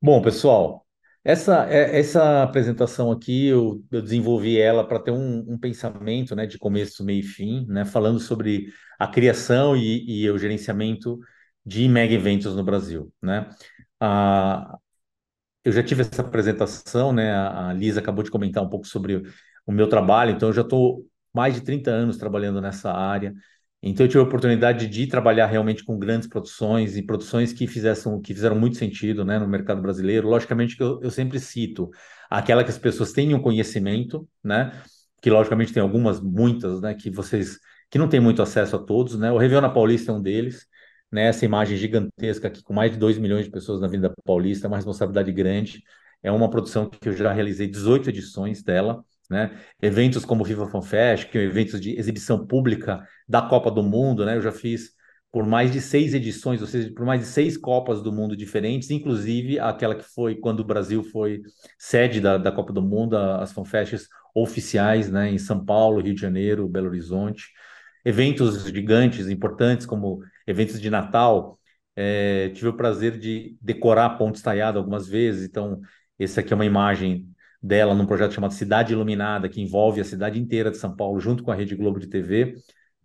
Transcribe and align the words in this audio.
Bom, 0.00 0.20
pessoal, 0.22 0.86
essa, 1.24 1.66
é- 1.70 1.98
essa 1.98 2.42
apresentação 2.42 3.10
aqui 3.10 3.46
eu, 3.46 3.82
eu 3.90 4.02
desenvolvi 4.02 4.58
ela 4.60 4.86
para 4.86 4.98
ter 5.00 5.10
um, 5.10 5.38
um 5.54 5.58
pensamento, 5.58 6.34
né, 6.36 6.46
de 6.46 6.58
começo, 6.58 7.04
meio 7.04 7.20
e 7.20 7.22
fim, 7.22 7.66
né, 7.68 7.84
falando 7.84 8.20
sobre 8.20 8.68
a 8.98 9.06
criação 9.08 9.76
e, 9.76 10.22
e 10.24 10.30
o 10.30 10.38
gerenciamento 10.38 11.18
de 11.64 11.88
mega 11.88 12.14
eventos 12.14 12.54
no 12.54 12.62
Brasil, 12.64 13.12
né? 13.22 13.48
Ah, 14.00 14.76
eu 15.64 15.72
já 15.72 15.82
tive 15.82 16.02
essa 16.02 16.22
apresentação, 16.22 17.12
né? 17.12 17.32
A, 17.32 17.70
a 17.70 17.72
Lisa 17.72 18.00
acabou 18.00 18.22
de 18.24 18.30
comentar 18.30 18.62
um 18.62 18.68
pouco 18.68 18.86
sobre 18.86 19.22
o 19.66 19.72
meu 19.72 19.88
trabalho, 19.88 20.30
então 20.32 20.48
eu 20.48 20.52
já 20.52 20.62
estou 20.62 21.04
mais 21.34 21.54
de 21.54 21.60
30 21.62 21.90
anos 21.90 22.16
trabalhando 22.16 22.60
nessa 22.60 22.92
área. 22.92 23.34
Então 23.82 24.04
eu 24.04 24.08
tive 24.08 24.20
a 24.20 24.24
oportunidade 24.24 24.86
de 24.88 25.06
trabalhar 25.06 25.46
realmente 25.46 25.84
com 25.84 25.98
grandes 25.98 26.28
produções 26.28 26.96
e 26.96 27.02
produções 27.02 27.52
que 27.52 27.66
fizessem, 27.66 28.20
que 28.20 28.34
fizeram 28.34 28.58
muito 28.58 28.76
sentido, 28.76 29.24
né, 29.24 29.38
no 29.38 29.46
mercado 29.46 29.80
brasileiro. 29.80 30.28
Logicamente 30.28 30.76
que 30.76 30.82
eu, 30.82 31.00
eu 31.02 31.10
sempre 31.10 31.38
cito 31.38 31.90
aquela 32.30 32.64
que 32.64 32.70
as 32.70 32.78
pessoas 32.78 33.12
tenham 33.12 33.40
conhecimento, 33.40 34.28
né? 34.42 34.72
Que 35.22 35.30
logicamente 35.30 35.72
tem 35.72 35.82
algumas, 35.82 36.20
muitas, 36.20 36.80
né, 36.80 36.94
que 36.94 37.10
vocês 37.10 37.58
que 37.90 37.98
não 37.98 38.08
têm 38.08 38.18
muito 38.20 38.42
acesso 38.42 38.76
a 38.76 38.78
todos, 38.78 39.18
né? 39.18 39.30
O 39.30 39.38
Réveillon 39.38 39.62
na 39.62 39.70
Paulista 39.70 40.10
é 40.10 40.14
um 40.14 40.20
deles 40.20 40.66
né, 41.10 41.28
essa 41.28 41.44
imagem 41.44 41.76
gigantesca 41.76 42.48
aqui, 42.48 42.62
com 42.62 42.74
mais 42.74 42.92
de 42.92 42.98
2 42.98 43.18
milhões 43.18 43.44
de 43.44 43.50
pessoas 43.50 43.80
na 43.80 43.86
Avenida 43.86 44.12
Paulista, 44.24 44.66
é 44.66 44.68
uma 44.68 44.76
responsabilidade 44.76 45.32
grande. 45.32 45.82
É 46.22 46.32
uma 46.32 46.50
produção 46.50 46.88
que 46.88 47.08
eu 47.08 47.12
já 47.12 47.32
realizei 47.32 47.68
18 47.68 48.10
edições 48.10 48.62
dela, 48.62 49.04
né? 49.30 49.56
Eventos 49.80 50.24
como 50.24 50.44
Viva 50.44 50.68
Fan 50.68 50.82
Fest, 50.82 51.30
que 51.30 51.38
é 51.38 51.42
eventos 51.42 51.80
de 51.80 51.96
exibição 51.98 52.46
pública 52.46 53.06
da 53.28 53.42
Copa 53.42 53.70
do 53.70 53.82
Mundo, 53.82 54.24
né? 54.24 54.36
Eu 54.36 54.42
já 54.42 54.52
fiz 54.52 54.90
por 55.32 55.44
mais 55.46 55.70
de 55.70 55.80
seis 55.80 56.14
edições, 56.14 56.60
ou 56.60 56.66
seja, 56.66 56.92
por 56.94 57.04
mais 57.04 57.20
de 57.20 57.26
seis 57.26 57.56
Copas 57.56 58.00
do 58.02 58.12
Mundo 58.12 58.36
diferentes, 58.36 58.90
inclusive 58.90 59.58
aquela 59.58 59.94
que 59.94 60.04
foi 60.04 60.36
quando 60.36 60.60
o 60.60 60.64
Brasil 60.64 61.02
foi 61.02 61.42
sede 61.78 62.20
da, 62.20 62.38
da 62.38 62.52
Copa 62.52 62.72
do 62.72 62.82
Mundo, 62.82 63.16
as 63.16 63.52
fanfests 63.52 64.08
oficiais, 64.34 65.10
né? 65.10 65.30
Em 65.30 65.38
São 65.38 65.64
Paulo, 65.64 66.00
Rio 66.00 66.14
de 66.14 66.20
Janeiro, 66.20 66.68
Belo 66.68 66.88
Horizonte 66.88 67.46
eventos 68.06 68.64
gigantes, 68.66 69.28
importantes, 69.28 69.84
como 69.84 70.20
eventos 70.46 70.80
de 70.80 70.88
Natal. 70.88 71.58
É, 71.96 72.50
tive 72.50 72.68
o 72.68 72.76
prazer 72.76 73.18
de 73.18 73.56
decorar 73.60 74.06
a 74.06 74.10
Ponte 74.10 74.36
Estaiada 74.36 74.78
algumas 74.78 75.08
vezes, 75.08 75.48
então, 75.48 75.80
essa 76.16 76.40
aqui 76.40 76.52
é 76.52 76.56
uma 76.56 76.64
imagem 76.64 77.28
dela 77.60 77.94
num 77.94 78.06
projeto 78.06 78.32
chamado 78.32 78.54
Cidade 78.54 78.92
Iluminada, 78.92 79.48
que 79.48 79.60
envolve 79.60 80.00
a 80.00 80.04
cidade 80.04 80.38
inteira 80.38 80.70
de 80.70 80.76
São 80.76 80.94
Paulo, 80.94 81.18
junto 81.18 81.42
com 81.42 81.50
a 81.50 81.54
Rede 81.56 81.74
Globo 81.74 81.98
de 81.98 82.06
TV, 82.06 82.54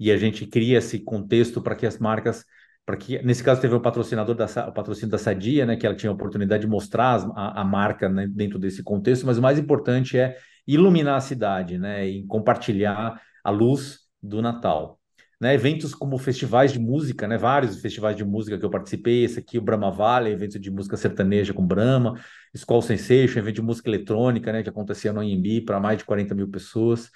e 0.02 0.12
a 0.12 0.18
gente 0.18 0.48
cria 0.48 0.80
esse 0.80 0.98
contexto 0.98 1.62
para 1.62 1.76
que 1.76 1.86
as 1.86 2.00
marcas 2.00 2.44
para 2.84 2.98
que 2.98 3.22
nesse 3.24 3.44
caso 3.44 3.62
teve 3.62 3.76
o 3.76 3.80
patrocinador 3.80 4.34
da 4.34 4.46
o 4.68 4.74
patrocínio 4.74 5.12
da 5.12 5.20
Sadia, 5.20 5.64
né, 5.64 5.76
que 5.76 5.86
ela 5.86 5.96
tinha 5.96 6.10
a 6.10 6.14
oportunidade 6.14 6.62
de 6.62 6.68
mostrar 6.68 7.24
a, 7.36 7.62
a 7.62 7.64
marca 7.64 8.10
né, 8.10 8.28
dentro 8.28 8.58
desse 8.58 8.82
contexto, 8.82 9.28
mas 9.28 9.38
o 9.38 9.42
mais 9.42 9.60
importante 9.60 10.18
é 10.18 10.36
iluminar 10.66 11.18
a 11.18 11.22
cidade, 11.22 11.78
né, 11.78 12.08
e 12.08 12.26
compartilhar 12.26 13.22
a 13.44 13.50
luz 13.52 14.00
do 14.22 14.42
Natal. 14.42 15.00
Né, 15.40 15.54
eventos 15.54 15.94
como 15.94 16.18
festivais 16.18 16.74
de 16.74 16.80
música, 16.80 17.28
né, 17.28 17.38
vários 17.38 17.80
festivais 17.80 18.16
de 18.16 18.26
música 18.26 18.58
que 18.58 18.66
eu 18.66 18.70
participei, 18.72 19.24
esse 19.24 19.38
aqui, 19.38 19.60
o 19.60 19.62
Brahma 19.62 19.92
Valley, 19.92 20.34
evento 20.34 20.60
de 20.60 20.72
música 20.72 20.98
sertaneja 20.98 21.54
com 21.54 21.66
Brahma, 21.66 22.20
Skull 22.54 22.82
Sensation, 22.82 23.40
evento 23.40 23.56
de 23.56 23.62
música 23.62 23.90
eletrônica, 23.90 24.52
né, 24.52 24.64
que 24.64 24.70
acontecia 24.70 25.14
no 25.14 25.20
AMB 25.20 25.62
para 25.66 25.80
mais 25.80 26.00
de 26.00 26.06
40 26.06 26.34
mil 26.34 26.50
pessoas, 26.50 27.12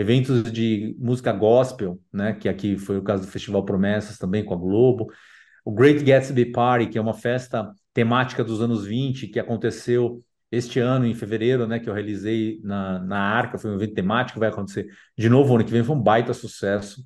eventos 0.00 0.50
de 0.50 0.96
música 0.98 1.30
gospel, 1.30 2.00
né, 2.10 2.32
que 2.32 2.48
aqui 2.48 2.78
foi 2.78 2.96
o 2.96 3.02
caso 3.02 3.22
do 3.26 3.30
Festival 3.30 3.64
Promessas 3.66 4.16
também 4.16 4.42
com 4.42 4.54
a 4.54 4.56
Globo, 4.56 5.12
o 5.62 5.70
Great 5.70 6.02
Gatsby 6.02 6.46
Party, 6.46 6.86
que 6.86 6.96
é 6.96 7.00
uma 7.00 7.12
festa 7.12 7.70
temática 7.92 8.42
dos 8.42 8.62
anos 8.62 8.86
20, 8.86 9.26
que 9.28 9.38
aconteceu 9.38 10.24
este 10.50 10.80
ano, 10.80 11.04
em 11.04 11.14
fevereiro, 11.14 11.66
né, 11.66 11.78
que 11.78 11.88
eu 11.88 11.92
realizei 11.92 12.60
na, 12.64 12.98
na 12.98 13.18
Arca, 13.18 13.58
foi 13.58 13.70
um 13.70 13.74
evento 13.74 13.92
temático, 13.92 14.40
vai 14.40 14.48
acontecer 14.48 14.86
de 15.16 15.28
novo 15.28 15.54
ano 15.54 15.64
que 15.66 15.70
vem, 15.70 15.84
foi 15.84 15.94
um 15.94 16.02
baita 16.02 16.32
sucesso, 16.32 17.04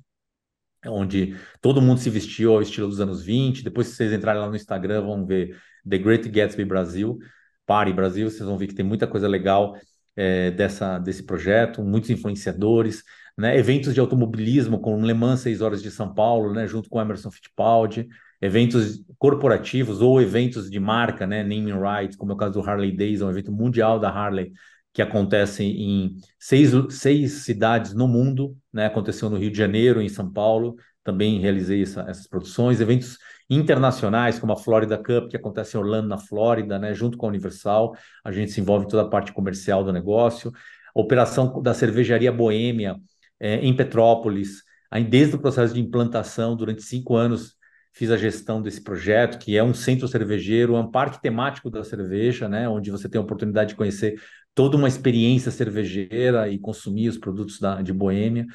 onde 0.87 1.35
todo 1.61 1.81
mundo 1.81 1.99
se 1.99 2.09
vestiu 2.09 2.53
ao 2.53 2.61
estilo 2.61 2.87
dos 2.87 3.01
anos 3.01 3.23
20. 3.23 3.63
Depois, 3.63 3.87
se 3.87 3.95
vocês 3.95 4.13
entrarem 4.13 4.41
lá 4.41 4.47
no 4.47 4.55
Instagram, 4.55 5.01
vão 5.01 5.25
ver 5.25 5.59
The 5.87 5.97
Great 5.97 6.29
Gatsby 6.29 6.63
Brasil, 6.63 7.19
Party 7.65 7.91
Brasil, 7.91 8.29
vocês 8.29 8.47
vão 8.47 8.57
ver 8.57 8.67
que 8.67 8.75
tem 8.75 8.85
muita 8.85 9.05
coisa 9.05 9.27
legal 9.27 9.75
é, 10.15 10.51
dessa, 10.51 10.97
desse 10.99 11.23
projeto, 11.23 11.83
muitos 11.83 12.09
influenciadores, 12.09 13.03
né, 13.37 13.57
eventos 13.57 13.93
de 13.93 13.99
automobilismo, 13.99 14.79
como 14.79 15.05
Le 15.05 15.13
Mans 15.13 15.41
6 15.41 15.61
Horas 15.61 15.81
de 15.83 15.91
São 15.91 16.13
Paulo, 16.13 16.53
né, 16.53 16.67
junto 16.67 16.89
com 16.89 17.01
Emerson 17.01 17.31
Fittipaldi, 17.31 18.07
eventos 18.41 19.03
corporativos 19.17 20.01
ou 20.01 20.21
eventos 20.21 20.69
de 20.69 20.79
marca, 20.79 21.27
né, 21.27 21.43
naming 21.43 21.73
rights, 21.73 22.15
como 22.15 22.31
é 22.31 22.35
o 22.35 22.37
caso 22.37 22.53
do 22.53 22.69
Harley 22.69 22.95
Days, 22.95 23.21
um 23.21 23.29
evento 23.29 23.51
mundial 23.51 23.99
da 23.99 24.09
Harley 24.09 24.53
que 24.95 25.01
acontece 25.01 25.61
em 25.61 26.15
seis, 26.39 26.71
seis 26.91 27.43
cidades 27.43 27.93
no 27.93 28.07
mundo, 28.07 28.55
né? 28.71 28.85
Aconteceu 28.85 29.29
no 29.29 29.35
Rio 29.37 29.51
de 29.51 29.57
Janeiro, 29.57 30.01
em 30.01 30.07
São 30.07 30.31
Paulo, 30.31 30.77
também 31.03 31.37
realizei 31.37 31.83
essa, 31.83 32.01
essas 32.07 32.27
produções, 32.27 32.79
eventos 32.79 33.17
internacionais, 33.49 34.39
como 34.39 34.53
a 34.53 34.57
Florida 34.57 34.97
Cup, 34.97 35.29
que 35.29 35.37
acontece 35.37 35.75
em 35.75 35.79
Orlando, 35.79 36.07
na 36.07 36.17
Flórida, 36.17 36.79
né? 36.79 36.93
Junto 36.93 37.17
com 37.17 37.25
a 37.25 37.29
Universal, 37.29 37.95
a 38.23 38.31
gente 38.31 38.51
se 38.51 38.61
envolve 38.61 38.85
em 38.85 38.87
toda 38.87 39.03
a 39.03 39.09
parte 39.09 39.31
comercial 39.31 39.83
do 39.83 39.93
negócio. 39.93 40.51
A 40.95 40.99
operação 40.99 41.61
da 41.61 41.73
cervejaria 41.73 42.31
Boêmia 42.31 42.97
é, 43.39 43.55
em 43.57 43.75
Petrópolis, 43.75 44.63
aí 44.89 45.03
desde 45.03 45.35
o 45.35 45.39
processo 45.39 45.73
de 45.73 45.81
implantação, 45.81 46.55
durante 46.55 46.81
cinco 46.81 47.15
anos, 47.15 47.55
fiz 47.93 48.11
a 48.11 48.17
gestão 48.17 48.61
desse 48.61 48.81
projeto, 48.81 49.37
que 49.37 49.57
é 49.57 49.63
um 49.63 49.73
centro 49.73 50.07
cervejeiro, 50.07 50.75
um 50.75 50.91
parque 50.91 51.21
temático 51.21 51.69
da 51.69 51.83
cerveja, 51.83 52.49
né, 52.49 52.67
onde 52.67 52.91
você 52.91 53.07
tem 53.07 53.19
a 53.19 53.23
oportunidade 53.23 53.69
de 53.69 53.75
conhecer 53.75 54.15
toda 54.53 54.75
uma 54.75 54.87
experiência 54.87 55.49
cervejeira 55.51 56.49
e 56.49 56.59
consumir 56.59 57.07
os 57.07 57.17
produtos 57.17 57.59
da, 57.59 57.81
de 57.81 57.93
Boêmia. 57.93 58.45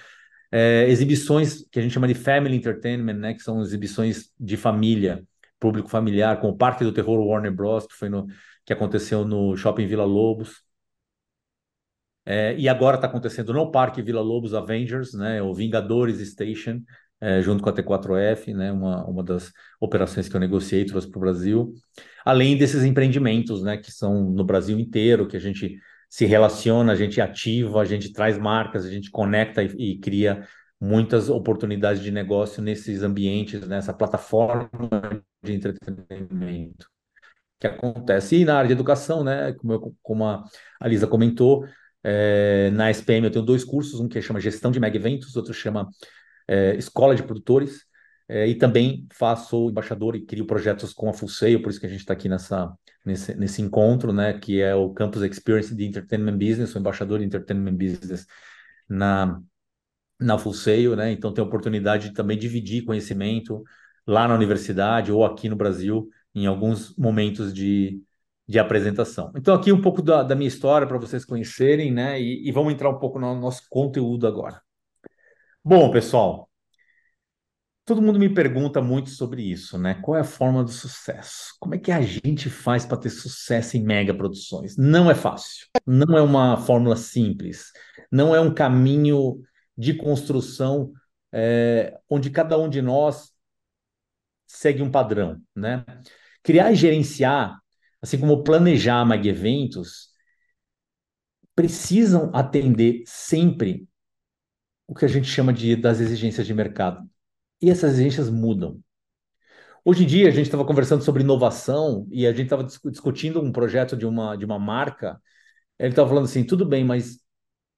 É, 0.53 0.89
exibições 0.89 1.65
que 1.71 1.79
a 1.79 1.83
gente 1.83 1.93
chama 1.93 2.09
de 2.09 2.15
family 2.15 2.57
entertainment, 2.57 3.15
né, 3.15 3.35
que 3.35 3.43
são 3.43 3.63
exibições 3.63 4.31
de 4.39 4.57
família, 4.57 5.25
público 5.61 5.89
familiar, 5.89 6.41
como 6.41 6.55
o 6.55 6.57
Parque 6.57 6.83
do 6.83 6.93
Terror 6.93 7.21
Warner 7.25 7.53
Bros, 7.53 7.87
que 7.87 7.95
foi 7.95 8.09
no 8.09 8.27
que 8.65 8.73
aconteceu 8.73 9.25
no 9.25 9.57
Shopping 9.57 9.87
Vila 9.87 10.05
Lobos. 10.05 10.63
É, 12.25 12.55
e 12.59 12.69
agora 12.69 12.97
está 12.97 13.07
acontecendo 13.07 13.53
no 13.53 13.71
Parque 13.71 14.03
Vila 14.03 14.21
Lobos 14.21 14.55
Avengers, 14.55 15.15
né, 15.15 15.43
o 15.43 15.55
Vingadores 15.55 16.19
Station, 16.31 16.83
é, 17.21 17.41
junto 17.43 17.63
com 17.63 17.69
a 17.69 17.73
T4F, 17.73 18.55
né, 18.55 18.73
uma, 18.73 19.05
uma 19.07 19.23
das 19.23 19.53
operações 19.81 20.29
que 20.29 20.37
eu 20.37 20.41
negociei 20.41 20.85
trouxe 20.85 21.11
para 21.11 21.19
o 21.19 21.21
Brasil, 21.21 21.75
além 22.25 22.57
desses 22.57 22.85
empreendimentos, 22.85 23.63
né, 23.63 23.77
que 23.77 23.91
são 23.91 24.31
no 24.31 24.45
Brasil 24.45 24.79
inteiro, 24.79 25.27
que 25.27 25.37
a 25.37 25.41
gente 25.41 25.79
se 26.11 26.27
relaciona, 26.27 26.93
a 26.93 26.97
gente 26.97 27.21
ativa, 27.21 27.81
a 27.81 27.85
gente 27.85 28.13
traz 28.13 28.37
marcas, 28.37 28.85
a 28.85 28.91
gente 28.91 29.11
conecta 29.11 29.63
e, 29.63 29.93
e 29.93 29.99
cria 30.01 30.47
muitas 30.81 31.31
oportunidades 31.31 32.03
de 32.03 32.11
negócio 32.11 32.61
nesses 32.61 33.03
ambientes, 33.03 33.67
nessa 33.67 33.95
plataforma 33.95 34.69
de 35.43 35.53
entretenimento 35.55 36.89
que 37.61 37.67
acontece. 37.67 38.37
E 38.37 38.45
na 38.45 38.57
área 38.57 38.69
de 38.69 38.73
educação, 38.73 39.23
né, 39.23 39.53
como, 39.53 39.73
eu, 39.73 39.97
como 40.03 40.25
a 40.27 40.89
Lisa 40.89 41.07
comentou, 41.07 41.65
é, 42.03 42.71
na 42.73 42.91
SPM 42.91 43.27
eu 43.27 43.31
tenho 43.31 43.45
dois 43.45 43.63
cursos, 43.63 44.01
um 44.01 44.09
que 44.09 44.21
chama 44.21 44.41
Gestão 44.41 44.71
de 44.71 44.81
Mega 44.81 44.97
Eventos, 44.97 45.37
outro 45.37 45.55
chama 45.55 45.89
é, 46.49 46.75
Escola 46.77 47.15
de 47.15 47.23
Produtores, 47.23 47.85
é, 48.29 48.47
e 48.49 48.57
também 48.57 49.07
faço 49.13 49.69
embaixador 49.71 50.17
e 50.17 50.25
crio 50.25 50.47
projetos 50.47 50.93
com 50.93 51.09
a 51.09 51.13
Full 51.13 51.29
Sail, 51.29 51.63
por 51.63 51.71
isso 51.71 51.79
que 51.79 51.87
a 51.87 51.91
gente 51.91 52.01
está 52.01 52.15
aqui 52.15 52.29
nessa, 52.29 52.73
nesse, 53.05 53.35
nesse 53.35 53.63
encontro, 53.63 54.13
né, 54.13 54.39
que 54.39 54.61
é 54.61 54.75
o 54.75 54.91
Campus 54.91 55.23
Experience 55.23 55.75
de 55.75 55.87
Entertainment 55.87 56.37
Business, 56.37 56.71
sou 56.71 56.81
embaixador 56.81 57.19
de 57.19 57.25
Entertainment 57.25 57.75
Business 57.75 58.27
na, 58.89 59.41
na 60.19 60.39
Full 60.39 60.55
Sail, 60.55 60.97
né, 60.97 61.13
então 61.13 61.33
tenho 61.33 61.47
a 61.47 61.49
oportunidade 61.49 62.09
de 62.11 62.15
também 62.15 62.39
dividir 62.39 62.85
conhecimento 62.85 63.63
lá 64.07 64.27
na 64.27 64.35
universidade 64.35 65.13
ou 65.13 65.25
aqui 65.25 65.49
no 65.49 65.57
Brasil, 65.57 66.09
em 66.35 66.47
alguns 66.47 66.97
momentos 66.97 67.53
de, 67.53 68.03
de 68.47 68.59
apresentação. 68.59 69.33
Então, 69.37 69.55
aqui 69.55 69.71
um 69.71 69.81
pouco 69.81 70.03
da, 70.03 70.25
da 70.25 70.35
minha 70.35 70.49
história 70.49 70.87
para 70.87 70.99
vocês 70.99 71.25
conhecerem, 71.25 71.93
né? 71.93 72.21
E, 72.21 72.49
e, 72.49 72.51
vamos 72.51 72.73
entrar 72.73 72.91
um 72.91 72.99
pouco 72.99 73.19
no 73.19 73.35
nosso 73.39 73.63
conteúdo 73.71 74.27
agora. 74.27 74.61
Bom, 75.65 75.91
pessoal, 75.93 76.50
todo 77.91 78.01
mundo 78.01 78.21
me 78.21 78.33
pergunta 78.33 78.81
muito 78.81 79.11
sobre 79.11 79.43
isso, 79.43 79.77
né? 79.77 79.95
Qual 80.01 80.17
é 80.17 80.21
a 80.21 80.25
forma 80.25 80.63
do 80.63 80.71
sucesso? 80.71 81.57
Como 81.59 81.75
é 81.75 81.79
que 81.79 81.91
a 81.91 82.01
gente 82.01 82.49
faz 82.49 82.87
para 82.87 82.97
ter 82.97 83.11
sucesso 83.11 83.77
em 83.77 83.83
mega 83.83 84.15
produções? 84.15 84.77
Não 84.77 85.11
é 85.11 85.15
fácil, 85.17 85.67
não 85.85 86.17
é 86.17 86.23
uma 86.23 86.57
fórmula 86.57 86.95
simples, 86.95 87.73
não 88.09 88.33
é 88.33 88.41
um 88.41 88.55
caminho 88.55 89.43
de 89.77 89.93
construção 89.93 90.93
é, 91.33 91.99
onde 92.09 92.31
cada 92.31 92.57
um 92.57 92.69
de 92.69 92.81
nós 92.81 93.33
segue 94.47 94.83
um 94.83 94.91
padrão, 94.91 95.43
né? 95.53 95.85
Criar 96.45 96.71
e 96.71 96.77
gerenciar, 96.77 97.59
assim 98.01 98.21
como 98.21 98.45
planejar 98.45 99.05
mega 99.05 99.29
eventos, 99.29 100.11
precisam 101.57 102.31
atender 102.33 103.03
sempre 103.05 103.89
o 104.87 104.95
que 104.95 105.05
a 105.05 105.09
gente 105.09 105.27
chama 105.27 105.53
de 105.53 105.75
das 105.75 105.99
exigências 105.99 106.47
de 106.47 106.55
mercado. 106.55 107.11
E 107.61 107.71
essas 107.71 107.93
exigências 107.93 108.31
mudam. 108.31 108.81
Hoje 109.85 110.05
em 110.05 110.07
dia, 110.07 110.29
a 110.29 110.31
gente 110.31 110.47
estava 110.47 110.65
conversando 110.65 111.03
sobre 111.03 111.23
inovação 111.23 112.07
e 112.11 112.27
a 112.27 112.33
gente 112.33 112.45
estava 112.45 112.65
discutindo 112.65 113.41
um 113.41 113.53
projeto 113.53 113.97
de 113.97 114.07
uma, 114.07 114.37
de 114.37 114.45
uma 114.45 114.59
marca. 114.59 115.21
Ele 115.79 115.91
estava 115.91 116.09
falando 116.09 116.25
assim: 116.25 116.45
tudo 116.45 116.67
bem, 116.67 116.85
mas 116.85 117.19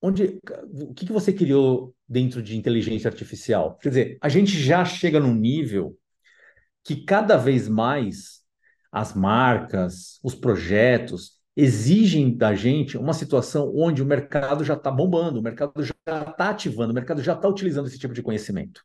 onde, 0.01 0.41
o 0.73 0.93
que, 0.95 1.07
que 1.07 1.13
você 1.13 1.33
criou 1.33 1.95
dentro 2.09 2.43
de 2.43 2.57
inteligência 2.57 3.09
artificial? 3.09 3.77
Quer 3.79 3.89
dizer, 3.89 4.19
a 4.21 4.29
gente 4.29 4.51
já 4.59 4.85
chega 4.85 5.21
num 5.21 5.35
nível 5.35 5.97
que 6.85 7.05
cada 7.05 7.37
vez 7.37 7.69
mais 7.69 8.43
as 8.91 9.15
marcas, 9.15 10.19
os 10.23 10.35
projetos 10.35 11.41
exigem 11.57 12.37
da 12.37 12.55
gente 12.55 12.97
uma 12.99 13.13
situação 13.13 13.73
onde 13.75 14.03
o 14.03 14.07
mercado 14.07 14.65
já 14.65 14.75
está 14.75 14.91
bombando, 14.91 15.39
o 15.39 15.43
mercado 15.43 15.83
já 15.83 15.95
está 16.05 16.51
ativando, 16.51 16.91
o 16.91 16.95
mercado 16.95 17.23
já 17.23 17.35
está 17.35 17.49
utilizando 17.49 17.87
esse 17.87 17.99
tipo 17.99 18.15
de 18.15 18.23
conhecimento. 18.23 18.83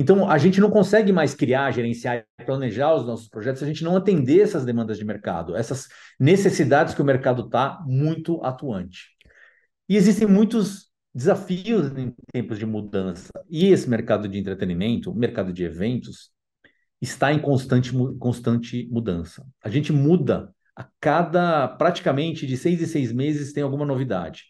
Então, 0.00 0.30
a 0.30 0.38
gente 0.38 0.62
não 0.62 0.70
consegue 0.70 1.12
mais 1.12 1.34
criar, 1.34 1.70
gerenciar 1.72 2.24
e 2.40 2.44
planejar 2.46 2.94
os 2.94 3.04
nossos 3.04 3.28
projetos 3.28 3.58
se 3.58 3.66
a 3.66 3.68
gente 3.68 3.84
não 3.84 3.94
atender 3.94 4.40
essas 4.40 4.64
demandas 4.64 4.96
de 4.96 5.04
mercado, 5.04 5.54
essas 5.54 5.88
necessidades 6.18 6.94
que 6.94 7.02
o 7.02 7.04
mercado 7.04 7.42
está 7.42 7.84
muito 7.86 8.42
atuante. 8.42 9.08
E 9.86 9.96
existem 9.96 10.26
muitos 10.26 10.88
desafios 11.14 11.94
em 11.98 12.14
tempos 12.32 12.58
de 12.58 12.64
mudança. 12.64 13.28
E 13.50 13.66
esse 13.66 13.90
mercado 13.90 14.26
de 14.26 14.38
entretenimento, 14.38 15.14
mercado 15.14 15.52
de 15.52 15.64
eventos, 15.64 16.30
está 16.98 17.30
em 17.30 17.38
constante, 17.38 17.92
constante 18.18 18.88
mudança. 18.90 19.46
A 19.62 19.68
gente 19.68 19.92
muda 19.92 20.50
a 20.74 20.88
cada, 20.98 21.68
praticamente, 21.68 22.46
de 22.46 22.56
seis 22.56 22.80
em 22.80 22.86
seis 22.86 23.12
meses 23.12 23.52
tem 23.52 23.62
alguma 23.62 23.84
novidade. 23.84 24.44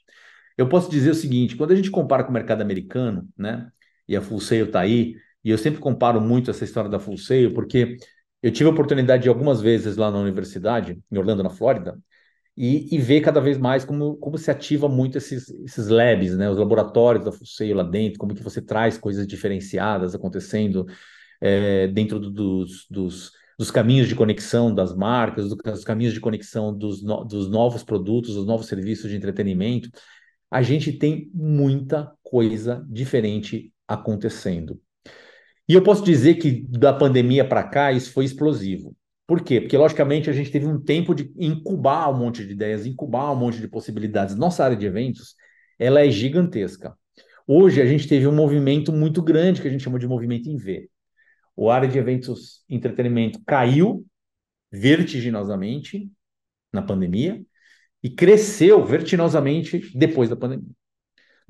Eu 0.57 0.69
posso 0.69 0.89
dizer 0.89 1.11
o 1.11 1.15
seguinte, 1.15 1.57
quando 1.57 1.73
a 1.73 1.77
gente 1.77 1.91
compara 1.91 2.23
com 2.23 2.31
o 2.31 2.35
mercado 2.35 2.63
americano, 2.63 3.29
né, 3.37 3.69
e 4.07 4.17
a 4.17 4.23
Full 4.23 4.41
Sail 4.41 4.67
está 4.67 4.79
aí, 4.79 5.17
e 5.45 5.51
eu 5.51 5.59
sempre 5.59 5.81
comparo 5.81 6.21
muito 6.21 6.51
essa 6.51 6.65
história 6.65 6.91
da 6.91 6.99
Full 6.99 7.17
Sail, 7.19 7.55
porque 7.55 7.97
eu 8.43 8.51
tive 8.53 8.69
a 8.69 8.73
oportunidade 8.73 9.25
de 9.25 9.29
algumas 9.29 9.61
vezes 9.61 9.97
lá 9.97 10.11
na 10.11 10.19
universidade, 10.19 10.99
em 11.11 11.19
Orlando, 11.19 11.43
na 11.43 11.51
Flórida, 11.51 11.99
e, 12.57 12.95
e 12.95 12.99
ver 12.99 13.21
cada 13.23 13.41
vez 13.41 13.59
mais 13.59 13.85
como, 13.85 14.17
como 14.17 14.37
se 14.37 14.51
ativa 14.51 14.89
muito 14.89 15.17
esses, 15.19 15.49
esses 15.65 15.89
labs, 15.89 16.37
né, 16.37 16.51
os 16.51 16.59
laboratórios 16.59 17.25
da 17.25 17.33
Full 17.33 17.47
Sail 17.47 17.77
lá 17.77 17.83
dentro, 17.83 18.19
como 18.19 18.35
que 18.35 18.43
você 18.43 18.61
traz 18.61 18.99
coisas 18.99 19.27
diferenciadas 19.27 20.15
acontecendo 20.15 20.87
é, 21.41 21.89
dentro 21.89 22.21
do, 22.21 22.31
dos, 22.31 22.87
dos, 22.91 23.33
dos, 23.59 23.71
caminhos 23.71 24.09
de 24.09 24.15
conexão 24.15 24.75
das 24.75 24.95
marcas, 24.95 25.49
do, 25.49 25.57
dos 25.57 25.85
caminhos 25.85 26.13
de 26.13 26.21
conexão 26.21 26.77
dos, 26.77 27.03
no, 27.03 27.25
dos 27.25 27.49
novos 27.51 27.83
produtos, 27.83 28.35
dos 28.35 28.47
novos 28.47 28.67
serviços 28.67 29.11
de 29.11 29.17
entretenimento. 29.17 29.91
A 30.51 30.63
gente 30.63 30.93
tem 30.93 31.31
muita 31.33 32.13
coisa 32.23 32.85
diferente 32.89 33.73
acontecendo. 33.89 34.81
E 35.69 35.75
eu 35.75 35.83
posso 35.83 36.05
dizer 36.05 36.35
que 36.35 36.67
da 36.69 36.93
pandemia 36.93 37.45
para 37.45 37.63
cá 37.63 37.93
isso 37.93 38.13
foi 38.13 38.25
explosivo. 38.25 38.97
Por 39.27 39.43
quê? 39.43 39.61
Porque, 39.61 39.77
logicamente, 39.77 40.29
a 40.29 40.33
gente 40.33 40.51
teve 40.51 40.67
um 40.67 40.81
tempo 40.81 41.15
de 41.15 41.33
incubar 41.39 42.11
um 42.11 42.19
monte 42.19 42.45
de 42.45 42.53
ideias, 42.53 42.85
incubar 42.85 43.31
um 43.33 43.37
monte 43.37 43.61
de 43.61 43.69
possibilidades. 43.69 44.35
Nossa 44.35 44.65
área 44.65 44.77
de 44.77 44.85
eventos, 44.85 45.37
ela 45.79 46.05
é 46.05 46.11
gigantesca. 46.11 46.97
Hoje, 47.47 47.81
a 47.81 47.87
gente 47.87 48.09
teve 48.09 48.27
um 48.27 48.35
movimento 48.35 48.93
muito 48.93 49.23
grande, 49.23 49.63
que 49.63 49.69
a 49.69 49.71
gente 49.71 49.85
chama 49.85 50.01
de 50.01 50.09
movimento 50.09 50.49
em 50.49 50.57
V. 50.57 50.91
O 51.55 51.71
área 51.71 51.89
de 51.89 51.97
eventos 51.97 52.65
entretenimento 52.69 53.41
caiu 53.47 54.05
vertiginosamente 54.73 56.11
na 56.73 56.83
pandemia 56.83 57.41
e 58.03 58.11
cresceu 58.11 58.85
vertiginosamente 58.85 59.97
depois 59.97 60.29
da 60.29 60.37
pandemia. 60.37 60.75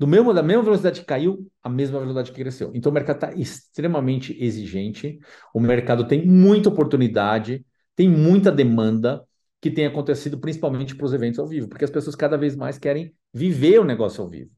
Do 0.01 0.07
mesmo, 0.07 0.33
da 0.33 0.41
mesma 0.41 0.63
velocidade 0.63 1.01
que 1.01 1.05
caiu, 1.05 1.47
a 1.61 1.69
mesma 1.69 1.99
velocidade 1.99 2.31
que 2.31 2.41
cresceu. 2.41 2.71
Então 2.73 2.89
o 2.89 2.93
mercado 2.95 3.17
está 3.17 3.39
extremamente 3.39 4.35
exigente, 4.43 5.19
o 5.53 5.59
mercado 5.59 6.07
tem 6.07 6.25
muita 6.25 6.69
oportunidade, 6.69 7.63
tem 7.95 8.09
muita 8.09 8.51
demanda 8.51 9.23
que 9.61 9.69
tem 9.69 9.85
acontecido 9.85 10.39
principalmente 10.39 10.95
para 10.95 11.05
os 11.05 11.13
eventos 11.13 11.37
ao 11.37 11.45
vivo, 11.45 11.69
porque 11.69 11.85
as 11.85 11.91
pessoas 11.91 12.15
cada 12.15 12.35
vez 12.35 12.55
mais 12.55 12.79
querem 12.79 13.15
viver 13.31 13.79
o 13.79 13.83
negócio 13.83 14.23
ao 14.23 14.27
vivo, 14.27 14.49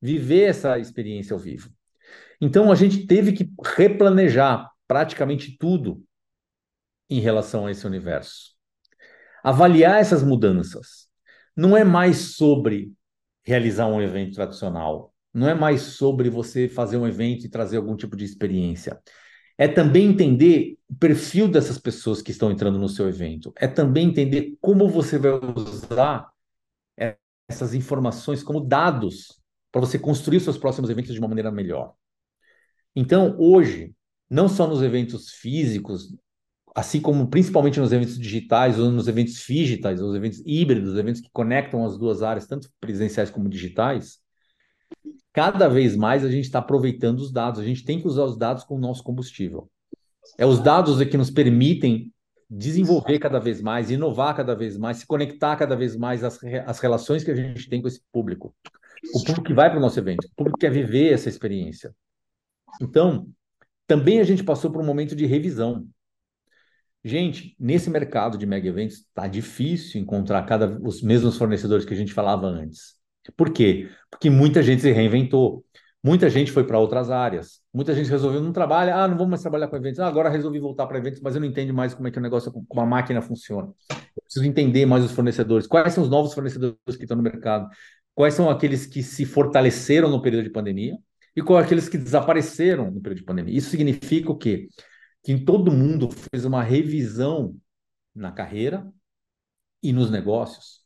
viver 0.00 0.44
essa 0.44 0.78
experiência 0.78 1.34
ao 1.34 1.38
vivo. 1.38 1.68
Então 2.40 2.72
a 2.72 2.74
gente 2.74 3.06
teve 3.06 3.32
que 3.32 3.46
replanejar 3.76 4.70
praticamente 4.86 5.54
tudo 5.58 6.02
em 7.10 7.20
relação 7.20 7.66
a 7.66 7.70
esse 7.70 7.86
universo. 7.86 8.54
Avaliar 9.44 10.00
essas 10.00 10.22
mudanças 10.22 11.10
não 11.54 11.76
é 11.76 11.84
mais 11.84 12.36
sobre 12.36 12.96
realizar 13.48 13.86
um 13.86 14.02
evento 14.02 14.34
tradicional. 14.34 15.14
Não 15.32 15.48
é 15.48 15.54
mais 15.54 15.80
sobre 15.80 16.28
você 16.28 16.68
fazer 16.68 16.98
um 16.98 17.06
evento 17.06 17.46
e 17.46 17.48
trazer 17.48 17.78
algum 17.78 17.96
tipo 17.96 18.14
de 18.14 18.24
experiência. 18.24 19.00
É 19.56 19.66
também 19.66 20.06
entender 20.06 20.76
o 20.88 20.94
perfil 20.94 21.48
dessas 21.48 21.78
pessoas 21.78 22.20
que 22.20 22.30
estão 22.30 22.50
entrando 22.50 22.78
no 22.78 22.88
seu 22.88 23.08
evento. 23.08 23.52
É 23.56 23.66
também 23.66 24.08
entender 24.08 24.56
como 24.60 24.86
você 24.88 25.18
vai 25.18 25.32
usar 25.56 26.28
essas 27.48 27.72
informações 27.72 28.42
como 28.42 28.60
dados 28.60 29.40
para 29.72 29.80
você 29.80 29.98
construir 29.98 30.40
seus 30.40 30.58
próximos 30.58 30.90
eventos 30.90 31.14
de 31.14 31.18
uma 31.18 31.28
maneira 31.28 31.50
melhor. 31.50 31.94
Então, 32.94 33.34
hoje, 33.38 33.94
não 34.28 34.46
só 34.46 34.66
nos 34.66 34.82
eventos 34.82 35.30
físicos, 35.30 36.14
assim 36.74 37.00
como 37.00 37.28
principalmente 37.28 37.80
nos 37.80 37.92
eventos 37.92 38.18
digitais 38.18 38.78
ou 38.78 38.90
nos 38.90 39.08
eventos 39.08 39.34
digitais, 39.34 40.00
os 40.00 40.14
eventos 40.14 40.42
híbridos, 40.44 40.96
eventos 40.96 41.20
que 41.20 41.30
conectam 41.32 41.84
as 41.84 41.98
duas 41.98 42.22
áreas, 42.22 42.46
tanto 42.46 42.70
presenciais 42.80 43.30
como 43.30 43.48
digitais, 43.48 44.18
cada 45.32 45.68
vez 45.68 45.96
mais 45.96 46.24
a 46.24 46.30
gente 46.30 46.44
está 46.44 46.58
aproveitando 46.58 47.20
os 47.20 47.32
dados. 47.32 47.60
A 47.60 47.64
gente 47.64 47.84
tem 47.84 48.00
que 48.00 48.06
usar 48.06 48.24
os 48.24 48.36
dados 48.36 48.64
como 48.64 48.80
nosso 48.80 49.02
combustível. 49.02 49.70
É 50.36 50.44
os 50.44 50.60
dados 50.60 51.02
que 51.04 51.16
nos 51.16 51.30
permitem 51.30 52.12
desenvolver 52.50 53.18
cada 53.18 53.38
vez 53.38 53.60
mais, 53.60 53.90
inovar 53.90 54.34
cada 54.34 54.54
vez 54.54 54.76
mais, 54.76 54.98
se 54.98 55.06
conectar 55.06 55.56
cada 55.56 55.76
vez 55.76 55.96
mais 55.96 56.24
às, 56.24 56.38
às 56.66 56.80
relações 56.80 57.22
que 57.22 57.30
a 57.30 57.34
gente 57.34 57.68
tem 57.68 57.82
com 57.82 57.88
esse 57.88 58.00
público. 58.10 58.54
O 59.14 59.20
público 59.24 59.46
que 59.46 59.54
vai 59.54 59.70
para 59.70 59.78
o 59.78 59.82
nosso 59.82 59.98
evento, 59.98 60.24
o 60.24 60.34
público 60.34 60.58
que 60.58 60.66
quer 60.66 60.72
viver 60.72 61.12
essa 61.12 61.28
experiência. 61.28 61.94
Então, 62.80 63.28
também 63.86 64.20
a 64.20 64.24
gente 64.24 64.42
passou 64.42 64.70
por 64.70 64.80
um 64.80 64.86
momento 64.86 65.14
de 65.14 65.26
revisão. 65.26 65.86
Gente, 67.04 67.54
nesse 67.58 67.88
mercado 67.88 68.36
de 68.36 68.44
mega 68.44 68.68
eventos 68.68 68.98
está 68.98 69.26
difícil 69.26 70.00
encontrar 70.00 70.42
cada, 70.42 70.78
os 70.82 71.00
mesmos 71.00 71.36
fornecedores 71.36 71.84
que 71.84 71.94
a 71.94 71.96
gente 71.96 72.12
falava 72.12 72.46
antes. 72.46 72.94
Por 73.36 73.50
quê? 73.50 73.88
Porque 74.10 74.28
muita 74.30 74.62
gente 74.62 74.82
se 74.82 74.90
reinventou. 74.90 75.64
Muita 76.02 76.30
gente 76.30 76.52
foi 76.52 76.64
para 76.64 76.78
outras 76.78 77.10
áreas. 77.10 77.60
Muita 77.74 77.92
gente 77.92 78.08
resolveu 78.08 78.40
não 78.40 78.52
trabalhar, 78.52 79.02
ah, 79.02 79.08
não 79.08 79.16
vou 79.16 79.26
mais 79.26 79.42
trabalhar 79.42 79.68
com 79.68 79.76
eventos. 79.76 79.98
Ah, 80.00 80.06
agora 80.06 80.28
resolvi 80.28 80.58
voltar 80.60 80.86
para 80.86 80.98
eventos, 80.98 81.20
mas 81.20 81.34
eu 81.34 81.40
não 81.40 81.48
entendo 81.48 81.74
mais 81.74 81.92
como 81.92 82.06
é 82.08 82.10
que 82.10 82.18
o 82.18 82.22
negócio, 82.22 82.52
como 82.52 82.80
a 82.80 82.86
máquina 82.86 83.20
funciona. 83.20 83.68
Eu 83.90 84.22
preciso 84.22 84.46
entender 84.46 84.86
mais 84.86 85.04
os 85.04 85.10
fornecedores. 85.12 85.66
Quais 85.66 85.92
são 85.92 86.04
os 86.04 86.10
novos 86.10 86.32
fornecedores 86.32 86.96
que 86.96 87.02
estão 87.02 87.16
no 87.16 87.22
mercado? 87.22 87.68
Quais 88.14 88.34
são 88.34 88.48
aqueles 88.48 88.86
que 88.86 89.02
se 89.02 89.24
fortaleceram 89.24 90.08
no 90.08 90.22
período 90.22 90.44
de 90.44 90.50
pandemia? 90.50 90.96
E 91.36 91.42
quais 91.42 91.66
aqueles 91.66 91.88
que 91.88 91.98
desapareceram 91.98 92.90
no 92.90 93.00
período 93.00 93.18
de 93.18 93.24
pandemia? 93.24 93.56
Isso 93.56 93.70
significa 93.70 94.30
o 94.30 94.36
quê? 94.36 94.68
Que 95.22 95.38
todo 95.38 95.72
mundo 95.72 96.08
fez 96.10 96.44
uma 96.44 96.62
revisão 96.62 97.56
na 98.14 98.32
carreira 98.32 98.90
e 99.82 99.92
nos 99.92 100.10
negócios, 100.10 100.80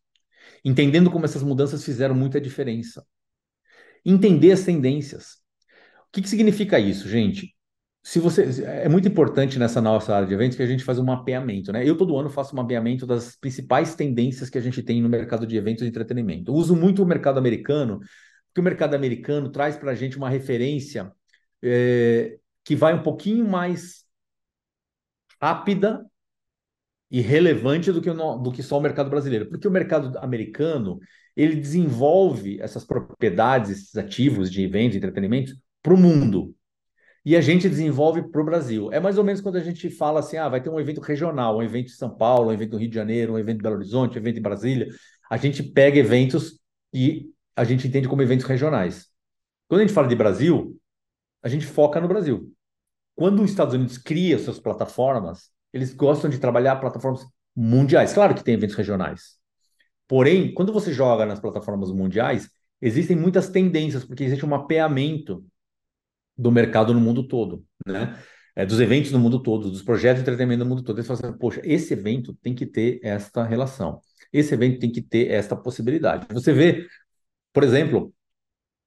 entendendo 0.65 1.11
como 1.11 1.25
essas 1.25 1.43
mudanças 1.43 1.85
fizeram 1.85 2.15
muita 2.15 2.41
diferença. 2.41 3.07
Entender 4.05 4.53
as 4.53 4.65
tendências. 4.65 5.35
O 6.09 6.13
que, 6.13 6.23
que 6.23 6.29
significa 6.29 6.79
isso, 6.79 7.09
gente? 7.09 7.55
Se 8.05 8.19
você 8.19 8.65
é 8.65 8.89
muito 8.89 9.07
importante 9.07 9.59
nessa 9.59 9.81
nossa 9.81 10.15
área 10.15 10.27
de 10.27 10.35
eventos 10.35 10.57
que 10.57 10.63
a 10.63 10.67
gente 10.67 10.83
faz 10.83 10.99
um 10.99 11.05
mapeamento, 11.05 11.73
né? 11.73 11.89
Eu 11.89 11.97
todo 11.97 12.19
ano 12.19 12.29
faço 12.29 12.53
um 12.53 12.57
mapeamento 12.57 13.07
das 13.07 13.37
principais 13.37 13.95
tendências 13.95 14.51
que 14.51 14.59
a 14.59 14.61
gente 14.61 14.83
tem 14.83 15.01
no 15.01 15.09
mercado 15.09 15.47
de 15.47 15.57
eventos 15.57 15.85
e 15.85 15.87
entretenimento. 15.87 16.51
Eu 16.51 16.57
uso 16.57 16.75
muito 16.75 17.03
o 17.03 17.07
mercado 17.07 17.39
americano, 17.39 18.01
porque 18.49 18.61
o 18.61 18.65
mercado 18.65 18.95
americano 18.95 19.51
traz 19.51 19.77
para 19.77 19.93
a 19.93 19.95
gente 19.95 20.17
uma 20.19 20.29
referência 20.29 21.13
é, 21.63 22.39
que 22.65 22.75
vai 22.75 22.93
um 22.93 23.03
pouquinho 23.03 23.49
mais 23.49 24.02
rápida 25.43 26.07
e 27.11 27.21
relevante 27.21 27.91
do 27.91 28.01
que, 28.01 28.11
do 28.11 28.53
que 28.53 28.63
só 28.63 28.79
o 28.79 28.81
mercado 28.81 29.11
brasileiro. 29.11 29.49
Porque 29.49 29.67
o 29.67 29.71
mercado 29.71 30.17
americano, 30.19 31.01
ele 31.37 31.57
desenvolve 31.57 32.61
essas 32.61 32.85
propriedades, 32.85 33.71
esses 33.71 33.97
ativos 33.97 34.51
de 34.51 34.63
eventos, 34.63 34.97
entretenimento 34.97 35.53
para 35.83 35.93
o 35.93 35.99
mundo. 35.99 36.55
E 37.25 37.37
a 37.37 37.41
gente 37.41 37.69
desenvolve 37.69 38.23
para 38.31 38.41
o 38.41 38.45
Brasil. 38.45 38.93
É 38.93 38.99
mais 38.99 39.19
ou 39.19 39.25
menos 39.25 39.41
quando 39.41 39.57
a 39.57 39.61
gente 39.61 39.91
fala 39.91 40.21
assim: 40.21 40.37
ah, 40.37 40.49
vai 40.49 40.61
ter 40.61 40.71
um 40.71 40.81
evento 40.81 41.01
regional, 41.01 41.59
um 41.59 41.63
evento 41.63 41.87
em 41.87 41.97
São 41.97 42.11
Paulo, 42.17 42.49
um 42.49 42.53
evento 42.53 42.73
no 42.73 42.79
Rio 42.79 42.89
de 42.89 42.95
Janeiro, 42.95 43.35
um 43.35 43.39
evento 43.39 43.59
em 43.59 43.63
Belo 43.63 43.77
Horizonte, 43.77 44.17
um 44.17 44.21
evento 44.21 44.39
em 44.39 44.43
Brasília. 44.43 44.89
A 45.31 45.37
gente 45.37 45.63
pega 45.63 45.99
eventos 45.99 46.59
e 46.93 47.31
a 47.55 47.65
gente 47.65 47.87
entende 47.87 48.09
como 48.09 48.23
eventos 48.23 48.47
regionais. 48.47 49.09
Quando 49.69 49.81
a 49.81 49.85
gente 49.85 49.95
fala 49.95 50.09
de 50.09 50.17
Brasil, 50.17 50.77
a 51.43 51.49
gente 51.49 51.67
foca 51.67 52.01
no 52.01 52.09
Brasil. 52.09 52.53
Quando 53.23 53.41
os 53.41 53.51
Estados 53.51 53.73
Unidos 53.73 53.99
cria 53.99 54.37
suas 54.37 54.59
plataformas, 54.59 55.49
eles 55.73 55.95
gostam 55.95 56.29
de 56.29 56.41
trabalhar 56.41 56.75
plataformas 56.81 57.25
mundiais. 57.55 58.13
Claro 58.13 58.35
que 58.35 58.43
tem 58.43 58.55
eventos 58.55 58.75
regionais. 58.75 59.39
Porém, 60.09 60.53
quando 60.53 60.73
você 60.73 60.93
joga 60.93 61.25
nas 61.25 61.39
plataformas 61.39 61.93
mundiais, 61.93 62.51
existem 62.81 63.17
muitas 63.17 63.49
tendências, 63.49 64.05
porque 64.05 64.25
existe 64.25 64.45
um 64.45 64.49
mapeamento 64.49 65.47
do 66.37 66.51
mercado 66.51 66.93
no 66.93 66.99
mundo 67.01 67.29
todo, 67.29 67.65
né? 67.87 68.21
é, 68.57 68.67
dos 68.67 68.81
eventos 68.81 69.13
no 69.13 69.21
mundo 69.21 69.41
todo, 69.41 69.71
dos 69.71 69.85
projetos 69.85 70.17
de 70.17 70.23
entretenimento 70.23 70.65
no 70.65 70.71
mundo 70.71 70.83
todo. 70.83 70.97
Eles 70.99 71.07
falam 71.07 71.25
assim, 71.25 71.39
poxa, 71.39 71.61
esse 71.63 71.93
evento 71.93 72.35
tem 72.43 72.53
que 72.53 72.67
ter 72.67 72.99
esta 73.05 73.45
relação, 73.45 74.01
esse 74.33 74.53
evento 74.53 74.81
tem 74.81 74.91
que 74.91 75.01
ter 75.01 75.31
esta 75.31 75.55
possibilidade. 75.55 76.27
Você 76.33 76.53
vê, 76.53 76.89
por 77.53 77.63
exemplo, 77.63 78.13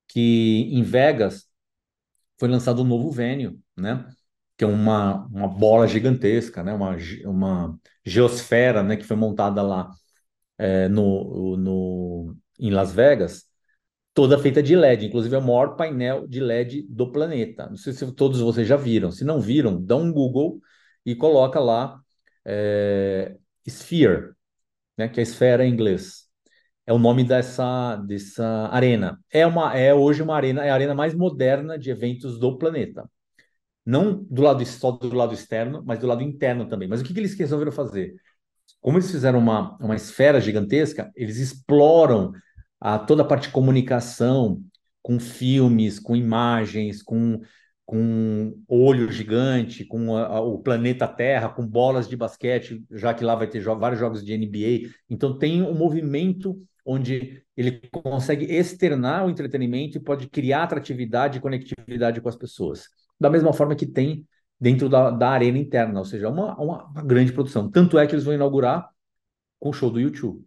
que 0.09 0.67
em 0.73 0.83
Vegas 0.83 1.47
foi 2.37 2.49
lançado 2.49 2.81
um 2.81 2.85
novo 2.85 3.09
venue, 3.09 3.57
né? 3.77 4.05
Que 4.57 4.63
é 4.63 4.67
uma, 4.67 5.25
uma 5.27 5.47
bola 5.47 5.87
gigantesca, 5.87 6.63
né? 6.63 6.73
Uma, 6.73 6.95
uma 7.25 7.79
geosfera, 8.05 8.83
né? 8.83 8.95
Que 8.97 9.03
foi 9.03 9.17
montada 9.17 9.61
lá 9.61 9.91
é, 10.57 10.87
no, 10.89 11.57
no, 11.57 12.37
em 12.59 12.69
Las 12.71 12.93
Vegas, 12.93 13.45
toda 14.13 14.39
feita 14.39 14.63
de 14.63 14.75
LED, 14.75 15.07
inclusive 15.07 15.35
é 15.35 15.39
o 15.39 15.41
maior 15.41 15.75
painel 15.75 16.27
de 16.27 16.39
LED 16.39 16.83
do 16.89 17.11
planeta. 17.11 17.67
Não 17.69 17.77
sei 17.77 17.93
se 17.93 18.11
todos 18.13 18.39
vocês 18.41 18.67
já 18.67 18.77
viram. 18.77 19.11
Se 19.11 19.23
não 19.25 19.39
viram, 19.41 19.81
dá 19.83 19.95
um 19.95 20.11
Google 20.11 20.59
e 21.05 21.15
coloca 21.15 21.59
lá 21.59 21.99
é, 22.45 23.37
Sphere, 23.67 24.33
né, 24.97 25.09
que 25.09 25.19
é 25.19 25.23
esfera 25.23 25.65
em 25.65 25.73
inglês. 25.73 26.25
É 26.85 26.93
o 26.93 26.99
nome 26.99 27.23
dessa, 27.23 27.95
dessa 27.97 28.45
arena. 28.71 29.19
É, 29.31 29.45
uma, 29.47 29.77
é 29.77 29.93
hoje 29.93 30.21
uma 30.23 30.35
arena, 30.35 30.65
é 30.65 30.69
a 30.69 30.73
arena 30.73 30.95
mais 30.95 31.15
moderna 31.15 31.77
de 31.79 31.89
eventos 31.91 32.39
do 32.39 32.57
planeta. 32.57 33.09
Não 33.85 34.23
do 34.23 34.41
lado 34.41 34.65
só 34.65 34.91
do 34.91 35.13
lado 35.15 35.33
externo, 35.33 35.83
mas 35.85 35.99
do 35.99 36.07
lado 36.07 36.23
interno 36.23 36.67
também. 36.67 36.87
Mas 36.87 37.01
o 37.01 37.03
que, 37.03 37.13
que 37.13 37.19
eles 37.19 37.35
resolveram 37.35 37.71
fazer? 37.71 38.15
Como 38.81 38.97
eles 38.97 39.11
fizeram 39.11 39.39
uma, 39.39 39.77
uma 39.77 39.95
esfera 39.95 40.41
gigantesca, 40.41 41.11
eles 41.15 41.37
exploram 41.37 42.33
a 42.79 42.99
toda 42.99 43.21
a 43.23 43.25
parte 43.25 43.47
de 43.47 43.53
comunicação, 43.53 44.61
com 45.01 45.19
filmes, 45.19 45.99
com 45.99 46.15
imagens, 46.15 47.03
com, 47.03 47.39
com 47.85 48.59
olho 48.67 49.11
gigante, 49.11 49.85
com 49.85 50.15
a, 50.15 50.25
a, 50.25 50.41
o 50.41 50.59
planeta 50.59 51.07
Terra, 51.07 51.49
com 51.49 51.65
bolas 51.65 52.09
de 52.09 52.17
basquete, 52.17 52.83
já 52.91 53.13
que 53.13 53.23
lá 53.23 53.35
vai 53.35 53.47
ter 53.47 53.61
jo 53.61 53.77
vários 53.77 53.99
jogos 53.99 54.25
de 54.25 54.33
NBA. 54.35 54.89
Então 55.09 55.37
tem 55.37 55.61
um 55.61 55.75
movimento 55.75 56.59
onde 56.83 57.43
ele 57.55 57.81
consegue 57.91 58.45
externar 58.45 59.25
o 59.25 59.29
entretenimento 59.29 59.97
e 59.97 60.01
pode 60.01 60.27
criar 60.27 60.63
atratividade 60.63 61.37
e 61.37 61.41
conectividade 61.41 62.19
com 62.21 62.29
as 62.29 62.35
pessoas. 62.35 62.87
Da 63.19 63.29
mesma 63.29 63.53
forma 63.53 63.75
que 63.75 63.85
tem 63.85 64.27
dentro 64.59 64.89
da, 64.89 65.09
da 65.11 65.29
arena 65.29 65.57
interna, 65.57 65.99
ou 65.99 66.05
seja, 66.05 66.29
uma, 66.29 66.55
uma, 66.55 66.85
uma 66.85 67.03
grande 67.03 67.31
produção. 67.33 67.69
Tanto 67.69 67.97
é 67.97 68.07
que 68.07 68.13
eles 68.13 68.23
vão 68.23 68.33
inaugurar 68.33 68.89
com 69.59 69.69
o 69.69 69.73
show 69.73 69.89
do 69.89 69.99
YouTube. 69.99 70.45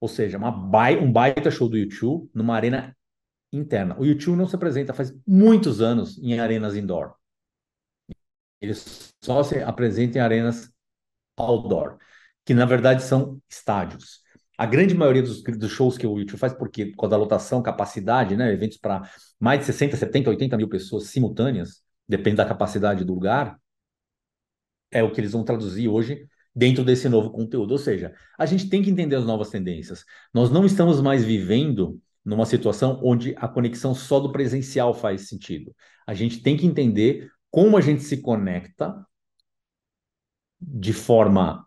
Ou 0.00 0.08
seja, 0.08 0.38
uma 0.38 0.50
bai, 0.50 0.98
um 0.98 1.10
baita 1.10 1.50
show 1.50 1.68
do 1.68 1.76
YouTube 1.76 2.30
numa 2.34 2.54
arena 2.54 2.96
interna. 3.52 3.98
O 3.98 4.04
YouTube 4.04 4.36
não 4.36 4.46
se 4.46 4.56
apresenta 4.56 4.92
faz 4.92 5.14
muitos 5.26 5.80
anos 5.80 6.18
em 6.18 6.38
arenas 6.38 6.76
indoor. 6.76 7.14
Ele 8.60 8.74
só 9.22 9.42
se 9.42 9.62
apresenta 9.62 10.18
em 10.18 10.20
arenas 10.20 10.70
outdoor, 11.36 11.98
que 12.44 12.54
na 12.54 12.64
verdade 12.64 13.02
são 13.02 13.40
estádios. 13.48 14.22
A 14.58 14.66
grande 14.66 14.94
maioria 14.94 15.22
dos, 15.22 15.42
dos 15.42 15.70
shows 15.70 15.98
que 15.98 16.06
o 16.06 16.18
YouTube 16.18 16.38
faz, 16.38 16.52
porque 16.52 16.92
com 16.94 17.06
a 17.06 17.16
lotação, 17.16 17.62
capacidade, 17.62 18.36
né, 18.36 18.52
eventos 18.52 18.78
para 18.78 19.02
mais 19.38 19.60
de 19.60 19.66
60, 19.66 19.96
70, 19.96 20.30
80 20.30 20.56
mil 20.56 20.68
pessoas 20.68 21.08
simultâneas, 21.08 21.82
depende 22.08 22.36
da 22.36 22.46
capacidade 22.46 23.04
do 23.04 23.12
lugar, 23.12 23.58
é 24.90 25.02
o 25.02 25.10
que 25.10 25.20
eles 25.20 25.32
vão 25.32 25.44
traduzir 25.44 25.88
hoje 25.88 26.26
dentro 26.54 26.84
desse 26.84 27.08
novo 27.08 27.30
conteúdo. 27.30 27.72
Ou 27.72 27.78
seja, 27.78 28.14
a 28.38 28.46
gente 28.46 28.68
tem 28.68 28.82
que 28.82 28.90
entender 28.90 29.16
as 29.16 29.26
novas 29.26 29.50
tendências. 29.50 30.04
Nós 30.32 30.50
não 30.50 30.64
estamos 30.64 31.00
mais 31.00 31.24
vivendo 31.24 32.00
numa 32.24 32.46
situação 32.46 33.00
onde 33.04 33.34
a 33.36 33.46
conexão 33.46 33.94
só 33.94 34.18
do 34.18 34.32
presencial 34.32 34.94
faz 34.94 35.28
sentido. 35.28 35.74
A 36.06 36.14
gente 36.14 36.42
tem 36.42 36.56
que 36.56 36.66
entender 36.66 37.30
como 37.50 37.76
a 37.76 37.80
gente 37.80 38.02
se 38.02 38.22
conecta 38.22 39.06
de 40.60 40.92
forma 40.92 41.65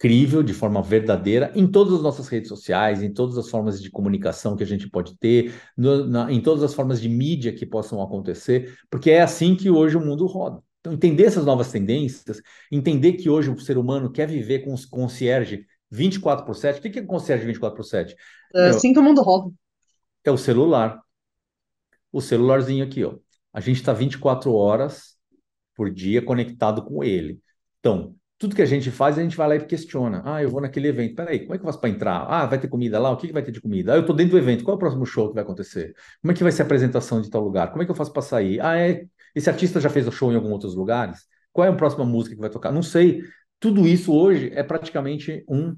crível, 0.00 0.42
de 0.42 0.54
forma 0.54 0.82
verdadeira, 0.82 1.52
em 1.54 1.66
todas 1.66 1.92
as 1.92 2.00
nossas 2.00 2.26
redes 2.26 2.48
sociais, 2.48 3.02
em 3.02 3.12
todas 3.12 3.36
as 3.36 3.50
formas 3.50 3.82
de 3.82 3.90
comunicação 3.90 4.56
que 4.56 4.62
a 4.62 4.66
gente 4.66 4.88
pode 4.88 5.14
ter, 5.18 5.54
no, 5.76 6.06
na, 6.06 6.32
em 6.32 6.40
todas 6.40 6.62
as 6.62 6.72
formas 6.72 7.02
de 7.02 7.08
mídia 7.08 7.52
que 7.52 7.66
possam 7.66 8.00
acontecer, 8.00 8.78
porque 8.90 9.10
é 9.10 9.20
assim 9.20 9.54
que 9.54 9.68
hoje 9.68 9.98
o 9.98 10.00
mundo 10.00 10.24
roda. 10.26 10.62
Então, 10.80 10.94
entender 10.94 11.24
essas 11.24 11.44
novas 11.44 11.70
tendências, 11.70 12.40
entender 12.72 13.12
que 13.12 13.28
hoje 13.28 13.50
o 13.50 13.60
ser 13.60 13.76
humano 13.76 14.10
quer 14.10 14.26
viver 14.26 14.60
com 14.60 14.72
os 14.72 14.86
concierge 14.86 15.66
24 15.90 16.46
por 16.46 16.56
7. 16.56 16.78
O 16.78 16.90
que 16.90 16.98
é 16.98 17.02
concierge 17.02 17.44
24 17.44 17.76
por 17.76 17.84
7? 17.84 18.16
É 18.54 18.68
assim 18.68 18.94
que 18.94 18.98
o 18.98 19.02
mundo 19.02 19.20
roda. 19.20 19.52
É 20.24 20.30
o 20.30 20.38
celular. 20.38 20.98
O 22.10 22.22
celularzinho 22.22 22.82
aqui, 22.82 23.04
ó. 23.04 23.16
A 23.52 23.60
gente 23.60 23.76
está 23.76 23.92
24 23.92 24.50
horas 24.54 25.18
por 25.74 25.90
dia 25.90 26.22
conectado 26.22 26.82
com 26.82 27.04
ele. 27.04 27.38
Então, 27.80 28.14
tudo 28.40 28.56
que 28.56 28.62
a 28.62 28.66
gente 28.66 28.90
faz, 28.90 29.18
a 29.18 29.22
gente 29.22 29.36
vai 29.36 29.46
lá 29.48 29.56
e 29.56 29.66
questiona. 29.66 30.22
Ah, 30.24 30.42
eu 30.42 30.48
vou 30.48 30.62
naquele 30.62 30.88
evento. 30.88 31.14
Peraí, 31.14 31.40
como 31.40 31.54
é 31.54 31.58
que 31.58 31.62
eu 31.62 31.66
faço 31.66 31.78
para 31.78 31.90
entrar? 31.90 32.22
Ah, 32.26 32.46
vai 32.46 32.58
ter 32.58 32.68
comida 32.68 32.98
lá? 32.98 33.10
O 33.10 33.16
que, 33.18 33.26
que 33.26 33.34
vai 33.34 33.42
ter 33.42 33.52
de 33.52 33.60
comida? 33.60 33.92
Ah, 33.92 33.96
eu 33.96 34.00
estou 34.00 34.16
dentro 34.16 34.32
do 34.32 34.38
evento. 34.38 34.64
Qual 34.64 34.72
é 34.72 34.76
o 34.76 34.78
próximo 34.78 35.04
show 35.04 35.28
que 35.28 35.34
vai 35.34 35.42
acontecer? 35.42 35.94
Como 36.22 36.32
é 36.32 36.34
que 36.34 36.42
vai 36.42 36.50
ser 36.50 36.62
a 36.62 36.64
apresentação 36.64 37.20
de 37.20 37.28
tal 37.28 37.44
lugar? 37.44 37.70
Como 37.70 37.82
é 37.82 37.84
que 37.84 37.90
eu 37.90 37.94
faço 37.94 38.10
para 38.14 38.22
sair? 38.22 38.58
Ah, 38.62 38.78
é... 38.78 39.04
esse 39.34 39.50
artista 39.50 39.78
já 39.78 39.90
fez 39.90 40.08
o 40.08 40.10
show 40.10 40.32
em 40.32 40.36
alguns 40.36 40.52
outros 40.52 40.74
lugares? 40.74 41.26
Qual 41.52 41.66
é 41.66 41.68
a 41.68 41.74
próxima 41.74 42.02
música 42.06 42.34
que 42.34 42.40
vai 42.40 42.48
tocar? 42.48 42.72
Não 42.72 42.82
sei. 42.82 43.22
Tudo 43.58 43.86
isso 43.86 44.10
hoje 44.10 44.50
é 44.54 44.62
praticamente 44.62 45.44
um, 45.46 45.76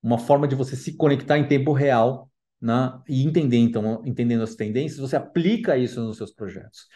uma 0.00 0.16
forma 0.16 0.46
de 0.46 0.54
você 0.54 0.76
se 0.76 0.96
conectar 0.96 1.36
em 1.36 1.48
tempo 1.48 1.72
real 1.72 2.30
na, 2.60 3.02
e 3.08 3.26
entender, 3.26 3.56
então, 3.56 4.00
entendendo 4.04 4.44
as 4.44 4.54
tendências, 4.54 5.00
você 5.00 5.16
aplica 5.16 5.76
isso 5.76 6.00
nos 6.00 6.16
seus 6.16 6.30
projetos. 6.32 6.86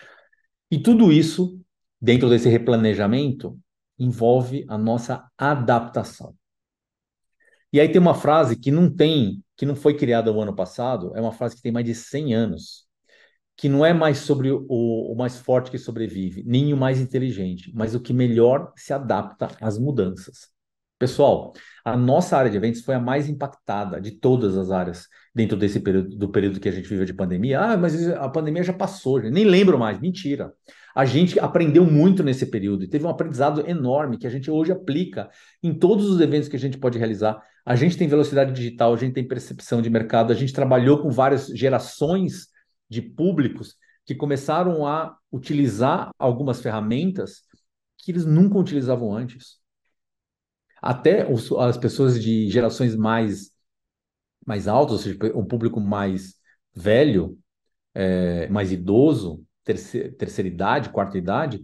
E 0.71 0.79
tudo 0.79 1.11
isso, 1.11 1.61
dentro 2.01 2.31
desse 2.31 2.49
replanejamento, 2.49 3.59
envolve 3.99 4.65
a 4.69 4.79
nossa 4.79 5.29
adaptação. 5.37 6.35
E 7.73 7.81
aí 7.81 7.89
tem 7.89 8.01
uma 8.01 8.15
frase 8.15 8.57
que 8.57 8.71
não 8.71 8.95
tem, 8.95 9.43
que 9.57 9.67
não 9.67 9.77
foi 9.77 9.95
criada 9.97 10.33
o 10.33 10.41
ano 10.41 10.55
passado, 10.55 11.13
é 11.15 11.21
uma 11.21 11.33
frase 11.33 11.57
que 11.57 11.63
tem 11.63 11.73
mais 11.73 11.85
de 11.85 11.95
100 11.95 12.35
anos, 12.35 12.87
que 13.57 13.69
não 13.69 13.85
é 13.85 13.93
mais 13.93 14.19
sobre 14.19 14.51
o, 14.51 14.65
o 14.69 15.15
mais 15.17 15.37
forte 15.39 15.71
que 15.71 15.79
sobrevive, 15.79 16.45
nem 16.47 16.73
o 16.73 16.77
mais 16.77 17.01
inteligente, 17.01 17.73
mas 17.75 17.95
o 17.95 18.01
que 18.01 18.13
melhor 18.13 18.73
se 18.77 18.93
adapta 18.93 19.49
às 19.61 19.79
mudanças. 19.79 20.49
Pessoal, 20.99 21.53
a 21.85 21.97
nossa 21.97 22.37
área 22.37 22.51
de 22.51 22.57
eventos 22.57 22.83
foi 22.83 22.95
a 22.95 23.01
mais 23.01 23.29
impactada 23.29 24.01
de 24.01 24.13
todas 24.13 24.57
as 24.57 24.71
áreas 24.71 25.07
dentro 25.35 25.57
desse 25.57 25.79
período, 25.81 26.17
do 26.17 26.29
período 26.29 26.59
que 26.59 26.69
a 26.69 26.73
gente 26.73 26.89
viveu 26.89 27.05
de 27.05 27.15
pandemia. 27.15 27.61
Ah, 27.61 27.77
mas 27.77 28.09
a 28.09 28.29
pandemia 28.29 28.65
já 28.65 28.73
passou, 28.73 29.21
nem 29.21 29.45
lembro 29.45 29.79
mais. 29.79 30.01
Mentira. 30.01 30.53
A 30.95 31.05
gente 31.05 31.39
aprendeu 31.39 31.85
muito 31.85 32.23
nesse 32.23 32.47
período 32.47 32.85
e 32.85 32.89
teve 32.89 33.05
um 33.05 33.09
aprendizado 33.09 33.69
enorme 33.69 34.19
que 34.19 34.27
a 34.27 34.31
gente 34.31 34.51
hoje 34.51 34.73
aplica 34.73 35.31
em 35.63 35.73
todos 35.73 36.09
os 36.09 36.21
eventos 36.21 36.49
que 36.49 36.57
a 36.57 36.59
gente 36.59 36.79
pode 36.79 36.99
realizar. 36.99 37.41
A 37.65 37.77
gente 37.77 37.97
tem 37.97 38.09
velocidade 38.09 38.53
digital, 38.53 38.95
a 38.95 38.97
gente 38.97 39.13
tem 39.15 39.27
percepção 39.27 39.83
de 39.83 39.91
mercado, 39.91 40.33
a 40.33 40.37
gente 40.37 40.53
trabalhou 40.53 41.03
com 41.03 41.11
várias 41.11 41.47
gerações 41.49 42.49
de 42.89 43.03
públicos 43.03 43.77
que 44.05 44.15
começaram 44.15 44.87
a 44.87 45.17
utilizar 45.31 46.11
algumas 46.19 46.61
ferramentas 46.61 47.43
que 47.99 48.11
eles 48.11 48.25
nunca 48.25 48.59
utilizavam 48.59 49.15
antes. 49.15 49.59
Até 50.81 51.31
os, 51.31 51.53
as 51.53 51.77
pessoas 51.77 52.23
de 52.23 52.49
gerações 52.49 52.97
mais, 52.97 53.51
mais 54.47 54.67
altas, 54.67 54.93
ou 54.93 54.99
seja, 54.99 55.19
um 55.37 55.45
público 55.45 55.81
mais 55.81 56.37
velho, 56.75 57.39
é, 57.95 58.49
mais 58.49 58.73
idoso, 58.73 59.45
terceira, 59.69 60.11
terceira 60.13 60.49
idade, 60.49 60.89
quarta 60.89 61.19
idade, 61.19 61.63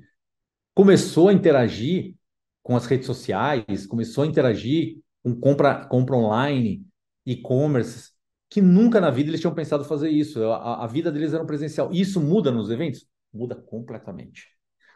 começou 0.75 1.30
a 1.30 1.32
interagir 1.32 2.14
com 2.62 2.76
as 2.76 2.84
redes 2.84 3.06
sociais, 3.06 3.87
começou 3.87 4.25
a 4.25 4.26
interagir 4.26 4.99
com 5.23 5.34
compra, 5.40 5.87
compra 5.87 6.14
online, 6.14 6.87
e-commerce, 7.25 8.11
que 8.50 8.61
nunca 8.61 9.00
na 9.00 9.11
vida 9.11 9.30
eles 9.30 9.40
tinham 9.40 9.54
pensado 9.54 9.84
fazer 9.84 10.11
isso. 10.11 10.44
A, 10.44 10.84
a 10.84 10.87
vida 10.87 11.11
deles 11.11 11.32
era 11.32 11.42
um 11.42 11.46
presencial. 11.46 11.90
Isso 11.92 12.20
muda 12.20 12.50
nos 12.50 12.70
eventos? 12.70 13.06
Muda 13.32 13.54
completamente. 13.54 14.49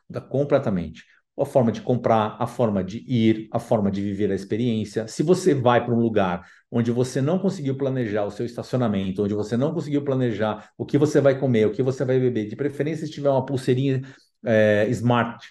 Muda 0.07 0.21
completamente 0.21 1.05
a 1.41 1.47
forma 1.47 1.73
de 1.73 1.81
comprar, 1.81 2.37
a 2.39 2.47
forma 2.47 2.83
de 2.83 2.99
ir, 3.07 3.49
a 3.53 3.59
forma 3.59 3.91
de 3.91 4.01
viver 4.01 4.31
a 4.31 4.35
experiência. 4.35 5.07
Se 5.07 5.23
você 5.23 5.55
vai 5.55 5.85
para 5.85 5.95
um 5.95 6.01
lugar 6.01 6.47
onde 6.71 6.91
você 6.91 7.21
não 7.21 7.39
conseguiu 7.39 7.77
planejar 7.77 8.25
o 8.25 8.31
seu 8.31 8.45
estacionamento, 8.45 9.23
onde 9.23 9.35
você 9.35 9.57
não 9.57 9.73
conseguiu 9.73 10.05
planejar 10.05 10.71
o 10.77 10.85
que 10.85 10.99
você 10.99 11.21
vai 11.21 11.39
comer, 11.39 11.67
o 11.67 11.73
que 11.73 11.83
você 11.83 12.05
vai 12.05 12.19
beber, 12.19 12.49
de 12.49 12.57
preferência 12.57 13.07
se 13.07 13.13
tiver 13.13 13.31
uma 13.31 13.45
pulseirinha 13.45 14.03
é, 14.45 14.87
smart, 14.91 15.49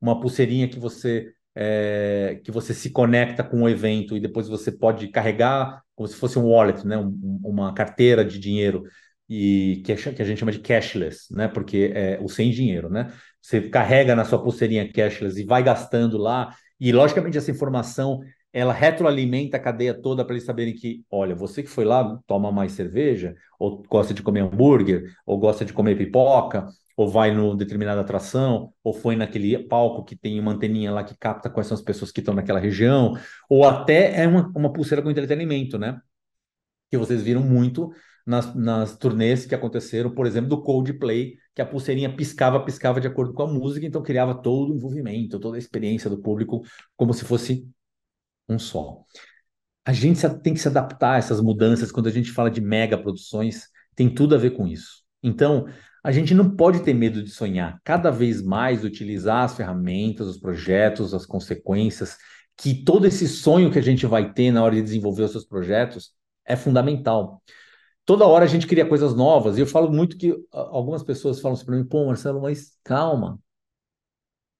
uma 0.00 0.20
pulseirinha 0.20 0.68
que 0.68 0.78
você 0.78 1.32
é, 1.60 2.40
que 2.44 2.52
você 2.52 2.72
se 2.72 2.90
conecta 2.90 3.42
com 3.42 3.62
o 3.62 3.68
evento 3.68 4.16
e 4.16 4.20
depois 4.20 4.48
você 4.48 4.70
pode 4.70 5.08
carregar 5.08 5.82
como 5.96 6.06
se 6.06 6.14
fosse 6.14 6.38
um 6.38 6.46
wallet, 6.46 6.86
né, 6.86 6.96
um, 6.96 7.40
uma 7.42 7.74
carteira 7.74 8.24
de 8.24 8.38
dinheiro 8.38 8.84
e 9.28 9.82
que, 9.84 9.94
que, 9.94 10.22
a 10.22 10.24
gente 10.24 10.38
chama 10.38 10.52
de 10.52 10.60
cashless, 10.60 11.32
né, 11.34 11.48
porque 11.48 11.92
é 11.94 12.18
o 12.20 12.28
sem 12.28 12.50
dinheiro, 12.50 12.88
né? 12.88 13.12
Você 13.42 13.68
carrega 13.68 14.16
na 14.16 14.24
sua 14.24 14.42
pulseirinha 14.42 14.90
cashless 14.90 15.38
e 15.38 15.44
vai 15.44 15.62
gastando 15.62 16.16
lá, 16.16 16.54
e 16.80 16.92
logicamente 16.92 17.36
essa 17.36 17.50
informação 17.50 18.20
ela 18.52 18.72
retroalimenta 18.72 19.56
a 19.56 19.60
cadeia 19.60 19.94
toda 19.94 20.24
para 20.24 20.34
eles 20.34 20.44
saberem 20.46 20.74
que, 20.74 21.04
olha, 21.10 21.34
você 21.34 21.62
que 21.62 21.68
foi 21.68 21.84
lá 21.84 22.18
toma 22.26 22.50
mais 22.50 22.72
cerveja, 22.72 23.34
ou 23.58 23.82
gosta 23.82 24.14
de 24.14 24.22
comer 24.22 24.40
hambúrguer, 24.40 25.12
ou 25.26 25.38
gosta 25.38 25.64
de 25.64 25.72
comer 25.72 25.96
pipoca, 25.96 26.66
ou 26.96 27.08
vai 27.08 27.32
no 27.32 27.54
determinada 27.54 28.00
atração, 28.00 28.72
ou 28.82 28.92
foi 28.92 29.16
naquele 29.16 29.58
palco 29.58 30.02
que 30.04 30.16
tem 30.16 30.40
uma 30.40 30.52
anteninha 30.52 30.90
lá 30.90 31.04
que 31.04 31.16
capta 31.16 31.50
quais 31.50 31.66
são 31.68 31.76
as 31.76 31.82
pessoas 31.82 32.10
que 32.10 32.20
estão 32.20 32.34
naquela 32.34 32.58
região, 32.58 33.14
ou 33.48 33.64
até 33.64 34.22
é 34.22 34.26
uma, 34.26 34.50
uma 34.56 34.72
pulseira 34.72 35.02
com 35.02 35.10
entretenimento, 35.10 35.78
né? 35.78 36.00
Que 36.90 36.96
vocês 36.96 37.22
viram 37.22 37.42
muito 37.42 37.92
nas, 38.28 38.54
nas 38.54 38.94
turnês 38.94 39.46
que 39.46 39.54
aconteceram, 39.54 40.10
por 40.10 40.26
exemplo, 40.26 40.50
do 40.50 40.62
Coldplay, 40.62 41.38
que 41.54 41.62
a 41.62 41.66
pulseirinha 41.66 42.14
piscava, 42.14 42.62
piscava 42.62 43.00
de 43.00 43.06
acordo 43.06 43.32
com 43.32 43.42
a 43.42 43.46
música, 43.46 43.86
então 43.86 44.02
criava 44.02 44.34
todo 44.34 44.70
o 44.70 44.76
envolvimento, 44.76 45.40
toda 45.40 45.56
a 45.56 45.58
experiência 45.58 46.10
do 46.10 46.20
público, 46.20 46.62
como 46.94 47.14
se 47.14 47.24
fosse 47.24 47.66
um 48.46 48.58
só. 48.58 49.02
A 49.82 49.94
gente 49.94 50.20
tem 50.42 50.52
que 50.52 50.60
se 50.60 50.68
adaptar 50.68 51.14
a 51.14 51.16
essas 51.16 51.40
mudanças 51.40 51.90
quando 51.90 52.08
a 52.08 52.10
gente 52.10 52.30
fala 52.30 52.50
de 52.50 52.60
mega 52.60 52.98
produções, 52.98 53.68
tem 53.96 54.14
tudo 54.14 54.34
a 54.34 54.38
ver 54.38 54.50
com 54.50 54.66
isso. 54.66 55.02
Então, 55.22 55.66
a 56.04 56.12
gente 56.12 56.34
não 56.34 56.54
pode 56.54 56.80
ter 56.80 56.92
medo 56.92 57.22
de 57.22 57.30
sonhar, 57.30 57.80
cada 57.82 58.10
vez 58.10 58.42
mais 58.42 58.84
utilizar 58.84 59.44
as 59.44 59.56
ferramentas, 59.56 60.28
os 60.28 60.36
projetos, 60.36 61.14
as 61.14 61.24
consequências, 61.24 62.18
que 62.58 62.84
todo 62.84 63.06
esse 63.06 63.26
sonho 63.26 63.70
que 63.70 63.78
a 63.78 63.82
gente 63.82 64.04
vai 64.04 64.34
ter 64.34 64.50
na 64.50 64.62
hora 64.62 64.74
de 64.74 64.82
desenvolver 64.82 65.22
os 65.22 65.30
seus 65.30 65.46
projetos 65.46 66.12
é 66.44 66.56
fundamental. 66.56 67.42
Toda 68.08 68.26
hora 68.26 68.46
a 68.46 68.48
gente 68.48 68.66
cria 68.66 68.88
coisas 68.88 69.14
novas, 69.14 69.58
e 69.58 69.60
eu 69.60 69.66
falo 69.66 69.92
muito 69.92 70.16
que 70.16 70.34
algumas 70.50 71.02
pessoas 71.02 71.42
falam 71.42 71.54
assim 71.54 71.66
para 71.66 71.76
mim, 71.76 71.84
pô, 71.84 72.06
Marcelo, 72.06 72.40
mas 72.40 72.74
calma. 72.82 73.38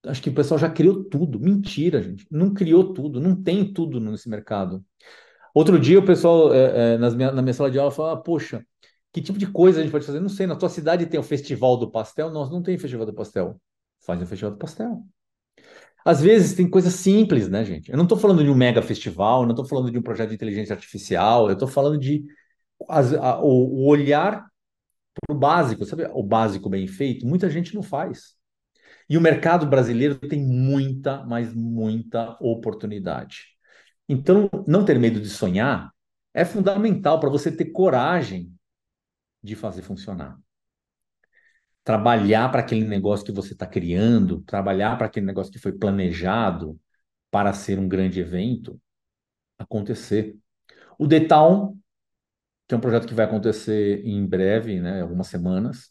Acho 0.05 0.21
que 0.21 0.29
o 0.29 0.35
pessoal 0.35 0.59
já 0.59 0.69
criou 0.69 1.03
tudo. 1.05 1.41
Mentira, 1.41 2.03
gente. 2.03 2.27
Não 2.31 2.53
criou 2.53 2.93
tudo, 2.93 3.19
não 3.19 3.35
tem 3.35 3.73
tudo 3.73 4.01
nesse 4.01 4.29
mercado. 4.29 4.85
Outro 5.55 5.81
dia 5.81 5.99
o 5.99 6.05
pessoal 6.05 6.53
é, 6.53 6.97
é, 6.97 6.99
nas 6.99 7.15
minha, 7.15 7.33
na 7.33 7.41
minha 7.41 7.55
sala 7.55 7.71
de 7.71 7.79
aula 7.79 7.91
falava, 7.91 8.21
ah, 8.21 8.23
poxa, 8.23 8.63
que 9.15 9.23
tipo 9.23 9.39
de 9.39 9.47
coisa 9.47 9.81
a 9.81 9.83
gente 9.83 9.93
pode 9.93 10.05
fazer? 10.05 10.21
Não 10.21 10.29
sei, 10.29 10.47
na 10.47 10.55
tua 10.55 10.69
cidade 10.69 11.07
tem 11.07 11.19
o 11.19 11.23
Festival 11.23 11.79
do 11.79 11.91
Pastel? 11.91 12.29
Nós 12.31 12.51
não 12.51 12.63
tem 12.63 12.77
Festival 12.77 13.07
do 13.07 13.15
Pastel. 13.15 13.59
Faz 14.05 14.21
um 14.21 14.27
Festival 14.27 14.51
do 14.53 14.59
Pastel. 14.59 15.03
Às 16.05 16.21
vezes 16.21 16.55
tem 16.55 16.69
coisas 16.69 16.93
simples, 16.93 17.49
né, 17.49 17.65
gente? 17.65 17.91
Eu 17.91 17.97
não 17.97 18.05
estou 18.05 18.19
falando 18.19 18.45
de 18.45 18.51
um 18.51 18.55
mega 18.55 18.83
festival, 18.83 19.45
não 19.45 19.53
estou 19.53 19.65
falando 19.65 19.91
de 19.91 19.97
um 19.97 20.03
projeto 20.03 20.29
de 20.29 20.35
inteligência 20.35 20.75
artificial, 20.75 21.47
eu 21.49 21.55
estou 21.55 21.67
falando 21.67 21.99
de 21.99 22.27
as, 22.89 23.13
a, 23.15 23.41
o, 23.41 23.47
o 23.47 23.87
olhar 23.87 24.47
para 25.21 25.35
o 25.35 25.39
básico, 25.39 25.85
sabe? 25.85 26.05
O 26.13 26.23
básico 26.23 26.69
bem 26.69 26.87
feito, 26.87 27.27
muita 27.27 27.51
gente 27.51 27.75
não 27.75 27.83
faz. 27.83 28.37
E 29.09 29.17
o 29.17 29.21
mercado 29.21 29.67
brasileiro 29.67 30.19
tem 30.19 30.45
muita, 30.45 31.25
mas 31.25 31.55
muita 31.55 32.37
oportunidade. 32.41 33.47
Então, 34.09 34.51
não 34.67 34.85
ter 34.85 34.99
medo 34.99 35.21
de 35.21 35.29
sonhar 35.29 35.93
é 36.35 36.45
fundamental 36.45 37.19
para 37.19 37.31
você 37.31 37.51
ter 37.51 37.67
coragem 37.67 38.53
de 39.43 39.55
fazer 39.55 39.83
funcionar. 39.83 40.39
Trabalhar 41.83 42.51
para 42.51 42.61
aquele 42.61 42.87
negócio 42.87 43.25
que 43.25 43.33
você 43.33 43.55
está 43.55 43.67
criando, 43.67 44.43
trabalhar 44.43 44.97
para 44.97 45.07
aquele 45.07 45.27
negócio 45.27 45.53
que 45.53 45.59
foi 45.59 45.73
planejado 45.73 46.79
para 47.31 47.53
ser 47.53 47.79
um 47.79 47.89
grande 47.89 48.21
evento, 48.21 48.81
acontecer. 49.59 50.37
O 50.99 51.07
Town, 51.27 51.79
que 52.69 52.75
é 52.75 52.79
um 52.79 52.81
projeto 52.81 53.07
que 53.09 53.15
vai 53.15 53.27
acontecer 53.27 54.05
em 54.07 54.27
breve, 54.27 54.81
né, 54.81 55.03
algumas 55.03 55.29
semanas, 55.29 55.91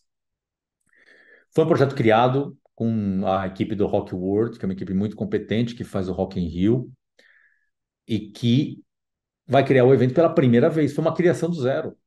foi 1.53 1.63
um 1.63 1.67
projeto 1.67 1.96
criado 1.96 2.57
com 2.75 3.25
a 3.25 3.48
equipe 3.48 3.74
do 3.75 3.88
Rock 3.88 4.13
World, 4.13 4.60
que 4.60 4.65
é 4.65 4.67
uma 4.67 4.74
equipe 4.74 4.93
muito 4.93 5.15
competente, 5.15 5.74
que 5.74 5.84
faz 5.84 6.07
o 6.07 6.13
Rock 6.13 6.39
in 6.39 6.48
Rio, 6.48 6.91
e 8.07 8.19
que 8.31 8.81
vai 9.48 9.65
criar 9.65 9.86
o 9.86 9.93
evento 9.93 10.13
pela 10.13 10.34
primeira 10.34 10.69
vez. 10.69 10.93
Foi 10.93 11.03
uma 11.03 11.15
criação 11.15 11.50
do 11.50 11.62
zero. 11.62 11.98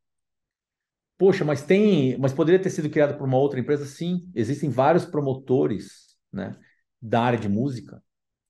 Poxa, 1.18 1.44
mas 1.44 1.62
tem, 1.62 2.16
mas 2.18 2.32
poderia 2.32 2.60
ter 2.60 2.70
sido 2.70 2.88
criado 2.88 3.18
por 3.18 3.26
uma 3.26 3.36
outra 3.36 3.60
empresa? 3.60 3.84
Sim, 3.84 4.30
existem 4.34 4.70
vários 4.70 5.04
promotores, 5.04 6.16
né, 6.32 6.56
da 7.00 7.22
área 7.22 7.38
de 7.38 7.48
música 7.48 8.02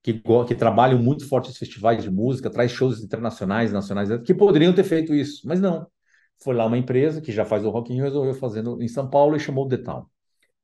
que, 0.03 0.23
que 0.47 0.55
trabalham 0.55 0.99
muito 1.03 1.29
forte 1.29 1.49
nos 1.49 1.59
festivais 1.59 2.03
de 2.03 2.11
música, 2.11 2.51
traz 2.51 2.71
shows 2.71 3.03
internacionais, 3.03 3.73
nacionais, 3.73 4.09
que 4.25 4.35
poderiam 4.35 4.75
ter 4.75 4.85
feito 4.85 5.15
isso, 5.15 5.47
mas 5.47 5.61
não. 5.61 5.87
Foi 6.43 6.55
lá 6.55 6.67
uma 6.67 6.79
empresa 6.79 7.21
que 7.21 7.33
já 7.33 7.45
faz 7.45 7.65
o 7.65 7.71
Rock 7.71 7.93
in 7.93 7.97
Rio, 7.97 8.05
resolveu 8.05 8.35
fazendo 8.35 8.83
em 8.83 8.89
São 8.89 9.09
Paulo 9.09 9.37
e 9.37 9.41
chamou 9.41 9.67
o 9.67 9.69
The 9.69 9.79
Town. 9.79 10.07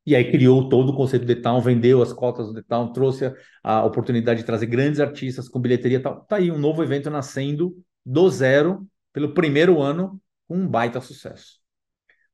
E 0.05 0.15
aí 0.15 0.31
criou 0.31 0.69
todo 0.69 0.91
o 0.91 0.97
conceito 0.97 1.27
do 1.27 1.35
The 1.35 1.41
Town, 1.41 1.61
vendeu 1.61 2.01
as 2.01 2.12
cotas 2.12 2.47
do 2.47 2.55
The 2.55 2.62
Town, 2.62 2.93
trouxe 2.93 3.33
a, 3.62 3.85
oportunidade 3.85 4.41
de 4.41 4.47
trazer 4.47 4.67
grandes 4.67 5.01
artistas 5.01 5.49
com 5.49 5.61
bilheteria 5.61 5.99
e 5.99 6.01
tal. 6.01 6.21
Tá 6.25 6.37
aí 6.37 6.51
um 6.51 6.59
novo 6.59 6.83
evento 6.83 7.11
nascendo 7.11 7.77
do 8.05 8.31
zero, 8.31 8.87
pelo 9.12 9.35
primeiro 9.35 9.81
ano, 9.83 10.21
com 10.47 10.57
um 10.57 10.69
baita 10.69 11.01
sucesso 11.01 11.61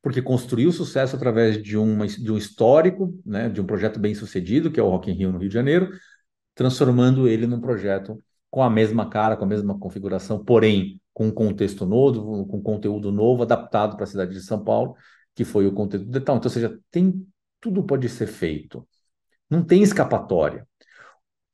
porque 0.02 0.20
construiu 0.20 0.72
sucesso 0.72 1.14
através 1.14 1.62
de, 1.62 1.78
uma, 1.78 2.06
de 2.08 2.30
um 2.30 2.36
histórico, 2.36 3.16
né, 3.24 3.48
de 3.48 3.60
um 3.60 3.64
projeto 3.64 4.00
bem 4.00 4.14
sucedido, 4.14 4.70
que 4.70 4.80
é 4.80 4.82
o 4.82 4.88
Rock 4.88 5.10
in 5.10 5.14
Rio 5.14 5.32
no 5.32 5.38
Rio 5.38 5.48
de 5.48 5.54
Janeiro, 5.54 5.90
transformando 6.54 7.28
ele 7.28 7.46
num 7.46 7.60
projeto 7.60 8.22
com 8.50 8.62
a 8.62 8.68
mesma 8.68 9.08
cara, 9.08 9.36
com 9.36 9.44
a 9.44 9.48
mesma 9.48 9.78
configuração, 9.78 10.44
porém 10.44 11.00
com 11.12 11.26
um 11.26 11.30
contexto 11.30 11.84
novo, 11.84 12.46
com 12.46 12.62
conteúdo 12.62 13.12
novo, 13.12 13.42
adaptado 13.42 13.96
para 13.96 14.04
a 14.04 14.06
cidade 14.06 14.32
de 14.32 14.40
São 14.40 14.62
Paulo, 14.62 14.96
que 15.34 15.44
foi 15.44 15.66
o 15.66 15.72
conteúdo 15.72 16.10
do 16.10 16.18
Então, 16.18 16.40
ou 16.42 16.50
seja, 16.50 16.78
tem, 16.90 17.26
tudo 17.60 17.84
pode 17.84 18.08
ser 18.08 18.26
feito. 18.26 18.86
Não 19.48 19.62
tem 19.64 19.82
escapatória. 19.82 20.66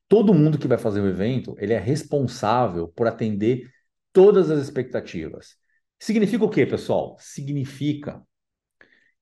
Todo 0.07 0.33
mundo 0.33 0.57
que 0.57 0.67
vai 0.67 0.77
fazer 0.77 1.01
o 1.01 1.07
evento, 1.07 1.55
ele 1.59 1.73
é 1.73 1.79
responsável 1.79 2.87
por 2.89 3.07
atender 3.07 3.69
todas 4.11 4.49
as 4.49 4.59
expectativas. 4.61 5.55
Significa 5.99 6.45
o 6.45 6.49
quê, 6.49 6.65
pessoal? 6.65 7.15
Significa 7.19 8.21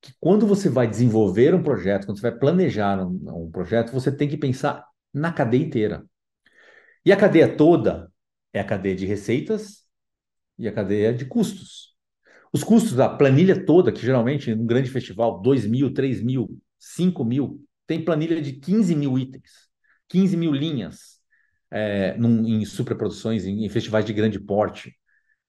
que 0.00 0.14
quando 0.20 0.46
você 0.46 0.68
vai 0.68 0.88
desenvolver 0.88 1.54
um 1.54 1.62
projeto, 1.62 2.06
quando 2.06 2.18
você 2.18 2.30
vai 2.30 2.38
planejar 2.38 3.04
um, 3.04 3.46
um 3.46 3.50
projeto, 3.50 3.92
você 3.92 4.12
tem 4.12 4.28
que 4.28 4.36
pensar 4.36 4.86
na 5.12 5.32
cadeia 5.32 5.62
inteira. 5.62 6.06
E 7.04 7.12
a 7.12 7.16
cadeia 7.16 7.56
toda 7.56 8.10
é 8.52 8.60
a 8.60 8.64
cadeia 8.64 8.94
de 8.94 9.06
receitas 9.06 9.87
e 10.58 10.66
a 10.66 10.72
cadeia 10.72 11.12
de 11.12 11.24
custos. 11.24 11.94
Os 12.52 12.64
custos 12.64 12.94
da 12.94 13.08
planilha 13.08 13.64
toda, 13.64 13.92
que 13.92 14.00
geralmente 14.00 14.54
num 14.54 14.66
grande 14.66 14.90
festival, 14.90 15.40
2 15.40 15.66
mil, 15.66 15.92
3 15.92 16.22
mil, 16.22 16.58
5 16.78 17.24
mil, 17.24 17.62
tem 17.86 18.04
planilha 18.04 18.40
de 18.40 18.52
15 18.54 18.94
mil 18.94 19.18
itens, 19.18 19.50
15 20.08 20.36
mil 20.36 20.52
linhas 20.52 21.20
é, 21.70 22.16
num, 22.16 22.46
em 22.46 22.64
superproduções, 22.64 23.44
em, 23.44 23.64
em 23.64 23.68
festivais 23.68 24.04
de 24.04 24.12
grande 24.12 24.40
porte. 24.40 24.94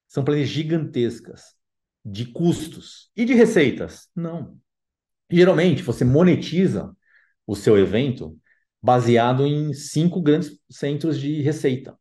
São 0.07 0.23
planilhas 0.23 0.49
gigantescas 0.49 1.55
de 2.03 2.25
custos 2.25 3.11
e 3.15 3.25
de 3.25 3.33
receitas? 3.33 4.07
Não. 4.15 4.57
Geralmente, 5.29 5.83
você 5.83 6.03
monetiza 6.03 6.95
o 7.45 7.55
seu 7.55 7.77
evento 7.77 8.37
baseado 8.81 9.45
em 9.45 9.73
cinco 9.73 10.21
grandes 10.21 10.59
centros 10.69 11.19
de 11.19 11.41
receita: 11.41 11.97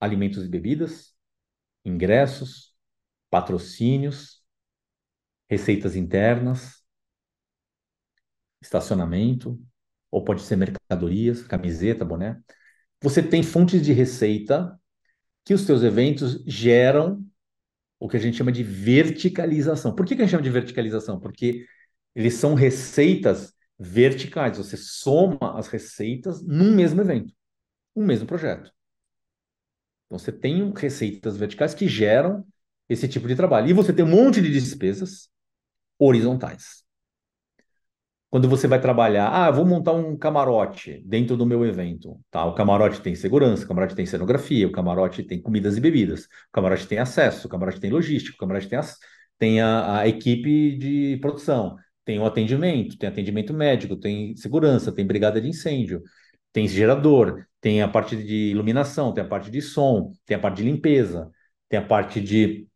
alimentos 0.00 0.44
e 0.44 0.48
bebidas, 0.48 1.14
ingressos, 1.84 2.74
patrocínios, 3.30 4.42
receitas 5.48 5.96
internas, 5.96 6.82
estacionamento, 8.60 9.60
ou 10.10 10.24
pode 10.24 10.42
ser 10.42 10.56
mercadorias, 10.56 11.42
camiseta, 11.42 12.04
boné. 12.04 12.40
Você 13.02 13.22
tem 13.22 13.42
fontes 13.42 13.82
de 13.82 13.92
receita 13.92 14.78
que 15.44 15.54
os 15.54 15.62
seus 15.62 15.82
eventos 15.82 16.42
geram 16.46 17.24
o 17.98 18.08
que 18.08 18.16
a 18.16 18.20
gente 18.20 18.36
chama 18.36 18.52
de 18.52 18.62
verticalização. 18.62 19.94
Por 19.94 20.04
que, 20.04 20.14
a 20.14 20.16
gente 20.18 20.30
chama 20.30 20.42
de 20.42 20.50
verticalização? 20.50 21.20
Porque 21.20 21.66
eles 22.14 22.34
são 22.34 22.54
receitas 22.54 23.54
verticais. 23.78 24.58
Você 24.58 24.76
soma 24.76 25.58
as 25.58 25.68
receitas 25.68 26.42
num 26.42 26.74
mesmo 26.74 27.00
evento, 27.00 27.32
um 27.94 28.04
mesmo 28.04 28.26
projeto. 28.26 28.72
Então 30.06 30.18
você 30.18 30.32
tem 30.32 30.72
receitas 30.74 31.36
verticais 31.36 31.74
que 31.74 31.88
geram 31.88 32.46
esse 32.88 33.08
tipo 33.08 33.26
de 33.28 33.36
trabalho. 33.36 33.68
E 33.68 33.72
você 33.72 33.92
tem 33.92 34.04
um 34.04 34.08
monte 34.08 34.40
de 34.40 34.50
despesas 34.50 35.28
horizontais. 35.98 36.84
Quando 38.28 38.48
você 38.48 38.66
vai 38.66 38.80
trabalhar, 38.80 39.28
ah, 39.28 39.50
vou 39.50 39.64
montar 39.64 39.92
um 39.92 40.16
camarote 40.16 41.02
dentro 41.06 41.36
do 41.36 41.46
meu 41.46 41.64
evento, 41.64 42.20
tá? 42.30 42.44
O 42.44 42.54
camarote 42.54 43.00
tem 43.00 43.14
segurança, 43.14 43.64
o 43.64 43.68
camarote 43.68 43.94
tem 43.94 44.04
cenografia, 44.04 44.66
o 44.66 44.72
camarote 44.72 45.22
tem 45.22 45.40
comidas 45.40 45.76
e 45.76 45.80
bebidas, 45.80 46.24
o 46.24 46.52
camarote 46.52 46.86
tem 46.86 46.98
acesso, 46.98 47.46
o 47.46 47.50
camarote 47.50 47.80
tem 47.80 47.90
logística, 47.90 48.34
o 48.36 48.38
camarote 48.38 48.68
tem, 48.68 48.78
as, 48.78 48.98
tem 49.38 49.60
a, 49.60 50.00
a 50.00 50.08
equipe 50.08 50.76
de 50.76 51.18
produção, 51.20 51.76
tem 52.04 52.18
o 52.18 52.26
atendimento, 52.26 52.98
tem 52.98 53.08
atendimento 53.08 53.54
médico, 53.54 53.96
tem 53.96 54.36
segurança, 54.36 54.92
tem 54.92 55.06
brigada 55.06 55.40
de 55.40 55.48
incêndio, 55.48 56.02
tem 56.52 56.66
gerador, 56.68 57.46
tem 57.66 57.82
a 57.82 57.88
parte 57.88 58.16
de 58.16 58.52
iluminação, 58.52 59.12
tem 59.12 59.24
a 59.24 59.26
parte 59.26 59.50
de 59.50 59.60
som, 59.60 60.12
tem 60.24 60.36
a 60.36 60.38
parte 60.38 60.58
de 60.58 60.62
limpeza, 60.62 61.32
tem 61.68 61.80
a 61.80 61.84
parte 61.84 62.20
de 62.20 62.68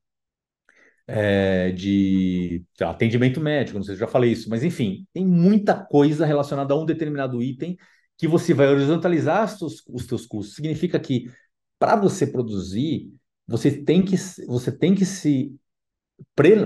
é, 1.07 1.71
de 1.71 2.65
atendimento 2.81 3.41
médico, 3.41 3.79
não 3.79 3.85
sei 3.85 3.95
se 3.95 4.03
eu 4.03 4.07
já 4.09 4.11
falei 4.13 4.33
isso, 4.33 4.51
mas 4.51 4.65
enfim, 4.65 5.07
tem 5.13 5.25
muita 5.25 5.77
coisa 5.77 6.27
relacionada 6.27 6.75
a 6.75 6.77
um 6.77 6.85
determinado 6.85 7.41
item 7.41 7.77
que 8.19 8.27
você 8.27 8.53
vai 8.53 8.67
horizontalizar 8.67 9.45
os 9.45 9.59
teus, 9.61 9.83
os 9.89 10.07
teus 10.09 10.27
custos. 10.27 10.57
Significa 10.57 10.99
que 10.99 11.31
para 11.79 11.95
você 11.95 12.27
produzir, 12.27 13.13
você 13.47 13.71
tem 13.71 14.03
que, 14.03 14.17
você 14.49 14.73
tem 14.73 14.93
que 14.93 15.07
se 15.07 15.55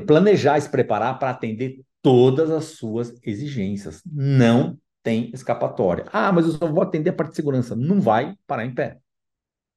planejar, 0.07 0.59
se 0.63 0.71
preparar 0.71 1.19
para 1.19 1.29
atender 1.29 1.79
todas 2.01 2.51
as 2.51 2.65
suas 2.65 3.13
exigências. 3.23 4.01
Não 4.07 4.79
tem 5.05 5.31
escapatória. 5.33 6.07
Ah, 6.11 6.33
mas 6.33 6.47
eu 6.47 6.53
só 6.53 6.67
vou 6.67 6.83
atender 6.83 7.11
a 7.11 7.13
parte 7.13 7.31
de 7.31 7.37
segurança. 7.37 7.77
Não 7.77 8.01
vai 8.01 8.35
parar 8.47 8.65
em 8.65 8.75
pé. 8.75 8.99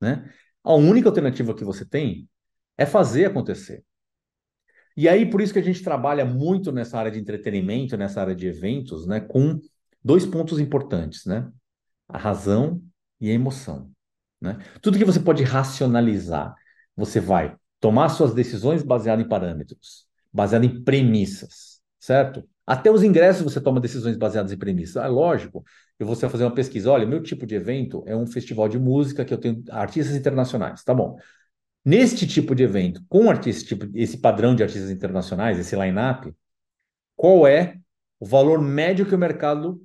Né? 0.02 0.32
A 0.64 0.74
única 0.74 1.10
alternativa 1.10 1.54
que 1.54 1.66
você 1.66 1.86
tem 1.86 2.28
é 2.78 2.86
fazer 2.86 3.26
acontecer. 3.26 3.84
E 4.96 5.08
aí, 5.08 5.30
por 5.30 5.42
isso 5.42 5.54
que 5.54 5.60
a 5.60 5.64
gente 5.64 5.84
trabalha 5.84 6.26
muito 6.26 6.72
nessa 6.72 6.98
área 6.98 7.12
de 7.12 7.20
entretenimento, 7.20 7.96
nessa 7.98 8.22
área 8.22 8.34
de 8.34 8.48
eventos, 8.48 9.06
né, 9.06 9.20
com 9.20 9.60
dois 10.04 10.26
pontos 10.26 10.60
importantes, 10.60 11.26
né? 11.26 11.52
A 12.08 12.18
razão 12.18 12.82
e 13.22 13.30
a 13.30 13.34
emoção. 13.34 13.92
Né? 14.42 14.58
Tudo 14.82 14.98
que 14.98 15.06
você 15.06 15.20
pode 15.20 15.44
racionalizar, 15.44 16.56
você 16.96 17.20
vai 17.20 17.56
tomar 17.80 18.10
suas 18.10 18.34
decisões 18.34 18.82
baseadas 18.82 19.24
em 19.24 19.30
parâmetros, 19.30 20.08
baseado 20.34 20.64
em 20.64 20.84
premissas, 20.84 21.80
certo? 22.00 22.48
Até 22.68 22.92
os 22.92 23.02
ingressos 23.02 23.44
você 23.44 23.62
toma 23.62 23.80
decisões 23.80 24.18
baseadas 24.18 24.52
em 24.52 24.58
premissas. 24.58 25.02
É 25.02 25.08
lógico, 25.08 25.64
eu 25.98 26.06
vou 26.06 26.16
fazer 26.18 26.44
uma 26.44 26.54
pesquisa. 26.54 26.92
Olha, 26.92 27.06
meu 27.06 27.24
tipo 27.24 27.46
de 27.48 27.56
evento 27.56 28.04
é 28.06 28.14
um 28.14 28.28
festival 28.28 28.68
de 28.68 28.78
música 28.78 29.24
que 29.24 29.34
eu 29.34 29.38
tenho 29.38 29.64
artistas 29.70 30.14
internacionais. 30.16 30.84
Tá 30.84 30.94
bom. 30.94 31.18
Neste 31.86 32.28
tipo 32.28 32.54
de 32.54 32.64
evento, 32.64 33.02
com 33.08 33.30
artista, 33.30 33.70
tipo, 33.70 33.88
esse 33.98 34.18
padrão 34.18 34.54
de 34.54 34.62
artistas 34.64 34.92
internacionais, 34.92 35.58
esse 35.58 35.74
line-up, 35.78 36.36
qual 37.16 37.48
é 37.48 37.78
o 38.20 38.26
valor 38.26 38.62
médio 38.62 39.06
que 39.06 39.16
o 39.16 39.18
mercado 39.18 39.82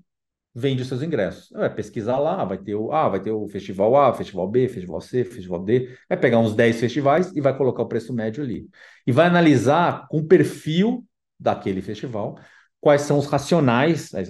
vende 0.54 0.82
os 0.82 0.88
seus 0.88 1.02
ingressos. 1.02 1.50
Vai 1.50 1.72
pesquisar 1.72 2.18
lá, 2.18 2.44
vai 2.44 2.58
ter 2.58 2.74
o 2.74 2.92
A, 2.92 3.08
vai 3.08 3.20
ter 3.20 3.30
o 3.30 3.46
festival 3.48 3.96
A, 3.96 4.12
festival 4.12 4.48
B, 4.48 4.68
festival 4.68 5.00
C, 5.00 5.24
festival 5.24 5.62
D, 5.64 5.96
vai 6.08 6.18
pegar 6.18 6.40
uns 6.40 6.54
10 6.54 6.80
festivais 6.80 7.32
e 7.34 7.40
vai 7.40 7.56
colocar 7.56 7.82
o 7.82 7.88
preço 7.88 8.12
médio 8.12 8.42
ali. 8.42 8.68
E 9.06 9.12
vai 9.12 9.26
analisar 9.26 10.08
com 10.08 10.18
o 10.18 10.26
perfil 10.26 11.06
daquele 11.38 11.80
festival 11.80 12.38
quais 12.82 13.02
são 13.02 13.16
os 13.16 13.26
racionais, 13.26 14.12
as 14.12 14.28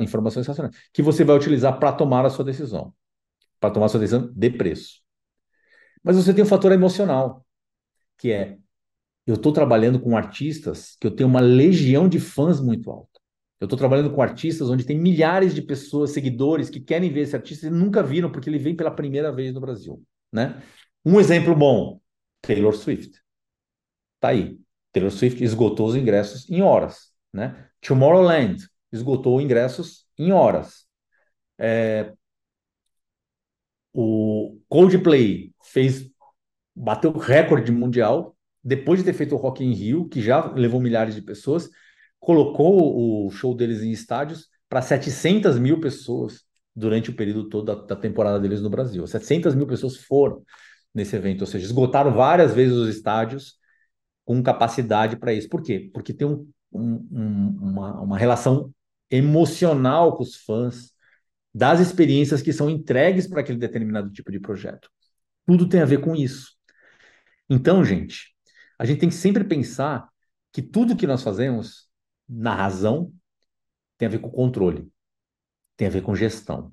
informações 0.00 0.46
racionais, 0.46 0.74
que 0.94 1.02
você 1.02 1.24
vai 1.24 1.36
utilizar 1.36 1.78
para 1.78 1.92
tomar 1.92 2.24
a 2.24 2.30
sua 2.30 2.42
decisão, 2.42 2.94
para 3.60 3.70
tomar 3.70 3.84
a 3.84 3.88
sua 3.90 4.00
decisão 4.00 4.32
de 4.34 4.48
preço. 4.48 5.02
Mas 6.02 6.16
você 6.16 6.32
tem 6.32 6.42
um 6.42 6.48
fator 6.48 6.72
emocional, 6.72 7.44
que 8.16 8.32
é 8.32 8.56
eu 9.26 9.34
estou 9.34 9.52
trabalhando 9.52 10.00
com 10.00 10.16
artistas 10.16 10.96
que 10.98 11.06
eu 11.06 11.10
tenho 11.10 11.28
uma 11.28 11.38
legião 11.38 12.08
de 12.08 12.18
fãs 12.18 12.60
muito 12.60 12.90
alta. 12.90 13.20
Eu 13.60 13.66
estou 13.66 13.78
trabalhando 13.78 14.10
com 14.10 14.22
artistas 14.22 14.70
onde 14.70 14.86
tem 14.86 14.98
milhares 14.98 15.54
de 15.54 15.60
pessoas, 15.60 16.12
seguidores, 16.12 16.70
que 16.70 16.80
querem 16.80 17.12
ver 17.12 17.20
esse 17.20 17.36
artista 17.36 17.66
e 17.66 17.70
nunca 17.70 18.02
viram, 18.02 18.32
porque 18.32 18.48
ele 18.48 18.58
vem 18.58 18.74
pela 18.74 18.90
primeira 18.90 19.30
vez 19.30 19.52
no 19.52 19.60
Brasil. 19.60 20.02
Né? 20.32 20.60
Um 21.04 21.20
exemplo 21.20 21.54
bom: 21.54 22.00
Taylor 22.40 22.74
Swift. 22.74 23.20
Tá 24.18 24.28
aí. 24.28 24.58
Taylor 24.92 25.12
Swift 25.12 25.44
esgotou 25.44 25.86
os 25.88 25.94
ingressos 25.94 26.48
em 26.50 26.62
horas. 26.62 27.11
Né? 27.32 27.68
Tomorrowland 27.80 28.66
esgotou 28.92 29.40
ingressos 29.40 30.06
em 30.18 30.32
horas. 30.32 30.86
É... 31.58 32.12
O 33.92 34.58
Coldplay 34.68 35.52
fez 35.62 36.10
bateu 36.74 37.12
recorde 37.12 37.70
mundial 37.70 38.34
depois 38.64 39.00
de 39.00 39.04
ter 39.04 39.12
feito 39.12 39.34
o 39.34 39.38
Rock 39.38 39.62
in 39.62 39.72
Rio, 39.72 40.08
que 40.08 40.22
já 40.22 40.50
levou 40.52 40.80
milhares 40.80 41.14
de 41.14 41.20
pessoas 41.22 41.68
colocou 42.22 43.26
o 43.26 43.30
show 43.32 43.54
deles 43.54 43.82
em 43.82 43.90
estádios 43.90 44.48
para 44.68 44.80
700 44.80 45.58
mil 45.58 45.80
pessoas 45.80 46.44
durante 46.74 47.10
o 47.10 47.16
período 47.16 47.48
todo 47.48 47.64
da, 47.66 47.74
da, 47.74 47.96
temporada 47.96 48.38
deles 48.38 48.62
no 48.62 48.70
Brasil. 48.70 49.04
700 49.04 49.56
mil 49.56 49.66
pessoas 49.66 49.96
foram 49.96 50.42
nesse 50.94 51.16
evento, 51.16 51.40
ou 51.40 51.46
seja, 51.48 51.66
esgotaram 51.66 52.14
várias 52.14 52.54
vezes 52.54 52.74
os 52.74 52.88
estádios 52.88 53.56
com 54.24 54.40
capacidade 54.40 55.16
para 55.16 55.34
isso. 55.34 55.48
Por 55.48 55.62
quê? 55.62 55.90
Porque 55.92 56.14
tem 56.14 56.26
um, 56.26 56.48
um, 56.72 57.58
uma, 57.60 58.00
uma 58.00 58.18
relação 58.18 58.72
emocional 59.10 60.16
com 60.16 60.22
os 60.22 60.36
fãs 60.36 60.92
das 61.54 61.80
experiências 61.80 62.40
que 62.40 62.52
são 62.52 62.70
entregues 62.70 63.26
para 63.26 63.40
aquele 63.40 63.58
determinado 63.58 64.10
tipo 64.10 64.30
de 64.32 64.40
projeto. 64.40 64.90
Tudo 65.46 65.68
tem 65.68 65.80
a 65.80 65.86
ver 65.86 66.00
com 66.00 66.14
isso. 66.16 66.56
Então, 67.48 67.84
gente, 67.84 68.34
a 68.78 68.86
gente 68.86 69.00
tem 69.00 69.08
que 69.08 69.14
sempre 69.14 69.44
pensar 69.44 70.08
que 70.52 70.62
tudo 70.62 70.96
que 70.96 71.06
nós 71.06 71.22
fazemos 71.22 71.90
na 72.28 72.54
razão 72.54 73.12
tem 73.98 74.06
a 74.06 74.10
ver 74.10 74.18
com 74.20 74.30
controle, 74.30 74.90
tem 75.76 75.88
a 75.88 75.90
ver 75.90 76.02
com 76.02 76.14
gestão, 76.14 76.72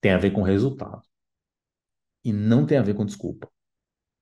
tem 0.00 0.12
a 0.12 0.18
ver 0.18 0.30
com 0.30 0.42
resultado. 0.42 1.02
E 2.24 2.32
não 2.32 2.66
tem 2.66 2.78
a 2.78 2.82
ver 2.82 2.94
com 2.94 3.04
desculpa. 3.04 3.50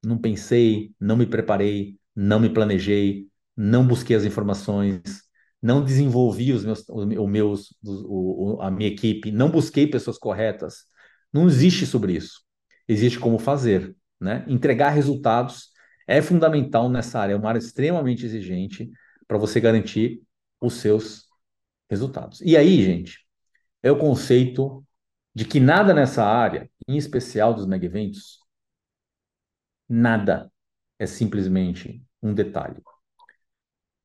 Não 0.05 0.18
pensei, 0.18 0.94
não 1.00 1.16
me 1.16 1.26
preparei, 1.26 1.98
não 2.14 2.40
me 2.40 2.48
planejei, 2.48 3.29
não 3.57 3.87
busquei 3.87 4.16
as 4.16 4.25
informações, 4.25 5.01
não 5.62 5.83
desenvolvi 5.83 6.53
os 6.53 6.64
meus, 6.64 6.85
os 6.88 7.29
meus 7.29 7.75
o, 7.83 8.59
a 8.61 8.71
minha 8.71 8.88
equipe, 8.88 9.33
não 9.33 9.51
busquei 9.51 9.87
pessoas 9.87 10.19
corretas. 10.19 10.85
Não 11.33 11.47
existe 11.47 11.87
sobre 11.87 12.14
isso. 12.14 12.42
Existe 12.88 13.19
como 13.19 13.38
fazer, 13.38 13.97
né? 14.21 14.45
Entregar 14.49 14.90
resultados 14.90 15.71
é 16.07 16.23
fundamental 16.23 16.88
nessa 16.88 17.19
área, 17.19 17.33
é 17.35 17.37
uma 17.37 17.49
área 17.49 17.59
extremamente 17.59 18.25
exigente 18.25 18.90
para 19.27 19.38
você 19.38 19.61
garantir 19.61 20.23
os 20.61 20.75
seus 20.75 21.27
resultados. 21.90 22.40
E 22.42 22.57
aí, 22.57 22.83
gente, 22.83 23.27
é 23.83 23.90
o 23.90 23.99
conceito 23.99 24.85
de 25.35 25.45
que 25.45 25.61
nada 25.61 25.92
nessa 25.92 26.25
área, 26.25 26.71
em 26.88 26.97
especial 26.97 27.53
dos 27.55 27.66
mega 27.66 27.87
eventos, 27.87 28.38
nada 29.88 30.51
é 30.99 31.07
simplesmente 31.07 32.03
um 32.23 32.33
detalhe. 32.33 32.83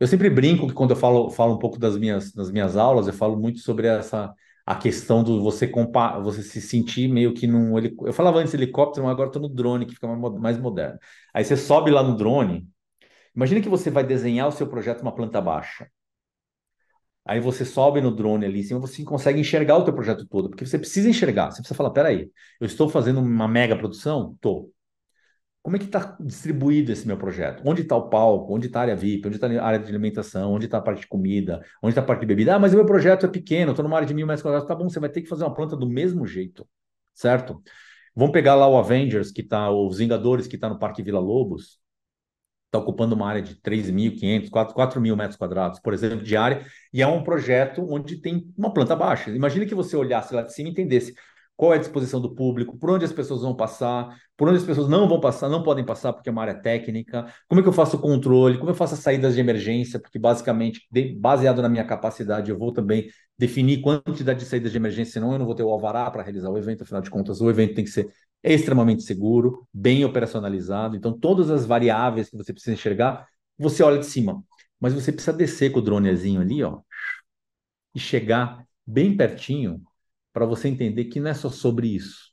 Eu 0.02 0.08
sempre 0.08 0.30
brinco 0.32 0.68
que 0.68 0.74
quando 0.74 0.92
eu 0.92 0.98
falo, 0.98 1.30
falo 1.30 1.54
um 1.56 1.60
pouco 1.60 1.78
das 1.80 1.96
minhas, 1.98 2.32
das 2.34 2.52
minhas 2.52 2.76
aulas, 2.76 3.08
eu 3.08 3.14
falo 3.14 3.38
muito 3.40 3.60
sobre 3.60 3.88
essa 3.88 4.34
a 4.66 4.76
questão 4.76 5.24
do 5.24 5.42
você 5.44 5.68
compa 5.68 6.20
você 6.20 6.42
se 6.44 6.62
sentir 6.62 7.08
meio 7.08 7.34
que 7.34 7.48
num 7.48 7.78
eu 8.08 8.14
falava 8.14 8.40
antes 8.40 8.54
helicóptero, 8.54 9.04
mas 9.06 9.14
agora 9.14 9.30
estou 9.30 9.42
no 9.42 9.50
drone 9.50 9.86
que 9.86 9.94
fica 9.96 10.08
mais 10.08 10.58
moderno. 10.58 11.00
Aí 11.34 11.44
você 11.46 11.58
sobe 11.58 11.92
lá 11.92 12.04
no 12.04 12.16
drone 12.18 12.68
Imagina 13.36 13.62
que 13.62 13.70
você 13.70 13.90
vai 13.92 14.04
desenhar 14.06 14.48
o 14.48 14.52
seu 14.52 14.68
projeto 14.68 15.02
uma 15.02 15.16
planta 15.16 15.42
baixa. 15.42 15.90
Aí 17.26 17.40
você 17.40 17.64
sobe 17.66 18.02
no 18.02 18.12
drone 18.16 18.46
ali 18.46 18.60
em 18.62 18.64
cima, 18.64 18.80
você 18.80 19.04
consegue 19.04 19.40
enxergar 19.40 19.78
o 19.78 19.84
teu 19.86 19.94
projeto 19.94 20.26
todo, 20.28 20.50
porque 20.50 20.66
você 20.66 20.80
precisa 20.80 21.10
enxergar. 21.10 21.52
Você 21.52 21.58
precisa 21.62 21.76
falar, 21.76 21.92
peraí, 21.92 22.32
eu 22.60 22.66
estou 22.66 22.90
fazendo 22.90 23.20
uma 23.22 23.48
mega 23.48 23.78
produção? 23.78 24.38
Tô. 24.42 24.72
Como 25.62 25.76
é 25.76 25.80
que 25.80 25.86
está 25.86 26.18
distribuído 26.20 26.92
esse 26.92 27.06
meu 27.06 27.18
projeto? 27.18 27.62
Onde 27.66 27.84
está 27.84 27.96
o 27.96 28.10
palco? 28.10 28.56
Onde 28.56 28.68
está 28.68 28.80
a 28.80 28.82
área 28.84 28.96
VIP? 28.96 29.28
Onde 29.28 29.38
está 29.38 29.48
a 29.48 29.66
área 29.66 29.80
de 29.80 29.88
alimentação? 29.88 30.54
Onde 30.54 30.66
está 30.66 30.80
a 30.80 30.82
parte 30.82 31.02
de 31.02 31.08
comida? 31.08 31.64
Onde 31.84 31.92
está 31.92 32.02
a 32.02 32.06
parte 32.06 32.22
de 32.22 32.26
bebida? 32.26 32.56
Ah, 32.56 32.60
mas 32.60 32.74
o 32.74 32.76
meu 32.76 32.86
projeto 32.86 33.26
é 33.28 33.30
pequeno, 33.30 33.72
estou 33.72 33.84
numa 33.84 33.96
área 33.96 34.08
de 34.08 34.14
mil 34.14 34.26
metros 34.26 34.42
quadrados. 34.42 34.68
Tá 34.68 34.74
bom, 34.74 34.90
você 34.90 35.00
vai 35.00 35.10
ter 35.10 35.22
que 35.22 35.30
fazer 35.30 35.44
uma 35.44 35.54
planta 35.54 35.76
do 35.76 35.88
mesmo 35.88 36.26
jeito, 36.26 36.68
certo? 37.14 37.62
Vamos 38.16 38.34
pegar 38.34 38.56
lá 38.56 38.68
o 38.68 38.78
Avengers, 38.78 39.32
que 39.32 39.42
está, 39.42 39.70
os 39.72 40.00
Vingadores, 40.00 40.48
que 40.48 40.56
está 40.56 40.68
no 40.68 40.80
Parque 40.80 41.04
Vila 41.04 41.20
Lobos 41.20 41.82
está 42.72 42.80
ocupando 42.80 43.14
uma 43.14 43.28
área 43.28 43.42
de 43.42 43.56
3.500, 43.56 44.50
4, 44.50 45.02
mil 45.02 45.16
metros 45.18 45.36
quadrados, 45.36 45.78
por 45.80 45.94
exemplo, 45.94 46.24
de 46.24 46.38
área, 46.38 46.66
e 46.94 47.02
é 47.02 47.08
um 47.08 47.22
projeto 47.22 47.86
onde 47.90 48.22
tem 48.22 48.50
uma 48.58 48.74
planta 48.74 48.96
baixa. 48.96 49.30
Imagine 49.30 49.66
que 49.66 49.76
você 49.76 49.98
olhasse 49.98 50.34
lá 50.34 50.42
de 50.42 50.54
cima 50.54 50.70
e 50.70 50.72
entendesse 50.72 51.14
qual 51.62 51.74
é 51.74 51.76
a 51.76 51.80
disposição 51.80 52.20
do 52.20 52.34
público, 52.34 52.76
por 52.76 52.90
onde 52.90 53.06
as 53.06 53.14
pessoas 53.14 53.44
vão 53.44 53.56
passar, 53.56 54.20
por 54.36 54.48
onde 54.50 54.58
as 54.58 54.64
pessoas 54.64 54.90
não 54.90 55.08
vão 55.08 55.20
passar, 55.20 55.48
não 55.48 55.62
podem 55.62 55.86
passar 55.86 56.12
porque 56.12 56.28
é 56.28 56.32
uma 56.32 56.42
área 56.42 56.56
técnica, 56.56 57.32
como 57.48 57.62
é 57.62 57.64
que 57.64 57.70
eu 57.70 57.74
faço 57.74 57.98
o 57.98 58.00
controle, 58.00 58.58
como 58.58 58.72
eu 58.72 58.74
faço 58.74 58.96
as 58.96 59.02
saídas 59.02 59.36
de 59.36 59.42
emergência, 59.42 60.00
porque 60.00 60.18
basicamente, 60.18 60.82
baseado 61.20 61.62
na 61.62 61.70
minha 61.70 61.86
capacidade, 61.86 62.50
eu 62.50 62.58
vou 62.58 62.74
também 62.74 63.12
definir 63.38 63.80
quantidade 63.80 64.40
de 64.40 64.46
saídas 64.46 64.72
de 64.72 64.78
emergência, 64.78 65.14
senão 65.14 65.34
eu 65.34 65.38
não 65.38 65.46
vou 65.46 65.54
ter 65.54 65.62
o 65.62 65.70
alvará 65.70 66.10
para 66.10 66.24
realizar 66.24 66.50
o 66.50 66.58
evento, 66.58 66.82
afinal 66.82 67.00
de 67.00 67.12
contas, 67.12 67.40
o 67.42 67.48
evento 67.48 67.76
tem 67.76 67.84
que 67.84 67.92
ser 67.92 68.12
extremamente 68.44 69.04
seguro, 69.04 69.68
bem 69.72 70.04
operacionalizado, 70.04 70.96
então 70.98 71.16
todas 71.16 71.52
as 71.52 71.64
variáveis 71.64 72.28
que 72.28 72.38
você 72.38 72.52
precisa 72.52 72.74
enxergar, 72.74 73.28
você 73.56 73.84
olha 73.84 74.00
de 74.00 74.08
cima, 74.08 74.44
mas 74.80 74.96
você 74.96 75.12
precisa 75.12 75.32
descer 75.32 75.72
com 75.72 75.78
o 75.78 75.84
dronezinho 75.84 76.42
ali, 76.42 76.64
ó, 76.64 76.80
e 77.94 78.00
chegar 78.00 78.66
bem 78.84 79.16
pertinho 79.16 79.80
para 80.34 80.46
você 80.46 80.68
entender 80.68 81.06
que 81.06 81.20
não 81.20 81.30
é 81.32 81.34
só 81.34 81.50
sobre 81.50 81.88
isso. 81.88 82.32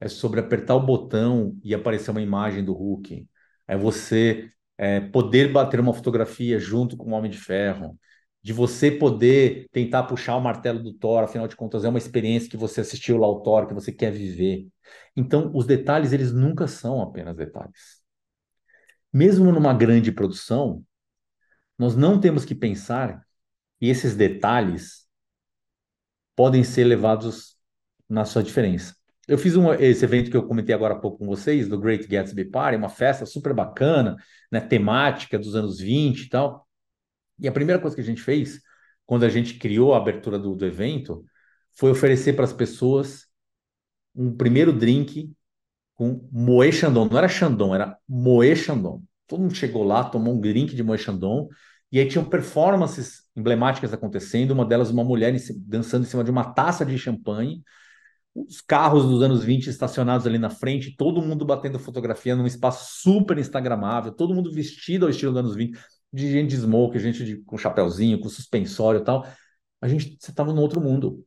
É 0.00 0.08
sobre 0.08 0.40
apertar 0.40 0.74
o 0.74 0.84
botão 0.84 1.58
e 1.64 1.74
aparecer 1.74 2.10
uma 2.10 2.20
imagem 2.20 2.64
do 2.64 2.72
Hulk. 2.72 3.26
É 3.66 3.76
você 3.76 4.50
é, 4.76 5.00
poder 5.00 5.52
bater 5.52 5.80
uma 5.80 5.94
fotografia 5.94 6.58
junto 6.58 6.96
com 6.96 7.10
o 7.10 7.14
Homem 7.14 7.30
de 7.30 7.38
Ferro. 7.38 7.98
De 8.42 8.52
você 8.52 8.90
poder 8.90 9.68
tentar 9.72 10.04
puxar 10.04 10.36
o 10.36 10.40
martelo 10.40 10.80
do 10.80 10.92
Thor, 10.92 11.24
afinal 11.24 11.48
de 11.48 11.56
contas, 11.56 11.84
é 11.84 11.88
uma 11.88 11.98
experiência 11.98 12.48
que 12.48 12.56
você 12.56 12.80
assistiu 12.80 13.16
lá 13.16 13.26
ao 13.26 13.42
Thor, 13.42 13.66
que 13.66 13.74
você 13.74 13.90
quer 13.90 14.12
viver. 14.12 14.68
Então, 15.16 15.50
os 15.54 15.66
detalhes, 15.66 16.12
eles 16.12 16.32
nunca 16.32 16.68
são 16.68 17.02
apenas 17.02 17.36
detalhes. 17.36 18.04
Mesmo 19.12 19.50
numa 19.50 19.74
grande 19.74 20.12
produção, 20.12 20.84
nós 21.78 21.96
não 21.96 22.20
temos 22.20 22.44
que 22.44 22.54
pensar 22.54 23.26
que 23.78 23.86
esses 23.86 24.14
detalhes 24.14 25.05
podem 26.36 26.62
ser 26.62 26.84
levados 26.84 27.56
na 28.08 28.24
sua 28.24 28.42
diferença. 28.42 28.94
Eu 29.26 29.38
fiz 29.38 29.56
um, 29.56 29.72
esse 29.74 30.04
evento 30.04 30.30
que 30.30 30.36
eu 30.36 30.46
comentei 30.46 30.74
agora 30.74 30.94
há 30.94 30.98
pouco 30.98 31.18
com 31.18 31.26
vocês, 31.26 31.68
do 31.68 31.80
Great 31.80 32.06
Gatsby 32.06 32.44
Party, 32.44 32.76
uma 32.76 32.88
festa 32.88 33.26
super 33.26 33.52
bacana, 33.52 34.14
né, 34.52 34.60
temática 34.60 35.38
dos 35.38 35.56
anos 35.56 35.80
20 35.80 36.20
e 36.20 36.28
tal. 36.28 36.68
E 37.38 37.48
a 37.48 37.52
primeira 37.52 37.80
coisa 37.80 37.96
que 37.96 38.02
a 38.02 38.04
gente 38.04 38.22
fez, 38.22 38.60
quando 39.04 39.24
a 39.24 39.28
gente 39.28 39.54
criou 39.54 39.94
a 39.94 39.96
abertura 39.96 40.38
do, 40.38 40.54
do 40.54 40.64
evento, 40.64 41.24
foi 41.72 41.90
oferecer 41.90 42.34
para 42.34 42.44
as 42.44 42.52
pessoas 42.52 43.26
um 44.14 44.34
primeiro 44.34 44.72
drink 44.72 45.32
com 45.94 46.28
Moe 46.30 46.70
Chandon. 46.72 47.06
Não 47.06 47.18
era 47.18 47.28
Chandon, 47.28 47.74
era 47.74 47.98
Moe 48.08 48.54
Chandon. 48.54 49.02
Todo 49.26 49.40
mundo 49.40 49.54
chegou 49.54 49.82
lá, 49.82 50.04
tomou 50.04 50.34
um 50.34 50.40
drink 50.40 50.74
de 50.74 50.82
Moe 50.82 50.96
Chandon, 50.96 51.48
e 51.90 52.00
aí 52.00 52.08
tinham 52.08 52.24
performances 52.24 53.22
emblemáticas 53.36 53.92
acontecendo, 53.92 54.52
uma 54.52 54.64
delas 54.64 54.90
uma 54.90 55.04
mulher 55.04 55.34
dançando 55.58 56.04
em 56.04 56.08
cima 56.08 56.24
de 56.24 56.30
uma 56.30 56.52
taça 56.52 56.84
de 56.84 56.98
champanhe, 56.98 57.62
os 58.34 58.60
carros 58.60 59.04
dos 59.06 59.22
anos 59.22 59.42
20 59.42 59.68
estacionados 59.68 60.26
ali 60.26 60.38
na 60.38 60.50
frente, 60.50 60.94
todo 60.96 61.22
mundo 61.22 61.44
batendo 61.44 61.78
fotografia 61.78 62.36
num 62.36 62.46
espaço 62.46 63.00
super 63.02 63.38
instagramável, 63.38 64.12
todo 64.12 64.34
mundo 64.34 64.52
vestido 64.52 65.06
ao 65.06 65.10
estilo 65.10 65.32
dos 65.32 65.40
anos 65.40 65.56
20, 65.56 65.78
de 66.12 66.30
gente 66.30 66.50
de 66.50 66.56
smoke, 66.56 66.98
gente 66.98 67.24
de, 67.24 67.36
com 67.38 67.56
chapéuzinho, 67.56 68.20
com 68.20 68.28
suspensório 68.28 69.00
e 69.00 69.04
tal. 69.04 69.26
A 69.80 69.88
gente 69.88 70.16
estava 70.20 70.52
num 70.52 70.60
outro 70.60 70.80
mundo. 70.80 71.24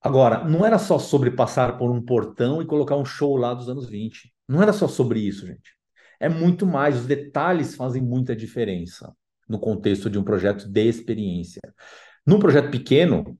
Agora, 0.00 0.44
não 0.44 0.64
era 0.64 0.78
só 0.78 0.98
sobre 0.98 1.30
passar 1.30 1.78
por 1.78 1.90
um 1.90 2.02
portão 2.02 2.60
e 2.60 2.66
colocar 2.66 2.96
um 2.96 3.04
show 3.04 3.36
lá 3.36 3.54
dos 3.54 3.68
anos 3.68 3.88
20. 3.88 4.32
Não 4.46 4.62
era 4.62 4.72
só 4.72 4.86
sobre 4.86 5.20
isso, 5.20 5.46
gente. 5.46 5.74
É 6.20 6.28
muito 6.28 6.66
mais. 6.66 6.96
Os 6.96 7.06
detalhes 7.06 7.74
fazem 7.74 8.02
muita 8.02 8.34
diferença 8.34 9.14
no 9.48 9.58
contexto 9.58 10.08
de 10.08 10.18
um 10.18 10.24
projeto 10.24 10.68
de 10.68 10.88
experiência. 10.88 11.60
Num 12.26 12.38
projeto 12.38 12.70
pequeno, 12.70 13.38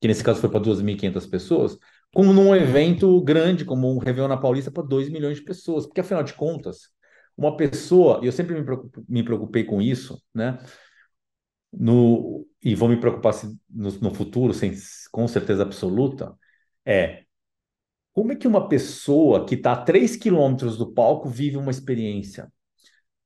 que 0.00 0.08
nesse 0.08 0.22
caso 0.22 0.40
foi 0.40 0.50
para 0.50 0.60
2.500 0.60 1.26
pessoas, 1.26 1.78
como 2.12 2.32
num 2.32 2.54
evento 2.54 3.20
grande, 3.22 3.64
como 3.64 3.92
um 3.92 3.98
Réveillon 3.98 4.28
na 4.28 4.36
Paulista, 4.36 4.70
para 4.70 4.82
2 4.82 5.08
milhões 5.08 5.38
de 5.38 5.44
pessoas. 5.44 5.86
Porque, 5.86 6.00
afinal 6.00 6.22
de 6.22 6.34
contas, 6.34 6.90
uma 7.36 7.56
pessoa, 7.56 8.20
e 8.22 8.26
eu 8.26 8.32
sempre 8.32 8.54
me, 9.08 9.22
preocupei, 9.22 9.64
com 9.64 9.80
isso, 9.80 10.22
né? 10.34 10.58
No, 11.72 12.46
e 12.62 12.74
vou 12.74 12.88
me 12.88 12.98
preocupar 12.98 13.34
no, 13.68 13.90
no 14.00 14.14
futuro, 14.14 14.54
sem, 14.54 14.72
com 15.12 15.28
certeza 15.28 15.62
absoluta, 15.62 16.34
é 16.84 17.24
como 18.18 18.32
é 18.32 18.34
que 18.34 18.48
uma 18.48 18.68
pessoa 18.68 19.46
que 19.46 19.54
está 19.54 19.72
a 19.72 19.76
3 19.76 20.16
quilômetros 20.16 20.76
do 20.76 20.92
palco 20.92 21.28
vive 21.28 21.56
uma 21.56 21.70
experiência? 21.70 22.50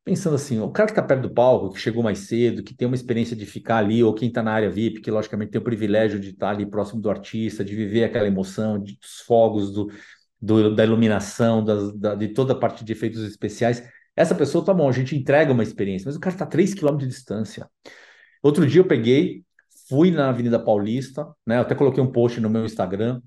pensando 0.04 0.34
assim, 0.34 0.58
o 0.58 0.68
cara 0.68 0.88
que 0.88 0.92
está 0.92 1.02
perto 1.02 1.22
do 1.22 1.30
palco, 1.32 1.72
que 1.72 1.80
chegou 1.80 2.02
mais 2.02 2.18
cedo, 2.18 2.62
que 2.62 2.74
tem 2.74 2.86
uma 2.86 2.94
experiência 2.94 3.34
de 3.34 3.46
ficar 3.46 3.78
ali, 3.78 4.02
ou 4.02 4.12
quem 4.12 4.28
está 4.28 4.42
na 4.42 4.52
área 4.52 4.68
VIP, 4.68 5.00
que 5.00 5.10
logicamente 5.10 5.52
tem 5.52 5.60
o 5.60 5.64
privilégio 5.64 6.20
de 6.20 6.30
estar 6.30 6.48
tá 6.48 6.52
ali 6.52 6.66
próximo 6.66 7.00
do 7.00 7.08
artista, 7.08 7.64
de 7.64 7.74
viver 7.74 8.04
aquela 8.04 8.26
emoção, 8.26 8.78
de, 8.78 8.98
dos 8.98 9.20
fogos, 9.24 9.72
do, 9.72 9.90
do 10.40 10.74
da 10.74 10.84
iluminação, 10.84 11.64
da, 11.64 12.14
de 12.14 12.28
toda 12.28 12.52
a 12.52 12.58
parte 12.58 12.84
de 12.84 12.92
efeitos 12.92 13.22
especiais. 13.22 13.82
Essa 14.14 14.34
pessoa, 14.34 14.64
tá 14.64 14.74
bom, 14.74 14.88
a 14.88 14.92
gente 14.92 15.16
entrega 15.16 15.52
uma 15.52 15.62
experiência, 15.62 16.06
mas 16.06 16.16
o 16.16 16.20
cara 16.20 16.34
está 16.34 16.44
a 16.44 16.48
3 16.48 16.74
km 16.74 16.96
de 16.96 17.06
distância. 17.06 17.66
Outro 18.42 18.66
dia 18.66 18.80
eu 18.80 18.86
peguei, 18.86 19.44
fui 19.88 20.10
na 20.10 20.28
Avenida 20.30 20.58
Paulista, 20.58 21.26
né? 21.46 21.56
Eu 21.58 21.62
até 21.62 21.74
coloquei 21.76 22.02
um 22.02 22.10
post 22.10 22.40
no 22.40 22.50
meu 22.50 22.64
Instagram, 22.66 23.22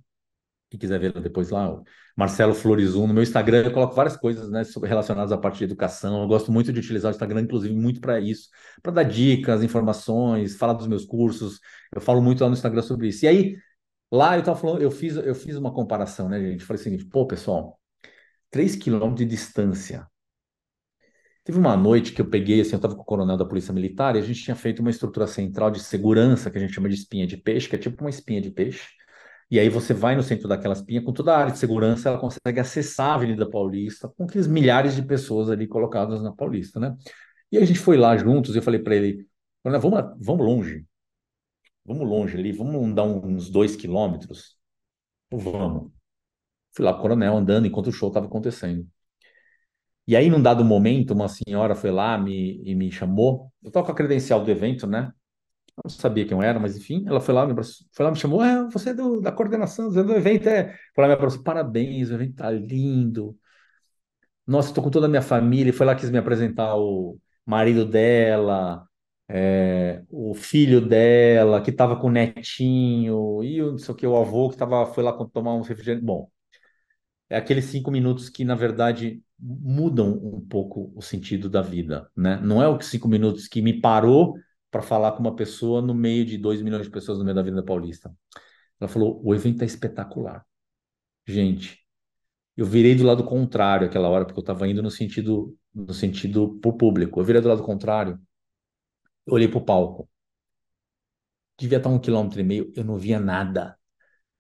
quem 0.75 0.79
quiser 0.79 0.99
ver 0.99 1.13
depois 1.21 1.49
lá, 1.49 1.81
Marcelo 2.15 2.53
Florizum. 2.53 3.07
No 3.07 3.13
meu 3.13 3.23
Instagram 3.23 3.63
eu 3.63 3.71
coloco 3.71 3.95
várias 3.95 4.15
coisas 4.17 4.49
né, 4.49 4.63
relacionadas 4.83 5.31
à 5.31 5.37
parte 5.37 5.57
de 5.59 5.63
educação. 5.63 6.21
Eu 6.21 6.27
gosto 6.27 6.51
muito 6.51 6.71
de 6.71 6.79
utilizar 6.79 7.11
o 7.11 7.15
Instagram, 7.15 7.41
inclusive, 7.41 7.73
muito 7.73 8.01
para 8.01 8.19
isso, 8.19 8.49
para 8.81 8.91
dar 8.91 9.03
dicas, 9.03 9.63
informações, 9.63 10.55
falar 10.55 10.73
dos 10.73 10.87
meus 10.87 11.05
cursos. 11.05 11.59
Eu 11.93 12.01
falo 12.01 12.21
muito 12.21 12.41
lá 12.41 12.49
no 12.49 12.53
Instagram 12.53 12.81
sobre 12.81 13.07
isso. 13.07 13.25
E 13.25 13.27
aí, 13.27 13.57
lá 14.11 14.35
eu 14.35 14.39
estava 14.39 14.59
falando, 14.59 14.81
eu 14.81 14.91
fiz, 14.91 15.15
eu 15.15 15.35
fiz 15.35 15.55
uma 15.55 15.73
comparação, 15.73 16.29
né, 16.29 16.39
gente? 16.39 16.63
Falei 16.65 16.79
o 16.79 16.83
seguinte, 16.83 17.05
pô, 17.05 17.25
pessoal, 17.25 17.79
3 18.51 18.75
quilômetros 18.75 19.17
de 19.19 19.25
distância. 19.25 20.07
Teve 21.43 21.59
uma 21.59 21.77
noite 21.77 22.11
que 22.11 22.21
eu 22.21 22.29
peguei, 22.29 22.59
assim, 22.61 22.71
eu 22.71 22.77
estava 22.77 22.95
com 22.95 23.01
o 23.03 23.05
coronel 23.05 23.37
da 23.37 23.45
Polícia 23.45 23.71
Militar 23.71 24.15
e 24.15 24.19
a 24.19 24.21
gente 24.21 24.43
tinha 24.43 24.55
feito 24.55 24.79
uma 24.79 24.89
estrutura 24.89 25.27
central 25.27 25.69
de 25.69 25.79
segurança, 25.79 26.49
que 26.49 26.57
a 26.57 26.61
gente 26.61 26.73
chama 26.73 26.89
de 26.89 26.95
espinha 26.95 27.27
de 27.27 27.37
peixe, 27.37 27.69
que 27.69 27.75
é 27.75 27.79
tipo 27.79 28.03
uma 28.03 28.09
espinha 28.09 28.41
de 28.41 28.49
peixe 28.49 28.94
e 29.49 29.59
aí 29.59 29.69
você 29.69 29.93
vai 29.93 30.15
no 30.15 30.23
centro 30.23 30.47
daquela 30.47 30.73
espinha, 30.73 31.01
com 31.01 31.13
toda 31.13 31.33
a 31.35 31.37
área 31.37 31.51
de 31.51 31.59
segurança, 31.59 32.09
ela 32.09 32.19
consegue 32.19 32.59
acessar 32.59 33.11
a 33.11 33.15
Avenida 33.15 33.49
Paulista, 33.49 34.09
com 34.09 34.23
aqueles 34.25 34.47
milhares 34.47 34.95
de 34.95 35.03
pessoas 35.03 35.49
ali 35.49 35.67
colocadas 35.67 36.21
na 36.21 36.31
Paulista, 36.31 36.79
né? 36.79 36.95
E 37.51 37.57
a 37.57 37.65
gente 37.65 37.79
foi 37.79 37.97
lá 37.97 38.17
juntos, 38.17 38.55
eu 38.55 38.61
falei 38.61 38.79
para 38.79 38.95
ele, 38.95 39.27
vamos, 39.63 39.81
vamos 40.19 40.45
longe, 40.45 40.85
vamos 41.85 42.07
longe 42.07 42.37
ali, 42.37 42.51
vamos 42.51 42.95
dar 42.95 43.03
uns 43.03 43.49
dois 43.49 43.75
quilômetros? 43.75 44.57
Vamos. 45.31 45.91
Fui 46.75 46.83
lá, 46.85 46.93
coronel, 46.93 47.37
andando 47.37 47.67
enquanto 47.67 47.87
o 47.87 47.91
show 47.91 48.09
estava 48.09 48.27
acontecendo. 48.27 48.87
E 50.07 50.15
aí, 50.15 50.29
num 50.29 50.41
dado 50.41 50.63
momento, 50.63 51.11
uma 51.13 51.27
senhora 51.27 51.75
foi 51.75 51.91
lá 51.91 52.17
me, 52.17 52.61
e 52.63 52.75
me 52.75 52.91
chamou. 52.91 53.51
Eu 53.63 53.69
estava 53.69 53.85
com 53.85 53.91
a 53.91 53.95
credencial 53.95 54.43
do 54.43 54.51
evento, 54.51 54.85
né? 54.85 55.11
Não 55.83 55.89
sabia 55.89 56.25
quem 56.25 56.37
eu 56.37 56.41
era, 56.43 56.59
mas 56.59 56.77
enfim, 56.77 57.03
ela 57.07 57.19
foi 57.19 57.33
lá, 57.33 57.45
me, 57.45 57.51
abraçou, 57.51 57.85
foi 57.91 58.05
lá, 58.05 58.11
me 58.11 58.17
chamou, 58.17 58.43
é, 58.43 58.67
você 58.69 58.89
é 58.91 58.93
do, 58.93 59.21
da 59.21 59.31
coordenação 59.31 59.89
do 59.91 60.13
evento, 60.13 60.47
é. 60.47 60.77
Foi 60.93 61.03
lá, 61.03 61.07
me 61.07 61.13
abraçou, 61.13 61.43
parabéns, 61.43 62.09
o 62.09 62.13
evento 62.15 62.35
tá 62.35 62.49
lindo. 62.51 63.37
Nossa, 64.45 64.69
estou 64.69 64.83
com 64.83 64.89
toda 64.91 65.07
a 65.07 65.09
minha 65.09 65.21
família. 65.21 65.73
Foi 65.73 65.85
lá, 65.85 65.95
quis 65.95 66.09
me 66.09 66.17
apresentar 66.17 66.75
o 66.77 67.19
marido 67.45 67.85
dela, 67.85 68.87
é, 69.27 70.03
o 70.09 70.33
filho 70.35 70.81
dela, 70.81 71.61
que 71.61 71.71
estava 71.71 71.95
com 71.99 72.07
o 72.07 72.11
netinho, 72.11 73.43
e 73.43 73.61
o, 73.61 73.71
não 73.71 73.77
sei 73.77 73.93
o 73.93 73.97
que, 73.97 74.05
o 74.07 74.15
avô 74.17 74.49
que 74.49 74.57
tava, 74.57 74.85
foi 74.87 75.03
lá 75.03 75.13
tomar 75.27 75.53
um 75.55 75.61
refrigerante. 75.61 76.05
Bom, 76.05 76.29
é 77.29 77.37
aqueles 77.37 77.65
cinco 77.65 77.91
minutos 77.91 78.29
que, 78.29 78.43
na 78.45 78.55
verdade, 78.55 79.21
mudam 79.39 80.11
um 80.23 80.41
pouco 80.41 80.91
o 80.95 81.01
sentido 81.01 81.49
da 81.49 81.61
vida, 81.61 82.09
né? 82.15 82.39
Não 82.43 82.61
é 82.61 82.67
o 82.67 82.77
que 82.77 82.85
cinco 82.85 83.07
minutos 83.07 83.47
que 83.47 83.61
me 83.61 83.81
parou 83.81 84.35
para 84.75 84.81
falar 84.81 85.13
com 85.13 85.19
uma 85.19 85.33
pessoa 85.33 85.81
no 85.81 85.93
meio 85.93 86.25
de 86.25 86.37
2 86.37 86.61
milhões 86.61 86.83
de 86.85 86.91
pessoas 86.91 87.17
no 87.17 87.23
meio 87.23 87.33
da 87.33 87.39
Avenida 87.39 87.63
Paulista. 87.63 88.13
Ela 88.77 88.89
falou: 88.89 89.21
o 89.23 89.33
evento 89.33 89.61
é 89.61 89.65
espetacular. 89.65 90.45
Gente, 91.25 91.79
eu 92.57 92.65
virei 92.65 92.95
do 92.95 93.05
lado 93.05 93.23
contrário 93.23 93.87
aquela 93.87 94.09
hora, 94.09 94.25
porque 94.25 94.39
eu 94.39 94.41
estava 94.41 94.67
indo 94.67 94.83
no 94.83 94.91
sentido 94.91 95.57
no 95.73 95.93
sentido 95.93 96.59
pro 96.59 96.73
público. 96.77 97.19
Eu 97.21 97.23
virei 97.23 97.41
do 97.41 97.47
lado 97.47 97.63
contrário, 97.63 98.19
eu 99.25 99.33
olhei 99.33 99.47
pro 99.47 99.61
palco. 99.63 100.09
Devia 101.57 101.77
estar 101.77 101.89
um 101.89 101.99
quilômetro 101.99 102.39
e 102.41 102.43
meio, 102.43 102.73
eu 102.75 102.83
não 102.83 102.97
via 102.97 103.19
nada. 103.19 103.77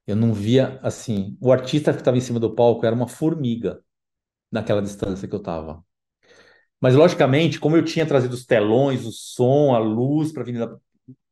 Eu 0.07 0.15
não 0.17 0.33
via, 0.33 0.79
assim, 0.83 1.37
o 1.41 1.51
artista 1.51 1.93
que 1.93 1.99
estava 1.99 2.17
em 2.17 2.21
cima 2.21 2.39
do 2.39 2.53
palco 2.53 2.85
era 2.85 2.95
uma 2.95 3.07
formiga 3.07 3.81
naquela 4.51 4.81
distância 4.81 5.27
que 5.27 5.35
eu 5.35 5.39
estava. 5.39 5.83
Mas, 6.85 6.93
logicamente, 6.93 7.59
como 7.59 7.75
eu 7.75 7.83
tinha 7.83 8.05
trazido 8.05 8.35
os 8.35 8.45
telões, 8.45 9.07
o 9.07 9.11
som, 9.11 9.73
a 9.73 9.79
luz 9.79 10.31
para 10.31 10.41
a 10.41 10.43
Avenida, 10.43 10.79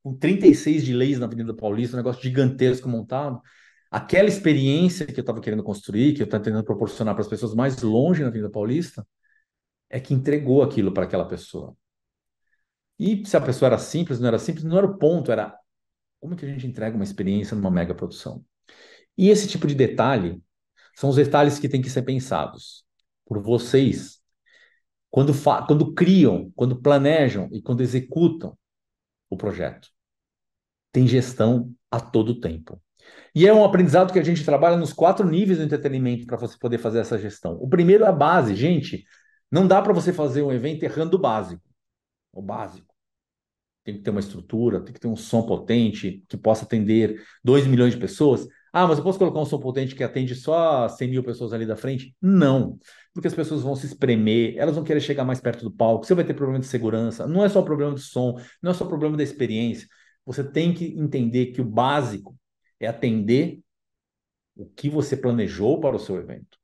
com 0.01 0.17
36 0.17 0.83
de 0.83 0.93
leis 0.93 1.19
na 1.19 1.27
Avenida 1.27 1.53
Paulista, 1.53 1.95
um 1.95 1.99
negócio 1.99 2.23
gigantesco 2.23 2.89
montado, 2.89 3.39
aquela 3.91 4.27
experiência 4.27 5.05
que 5.05 5.19
eu 5.19 5.21
estava 5.21 5.39
querendo 5.39 5.61
construir, 5.61 6.15
que 6.15 6.23
eu 6.23 6.25
estava 6.25 6.43
tentando 6.43 6.63
proporcionar 6.63 7.13
para 7.13 7.21
as 7.21 7.27
pessoas 7.27 7.53
mais 7.53 7.79
longe 7.83 8.23
na 8.23 8.29
Avenida 8.29 8.49
Paulista, 8.49 9.05
é 9.91 9.99
que 9.99 10.11
entregou 10.11 10.63
aquilo 10.63 10.91
para 10.91 11.03
aquela 11.03 11.27
pessoa. 11.27 11.77
E 12.97 13.23
se 13.23 13.37
a 13.37 13.41
pessoa 13.41 13.67
era 13.67 13.77
simples, 13.77 14.19
não 14.19 14.29
era 14.29 14.39
simples, 14.39 14.63
não 14.63 14.75
era 14.75 14.87
o 14.87 14.97
ponto, 14.97 15.31
era 15.31 15.55
como 16.19 16.35
que 16.35 16.47
a 16.47 16.49
gente 16.49 16.65
entrega 16.65 16.95
uma 16.95 17.03
experiência 17.03 17.55
numa 17.55 17.69
mega 17.69 17.93
produção. 17.93 18.43
E 19.15 19.29
esse 19.29 19.47
tipo 19.47 19.67
de 19.67 19.75
detalhe 19.75 20.41
são 20.95 21.11
os 21.11 21.15
detalhes 21.15 21.59
que 21.59 21.69
têm 21.69 21.79
que 21.79 21.91
ser 21.91 22.01
pensados 22.01 22.83
por 23.23 23.39
vocês 23.39 24.22
quando, 25.13 25.31
quando 25.67 25.93
criam, 25.93 26.51
quando 26.55 26.81
planejam 26.81 27.47
e 27.51 27.61
quando 27.61 27.81
executam 27.81 28.57
o 29.29 29.37
projeto. 29.37 29.87
Tem 30.91 31.05
gestão 31.05 31.71
a 31.91 31.99
todo 31.99 32.39
tempo. 32.39 32.81
E 33.35 33.47
é 33.47 33.53
um 33.53 33.63
aprendizado 33.63 34.11
que 34.11 34.17
a 34.17 34.23
gente 34.23 34.43
trabalha 34.43 34.75
nos 34.75 34.91
quatro 34.91 35.29
níveis 35.29 35.59
do 35.59 35.65
entretenimento 35.65 36.25
para 36.25 36.35
você 36.35 36.57
poder 36.57 36.79
fazer 36.79 36.97
essa 36.97 37.19
gestão. 37.19 37.53
O 37.61 37.69
primeiro 37.69 38.05
é 38.05 38.07
a 38.07 38.11
base. 38.11 38.55
Gente, 38.55 39.05
não 39.51 39.67
dá 39.67 39.83
para 39.83 39.93
você 39.93 40.11
fazer 40.11 40.41
um 40.41 40.51
evento 40.51 40.81
errando 40.81 41.15
o 41.15 41.21
básico. 41.21 41.61
O 42.31 42.41
básico. 42.41 42.91
Tem 43.83 43.95
que 43.95 44.01
ter 44.01 44.09
uma 44.09 44.19
estrutura, 44.19 44.83
tem 44.83 44.95
que 44.95 44.99
ter 44.99 45.07
um 45.07 45.15
som 45.15 45.45
potente 45.45 46.23
que 46.27 46.37
possa 46.37 46.65
atender 46.65 47.23
2 47.43 47.67
milhões 47.67 47.93
de 47.93 47.99
pessoas. 47.99 48.47
Ah, 48.73 48.87
mas 48.87 48.97
eu 48.97 49.03
posso 49.03 49.19
colocar 49.19 49.39
um 49.39 49.45
som 49.45 49.59
potente 49.59 49.95
que 49.95 50.03
atende 50.03 50.35
só 50.35 50.89
100 50.89 51.09
mil 51.09 51.23
pessoas 51.23 51.53
ali 51.53 51.65
da 51.65 51.77
frente? 51.77 52.15
Não 52.21 52.79
porque 53.13 53.27
as 53.27 53.35
pessoas 53.35 53.61
vão 53.61 53.75
se 53.75 53.85
espremer, 53.85 54.55
elas 54.57 54.75
vão 54.75 54.83
querer 54.83 54.99
chegar 54.99 55.23
mais 55.23 55.39
perto 55.39 55.63
do 55.63 55.71
palco, 55.71 56.05
você 56.05 56.15
vai 56.15 56.25
ter 56.25 56.33
problema 56.33 56.59
de 56.59 56.65
segurança, 56.65 57.27
não 57.27 57.45
é 57.45 57.49
só 57.49 57.61
problema 57.61 57.93
de 57.93 58.01
som, 58.01 58.39
não 58.61 58.71
é 58.71 58.73
só 58.73 58.85
problema 58.85 59.15
da 59.15 59.23
experiência. 59.23 59.87
Você 60.25 60.43
tem 60.43 60.73
que 60.73 60.85
entender 60.99 61.47
que 61.47 61.61
o 61.61 61.65
básico 61.65 62.35
é 62.79 62.87
atender 62.87 63.59
o 64.55 64.65
que 64.65 64.89
você 64.89 65.17
planejou 65.17 65.79
para 65.79 65.95
o 65.95 65.99
seu 65.99 66.17
evento. 66.17 66.57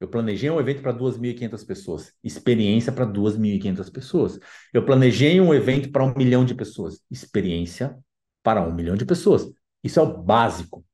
Eu 0.00 0.08
planejei 0.08 0.50
um 0.50 0.60
evento 0.60 0.82
para 0.82 0.92
2.500 0.92 1.64
pessoas, 1.64 2.12
experiência 2.22 2.92
para 2.92 3.06
2.500 3.06 3.90
pessoas. 3.90 4.38
Eu 4.72 4.84
planejei 4.84 5.40
um 5.40 5.54
evento 5.54 5.90
para 5.90 6.04
um 6.04 6.14
milhão 6.14 6.44
de 6.44 6.54
pessoas, 6.54 7.00
experiência 7.10 7.98
para 8.42 8.62
um 8.62 8.74
milhão 8.74 8.96
de 8.96 9.06
pessoas. 9.06 9.50
Isso 9.82 10.00
é 10.00 10.02
o 10.02 10.22
básico. 10.22 10.84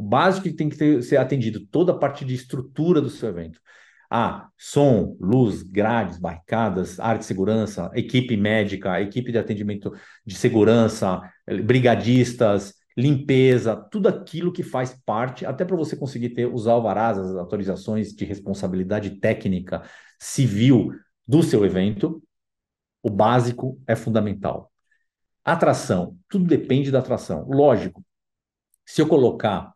O 0.00 0.02
básico 0.02 0.44
que 0.44 0.54
tem 0.54 0.70
que 0.70 0.78
ter, 0.78 1.02
ser 1.02 1.18
atendido, 1.18 1.60
toda 1.66 1.92
a 1.92 1.94
parte 1.94 2.24
de 2.24 2.34
estrutura 2.34 3.02
do 3.02 3.10
seu 3.10 3.28
evento. 3.28 3.60
Ah, 4.10 4.48
som, 4.56 5.14
luz, 5.20 5.62
grades, 5.62 6.18
barricadas, 6.18 6.98
área 6.98 7.18
de 7.18 7.26
segurança, 7.26 7.90
equipe 7.94 8.34
médica, 8.34 8.98
equipe 8.98 9.30
de 9.30 9.36
atendimento 9.36 9.92
de 10.24 10.34
segurança, 10.36 11.20
brigadistas, 11.66 12.72
limpeza, 12.96 13.76
tudo 13.76 14.08
aquilo 14.08 14.50
que 14.50 14.62
faz 14.62 14.98
parte, 15.04 15.44
até 15.44 15.66
para 15.66 15.76
você 15.76 15.94
conseguir 15.94 16.30
ter 16.30 16.46
os 16.46 16.66
alvarás, 16.66 17.18
as 17.18 17.36
autorizações 17.36 18.14
de 18.14 18.24
responsabilidade 18.24 19.20
técnica 19.20 19.82
civil 20.18 20.92
do 21.28 21.42
seu 21.42 21.62
evento, 21.66 22.22
o 23.02 23.10
básico 23.10 23.78
é 23.86 23.94
fundamental. 23.94 24.72
Atração, 25.44 26.16
tudo 26.26 26.46
depende 26.46 26.90
da 26.90 27.00
atração. 27.00 27.46
Lógico, 27.50 28.02
se 28.86 29.02
eu 29.02 29.06
colocar, 29.06 29.74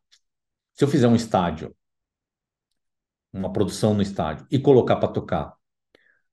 se 0.75 0.85
eu 0.85 0.89
fizer 0.89 1.09
um 1.09 1.15
estádio, 1.17 1.75
uma 3.33 3.53
produção 3.53 3.95
no 3.95 4.03
estádio, 4.03 4.47
e 4.51 4.59
colocar 4.59 4.97
para 4.97 5.09
tocar 5.09 5.55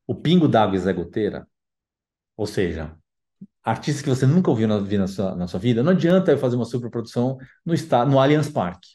o 0.05 0.15
Pingo 0.15 0.47
d'Água 0.47 0.75
e 0.75 0.79
Zé 0.79 0.93
Goteira, 0.93 1.47
ou 2.35 2.45
seja, 2.47 2.97
artistas 3.63 4.01
que 4.01 4.09
você 4.09 4.25
nunca 4.25 4.49
ouviu 4.49 4.67
na, 4.67 4.79
na, 4.79 5.07
sua, 5.07 5.35
na 5.35 5.47
sua 5.47 5.59
vida, 5.59 5.83
não 5.83 5.91
adianta 5.91 6.31
eu 6.31 6.37
fazer 6.37 6.55
uma 6.55 6.65
superprodução 6.65 7.37
no, 7.65 7.73
no 8.07 8.19
Allianz 8.19 8.49
Parque. 8.49 8.89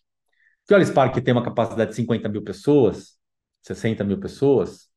Porque 0.60 0.74
o 0.74 0.76
Allianz 0.76 0.92
Parque 0.92 1.20
tem 1.20 1.32
uma 1.32 1.44
capacidade 1.44 1.90
de 1.90 1.96
50 1.96 2.28
mil 2.28 2.42
pessoas, 2.42 3.16
60 3.62 4.04
mil 4.04 4.18
pessoas, 4.18 4.90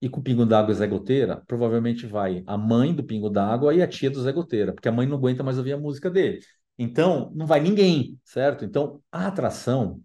e 0.00 0.08
com 0.08 0.20
o 0.20 0.22
Pingo 0.22 0.44
d'Água 0.44 0.72
e 0.72 0.74
Zé 0.74 0.86
Goteira, 0.86 1.42
provavelmente 1.46 2.06
vai 2.06 2.42
a 2.46 2.58
mãe 2.58 2.94
do 2.94 3.04
Pingo 3.04 3.30
d'Água 3.30 3.74
e 3.74 3.82
a 3.82 3.88
tia 3.88 4.10
do 4.10 4.20
Zé 4.22 4.32
Goteira, 4.32 4.72
porque 4.72 4.88
a 4.88 4.92
mãe 4.92 5.06
não 5.06 5.16
aguenta 5.16 5.42
mais 5.42 5.58
ouvir 5.58 5.72
a 5.72 5.78
música 5.78 6.10
dele. 6.10 6.40
Então, 6.78 7.32
não 7.34 7.46
vai 7.46 7.60
ninguém, 7.60 8.18
certo? 8.24 8.64
Então, 8.64 9.00
a 9.10 9.26
atração, 9.26 10.00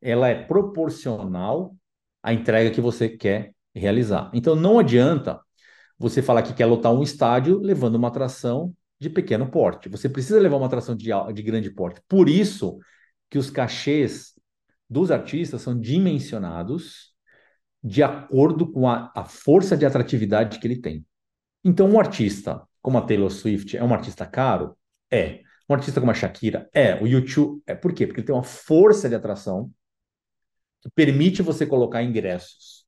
ela 0.00 0.28
é 0.28 0.44
proporcional 0.44 1.76
à 2.22 2.32
entrega 2.32 2.70
que 2.70 2.80
você 2.80 3.08
quer 3.08 3.52
realizar. 3.74 4.30
Então, 4.32 4.54
não 4.54 4.78
adianta 4.78 5.40
você 5.98 6.22
falar 6.22 6.42
que 6.42 6.54
quer 6.54 6.66
lotar 6.66 6.92
um 6.92 7.02
estádio 7.02 7.58
levando 7.58 7.96
uma 7.96 8.08
atração 8.08 8.74
de 8.98 9.10
pequeno 9.10 9.50
porte. 9.50 9.88
Você 9.88 10.08
precisa 10.08 10.40
levar 10.40 10.56
uma 10.56 10.66
atração 10.66 10.96
de, 10.96 11.10
de 11.34 11.42
grande 11.42 11.70
porte. 11.70 12.00
Por 12.08 12.28
isso 12.28 12.78
que 13.28 13.38
os 13.38 13.50
cachês 13.50 14.32
dos 14.88 15.10
artistas 15.10 15.62
são 15.62 15.78
dimensionados 15.78 17.14
de 17.82 18.02
acordo 18.02 18.70
com 18.70 18.88
a, 18.88 19.12
a 19.14 19.24
força 19.24 19.76
de 19.76 19.84
atratividade 19.84 20.58
que 20.58 20.66
ele 20.66 20.80
tem. 20.80 21.04
Então, 21.64 21.88
um 21.88 21.98
artista 21.98 22.62
como 22.86 22.98
a 22.98 23.02
Taylor 23.02 23.30
Swift 23.30 23.76
é 23.76 23.82
um 23.82 23.92
artista 23.92 24.24
caro? 24.24 24.76
É. 25.10 25.40
Um 25.68 25.74
artista 25.74 26.00
como 26.00 26.10
a 26.10 26.14
Shakira? 26.14 26.68
É. 26.72 27.00
O 27.02 27.06
YouTube? 27.06 27.62
É. 27.66 27.74
Por 27.74 27.92
quê? 27.92 28.06
Porque 28.06 28.20
ele 28.20 28.26
tem 28.26 28.34
uma 28.34 28.44
força 28.44 29.08
de 29.08 29.14
atração 29.14 29.70
que 30.80 30.90
permite 30.90 31.42
você 31.42 31.66
colocar 31.66 32.02
ingressos 32.02 32.84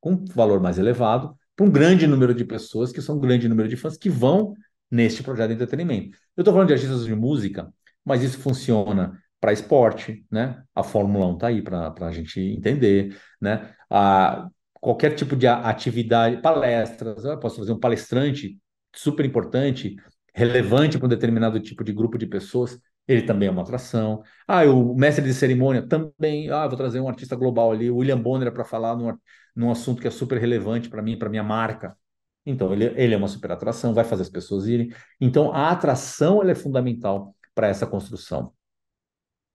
com 0.00 0.24
valor 0.26 0.60
mais 0.60 0.78
elevado 0.78 1.36
para 1.54 1.66
um 1.66 1.70
grande 1.70 2.06
número 2.06 2.34
de 2.34 2.44
pessoas, 2.44 2.92
que 2.92 3.00
são 3.00 3.16
um 3.16 3.20
grande 3.20 3.48
número 3.48 3.68
de 3.68 3.76
fãs 3.76 3.96
que 3.96 4.10
vão 4.10 4.54
neste 4.90 5.22
projeto 5.22 5.48
de 5.48 5.54
entretenimento. 5.54 6.16
Eu 6.36 6.42
estou 6.42 6.52
falando 6.52 6.68
de 6.68 6.74
artistas 6.74 7.04
de 7.04 7.14
música, 7.14 7.72
mas 8.04 8.22
isso 8.22 8.38
funciona 8.38 9.20
para 9.40 9.52
esporte, 9.52 10.24
né? 10.30 10.62
A 10.74 10.82
Fórmula 10.82 11.26
1 11.26 11.34
está 11.34 11.46
aí 11.48 11.62
para 11.62 11.92
a 12.00 12.12
gente 12.12 12.40
entender, 12.40 13.16
né? 13.40 13.74
A, 13.90 14.48
qualquer 14.80 15.14
tipo 15.14 15.34
de 15.34 15.46
atividade, 15.46 16.40
palestras, 16.40 17.24
eu 17.24 17.38
posso 17.38 17.56
fazer 17.56 17.72
um 17.72 17.80
palestrante 17.80 18.58
super 18.94 19.24
importante, 19.24 19.96
relevante 20.36 20.98
para 20.98 21.06
um 21.06 21.08
determinado 21.08 21.58
tipo 21.58 21.82
de 21.82 21.92
grupo 21.94 22.18
de 22.18 22.26
pessoas, 22.26 22.78
ele 23.08 23.22
também 23.22 23.48
é 23.48 23.50
uma 23.50 23.62
atração. 23.62 24.22
Ah, 24.46 24.64
o 24.64 24.94
mestre 24.94 25.24
de 25.24 25.32
cerimônia 25.32 25.80
também, 25.86 26.50
ah, 26.50 26.66
vou 26.68 26.76
trazer 26.76 27.00
um 27.00 27.08
artista 27.08 27.34
global 27.34 27.72
ali, 27.72 27.90
o 27.90 27.96
William 27.96 28.20
Bonner 28.20 28.52
para 28.52 28.64
falar 28.64 28.94
num, 28.96 29.16
num 29.54 29.70
assunto 29.70 30.02
que 30.02 30.08
é 30.08 30.10
super 30.10 30.38
relevante 30.38 30.90
para 30.90 31.00
mim, 31.02 31.18
para 31.18 31.30
minha 31.30 31.42
marca. 31.42 31.96
Então, 32.44 32.72
ele, 32.72 32.84
ele 32.96 33.14
é 33.14 33.16
uma 33.16 33.28
super 33.28 33.50
atração, 33.52 33.94
vai 33.94 34.04
fazer 34.04 34.22
as 34.22 34.28
pessoas 34.28 34.66
irem. 34.66 34.90
Então, 35.18 35.52
a 35.52 35.70
atração 35.70 36.42
ela 36.42 36.50
é 36.52 36.54
fundamental 36.54 37.34
para 37.54 37.68
essa 37.68 37.86
construção. 37.86 38.52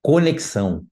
Conexão. 0.01 0.85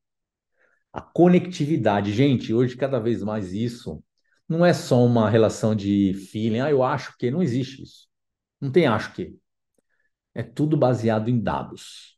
A 0.94 1.02
conectividade. 1.02 2.14
Gente, 2.14 2.54
hoje, 2.54 2.78
cada 2.78 3.00
vez 3.00 3.24
mais 3.24 3.54
isso 3.54 4.04
não 4.48 4.66
é 4.66 4.74
só 4.74 5.04
uma 5.04 5.30
relação 5.30 5.76
de 5.76 6.14
feeling. 6.32 6.60
Ah, 6.60 6.72
eu 6.72 6.84
acho 6.84 7.18
que. 7.18 7.32
Não 7.32 7.42
existe 7.42 7.82
isso. 7.84 8.08
Não 8.62 8.72
tem 8.72 8.88
acho 8.88 9.14
que. 9.14 9.36
É 10.34 10.44
tudo 10.44 10.78
baseado 10.78 11.30
em 11.30 11.40
dados. 11.40 12.18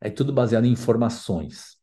É 0.00 0.10
tudo 0.10 0.32
baseado 0.32 0.64
em 0.64 0.72
informações. 0.72 1.78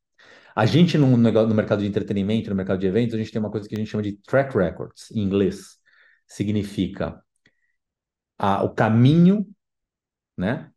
A 0.56 0.66
gente, 0.66 0.98
no, 0.98 1.16
no, 1.18 1.56
mercado 1.56 1.80
de 1.80 1.88
entretenimento, 1.88 2.50
no 2.50 2.56
mercado 2.56 2.80
de 2.80 2.88
eventos, 2.88 3.16
a 3.16 3.18
gente 3.18 3.32
tem 3.32 3.40
uma 3.40 3.52
coisa 3.52 3.68
que 3.68 3.76
a 3.76 3.78
gente 3.78 3.90
chama 3.90 4.04
de 4.04 4.14
track 4.18 4.56
records, 4.56 5.10
em 5.12 5.20
inglês. 5.20 5.78
Significa 6.28 7.22
a, 8.38 8.64
o 8.64 8.74
caminho, 8.74 9.48
né? 10.38 10.72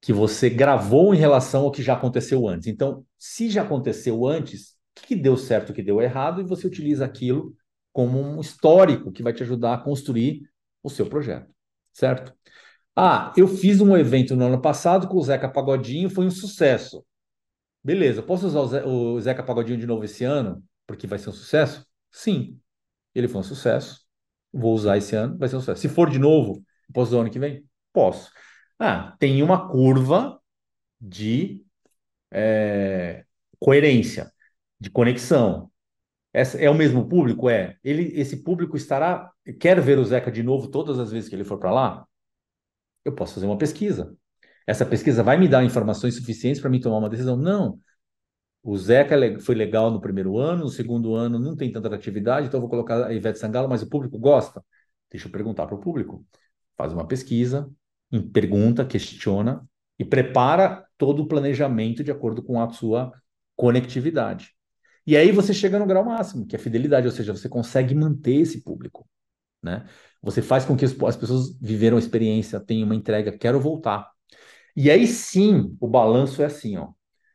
Que 0.00 0.12
você 0.12 0.48
gravou 0.48 1.14
em 1.14 1.18
relação 1.18 1.62
ao 1.62 1.70
que 1.70 1.82
já 1.82 1.94
aconteceu 1.94 2.48
antes. 2.48 2.66
Então, 2.66 3.04
se 3.18 3.50
já 3.50 3.62
aconteceu 3.62 4.26
antes, 4.26 4.76
o 4.98 5.02
que, 5.02 5.14
deu 5.14 5.36
certo, 5.36 5.70
o 5.70 5.74
que 5.74 5.82
deu 5.82 6.00
errado, 6.00 6.40
e 6.40 6.44
você 6.44 6.66
utiliza 6.66 7.04
aquilo 7.04 7.54
como 7.92 8.18
um 8.18 8.40
histórico 8.40 9.12
que 9.12 9.22
vai 9.22 9.32
te 9.32 9.42
ajudar 9.42 9.74
a 9.74 9.78
construir 9.78 10.42
o 10.82 10.88
seu 10.88 11.06
projeto, 11.06 11.52
certo? 11.92 12.34
Ah, 12.96 13.32
eu 13.36 13.48
fiz 13.48 13.80
um 13.80 13.96
evento 13.96 14.36
no 14.36 14.46
ano 14.46 14.60
passado 14.60 15.08
com 15.08 15.16
o 15.16 15.22
Zeca 15.22 15.48
Pagodinho, 15.48 16.10
foi 16.10 16.26
um 16.26 16.30
sucesso. 16.30 17.04
Beleza, 17.82 18.22
posso 18.22 18.46
usar 18.46 18.60
o, 18.60 18.66
Ze 18.68 18.80
o 18.84 19.20
Zeca 19.20 19.42
Pagodinho 19.42 19.78
de 19.78 19.86
novo 19.86 20.04
esse 20.04 20.24
ano? 20.24 20.62
Porque 20.86 21.06
vai 21.06 21.18
ser 21.18 21.30
um 21.30 21.32
sucesso? 21.32 21.86
Sim. 22.10 22.60
Ele 23.14 23.28
foi 23.28 23.40
um 23.40 23.44
sucesso. 23.44 24.04
Vou 24.52 24.74
usar 24.74 24.98
esse 24.98 25.16
ano, 25.16 25.38
vai 25.38 25.48
ser 25.48 25.56
um 25.56 25.60
sucesso. 25.60 25.80
Se 25.80 25.88
for 25.88 26.10
de 26.10 26.18
novo, 26.18 26.62
posso 26.92 27.12
usar 27.12 27.20
ano 27.22 27.30
que 27.30 27.38
vem? 27.38 27.64
Posso. 27.92 28.30
Ah, 28.78 29.16
tem 29.18 29.42
uma 29.42 29.68
curva 29.68 30.40
de 31.00 31.64
é, 32.30 33.24
coerência, 33.58 34.32
de 34.78 34.90
conexão. 34.90 35.70
Essa, 36.32 36.58
é 36.58 36.70
o 36.70 36.74
mesmo 36.74 37.08
público? 37.08 37.48
É. 37.50 37.76
Ele, 37.84 38.12
esse 38.20 38.42
público 38.42 38.76
estará. 38.76 39.32
Quer 39.60 39.80
ver 39.80 39.98
o 39.98 40.04
Zeca 40.04 40.30
de 40.30 40.42
novo 40.42 40.68
todas 40.68 40.98
as 40.98 41.10
vezes 41.10 41.28
que 41.28 41.34
ele 41.36 41.44
for 41.44 41.58
para 41.58 41.72
lá? 41.72 42.06
Eu 43.04 43.14
posso 43.14 43.34
fazer 43.34 43.46
uma 43.46 43.58
pesquisa. 43.58 44.14
Essa 44.66 44.86
pesquisa 44.86 45.22
vai 45.22 45.38
me 45.38 45.48
dar 45.48 45.64
informações 45.64 46.14
suficientes 46.14 46.60
para 46.60 46.70
mim 46.70 46.80
tomar 46.80 46.98
uma 46.98 47.08
decisão? 47.08 47.36
Não. 47.36 47.80
O 48.62 48.76
Zeca 48.76 49.16
foi 49.40 49.54
legal 49.54 49.90
no 49.90 50.00
primeiro 50.00 50.38
ano, 50.38 50.64
no 50.64 50.68
segundo 50.68 51.14
ano 51.14 51.38
não 51.38 51.56
tem 51.56 51.72
tanta 51.72 51.94
atividade, 51.94 52.46
então 52.46 52.58
eu 52.58 52.62
vou 52.62 52.70
colocar 52.70 53.06
a 53.06 53.12
Ivete 53.12 53.38
Sangalo, 53.38 53.68
mas 53.68 53.82
o 53.82 53.88
público 53.88 54.18
gosta? 54.18 54.62
Deixa 55.10 55.28
eu 55.28 55.32
perguntar 55.32 55.66
para 55.66 55.74
o 55.74 55.80
público. 55.80 56.24
Faz 56.76 56.92
uma 56.92 57.06
pesquisa, 57.06 57.70
pergunta, 58.32 58.84
questiona 58.84 59.66
e 59.98 60.04
prepara 60.04 60.86
todo 60.98 61.22
o 61.22 61.26
planejamento 61.26 62.04
de 62.04 62.10
acordo 62.10 62.42
com 62.42 62.60
a 62.60 62.70
sua 62.70 63.12
conectividade. 63.56 64.54
E 65.06 65.16
aí 65.16 65.32
você 65.32 65.52
chega 65.52 65.78
no 65.78 65.86
grau 65.86 66.04
máximo, 66.04 66.46
que 66.46 66.54
é 66.54 66.58
a 66.58 66.62
fidelidade, 66.62 67.06
ou 67.06 67.12
seja, 67.12 67.34
você 67.34 67.48
consegue 67.48 67.94
manter 67.94 68.36
esse 68.36 68.62
público, 68.62 69.08
né? 69.62 69.86
Você 70.22 70.42
faz 70.42 70.64
com 70.64 70.76
que 70.76 70.84
as 70.84 71.16
pessoas 71.16 71.56
viveram 71.60 71.96
a 71.96 72.00
experiência, 72.00 72.60
tenham 72.60 72.86
uma 72.86 72.94
entrega, 72.94 73.36
quero 73.36 73.60
voltar. 73.60 74.10
E 74.76 74.90
aí 74.90 75.06
sim, 75.06 75.76
o 75.80 75.88
balanço 75.88 76.42
é 76.42 76.46
assim, 76.46 76.76
ó, 76.76 76.88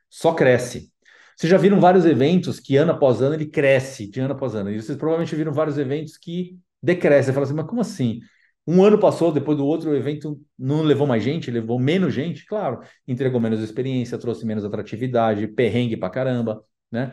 só 0.10 0.34
cresce. 0.34 0.92
Vocês 1.36 1.50
já 1.50 1.58
viram 1.58 1.80
vários 1.80 2.06
eventos 2.06 2.60
que 2.60 2.78
ano 2.78 2.92
após 2.94 3.22
ano 3.22 3.36
ele 3.36 3.48
cresce, 3.48 4.10
de 4.10 4.20
ano 4.22 4.34
após 4.34 4.56
ano. 4.56 4.72
E 4.72 4.82
vocês 4.82 4.98
provavelmente 4.98 5.36
viram 5.36 5.52
vários 5.52 5.78
eventos 5.78 6.18
que 6.18 6.58
decrescem. 6.82 7.26
Você 7.26 7.34
fala 7.34 7.46
assim, 7.46 7.56
mas 7.56 7.66
como 7.68 7.82
assim? 7.82 8.22
Um 8.68 8.84
ano 8.84 8.98
passou, 9.00 9.32
depois 9.32 9.58
do 9.58 9.66
outro, 9.66 9.92
o 9.92 9.96
evento 9.96 10.42
não 10.58 10.82
levou 10.82 11.06
mais 11.06 11.24
gente, 11.24 11.52
levou 11.52 11.78
menos 11.78 12.14
gente, 12.14 12.46
claro, 12.46 12.82
entregou 13.08 13.40
menos 13.40 13.60
experiência, 13.62 14.18
trouxe 14.18 14.46
menos 14.46 14.66
atratividade, 14.66 15.48
perrengue 15.48 15.98
pra 15.98 16.10
caramba, 16.10 16.64
né? 16.92 17.12